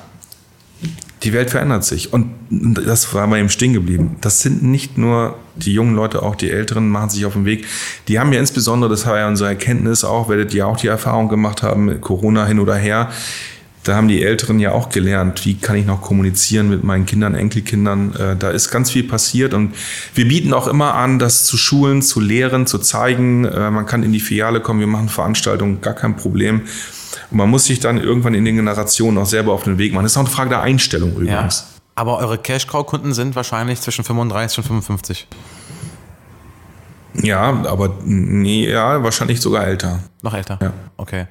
[1.24, 2.12] die Welt verändert sich.
[2.14, 4.18] Und das war bei ihm stehen geblieben.
[4.22, 7.66] Das sind nicht nur die jungen Leute, auch die Älteren machen sich auf den Weg.
[8.08, 11.30] Die haben ja insbesondere, das war ja unsere Erkenntnis auch, werdet ihr auch die Erfahrung
[11.30, 13.10] gemacht haben, Corona hin oder her,
[13.84, 17.36] da haben die Älteren ja auch gelernt, wie kann ich noch kommunizieren mit meinen Kindern,
[17.36, 18.16] Enkelkindern.
[18.16, 19.76] Äh, da ist ganz viel passiert und
[20.16, 23.44] wir bieten auch immer an, das zu schulen, zu lehren, zu zeigen.
[23.44, 26.62] Äh, man kann in die Filiale kommen, wir machen Veranstaltungen, gar kein Problem.
[27.34, 30.04] Und man muss sich dann irgendwann in den Generationen auch selber auf den Weg machen.
[30.04, 31.60] Das ist auch eine Frage der Einstellung übrigens.
[31.62, 31.82] Ja.
[31.96, 35.28] Aber eure Cash-Cow-Kunden sind wahrscheinlich zwischen 35 und 55.
[37.16, 40.00] Ja, aber nee, ja, wahrscheinlich sogar älter.
[40.22, 40.60] Noch älter?
[40.62, 40.74] Ja.
[40.96, 41.26] Okay.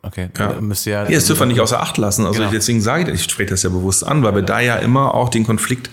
[0.00, 0.54] Okay, Ja.
[0.60, 2.24] müsst ihr Ja, das dürfen wir nicht außer Acht lassen.
[2.24, 2.50] Also Genau.
[2.50, 5.28] deswegen sage ich, ich spreche das ja bewusst an, weil wir da ja immer auch
[5.28, 5.90] den Konflikt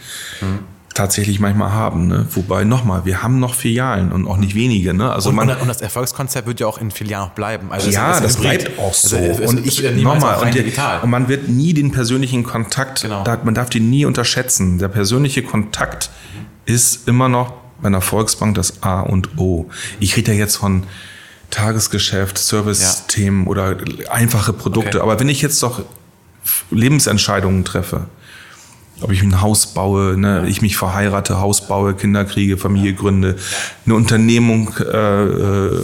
[0.96, 2.08] tatsächlich manchmal haben.
[2.08, 2.26] Ne?
[2.32, 4.94] Wobei nochmal, wir haben noch Filialen und auch nicht wenige.
[4.96, 5.12] Ne?
[5.12, 7.72] Also Und, man, und, das Erfolgskonzept wird ja auch in Filialen auch bleiben.
[7.72, 8.64] Also es ja, ist das Hybrid.
[8.64, 9.18] bleibt auch so.
[9.18, 11.02] Also es, und es ich ja nochmal, und, der- digital.
[11.02, 13.24] und man wird nie den persönlichen Kontakt, Genau.
[13.24, 14.80] da, man darf den nie unterschätzen.
[14.80, 16.10] Der persönliche Kontakt
[16.66, 19.70] ist immer noch bei einer Volksbank das A und O.
[20.00, 20.84] Ich rede ja jetzt von
[21.52, 23.76] Tagesgeschäft, Service-Themen oder
[24.10, 24.98] einfache Produkte.
[24.98, 25.00] Okay.
[25.02, 25.84] Aber wenn ich jetzt doch
[26.72, 28.08] Lebensentscheidungen treffe,
[29.02, 33.36] ob ich ein Haus baue, ne, ich mich verheirate, Haus baue, Kinder kriege, Familie gründe,
[33.86, 35.82] eine Unternehmung äh, äh,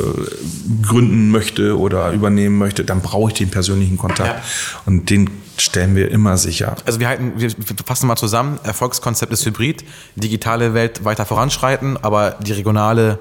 [0.82, 4.36] gründen möchte oder übernehmen möchte, dann brauche ich den persönlichen Kontakt.
[4.36, 4.82] Ja.
[4.86, 6.76] Und den stellen wir immer sicher.
[6.86, 7.52] Also wir halten, wir
[7.86, 8.60] fassen mal zusammen.
[8.64, 9.84] Erfolgskonzept ist Hybrid,
[10.16, 13.20] digitale Welt weiter voranschreiten, aber die regionale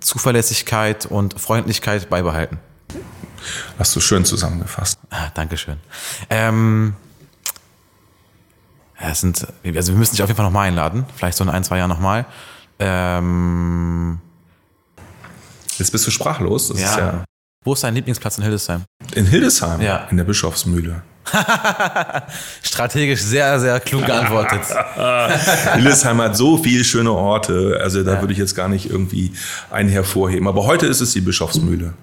[0.00, 2.58] Zuverlässigkeit und Freundlichkeit beibehalten.
[3.78, 4.98] Hast du schön zusammengefasst.
[5.10, 5.76] Ah, Dankeschön.
[6.28, 6.94] Ähm,
[9.00, 11.04] ja, es sind, also wir müssen dich auf jeden Fall nochmal einladen.
[11.16, 12.26] Vielleicht so in ein, zwei Jahren nochmal.
[12.78, 14.18] Ähm,
[15.78, 16.68] Jetzt bist du sprachlos.
[16.68, 17.24] Das ist ja
[17.64, 18.82] Wo ist dein Lieblingsplatz in Hildesheim?
[19.14, 20.06] in Hildesheim, Ja.
[20.10, 21.02] in der Bischofsmühle.
[22.62, 24.60] Strategisch sehr, sehr klug geantwortet.
[25.74, 29.32] Hildesheim hat so viele schöne Orte, also da würde ich jetzt gar nicht irgendwie
[29.70, 30.48] einen hervorheben.
[30.48, 31.94] Aber heute ist es die Bischofsmühle.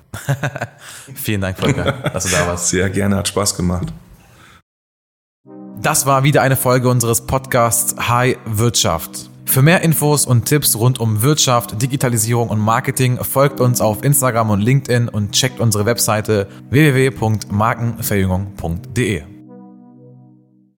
[1.16, 2.70] Vielen Dank, Volker, dass du da warst.
[2.70, 3.88] Sehr gerne, hat Spaß gemacht.
[5.82, 9.30] Das war wieder eine Folge unseres Podcasts High Wirtschaft.
[9.46, 14.50] Für mehr Infos und Tipps rund um Wirtschaft, Digitalisierung und Marketing folgt uns auf Instagram
[14.50, 19.37] und LinkedIn und checkt unsere Webseite www.markenverjüngung.de.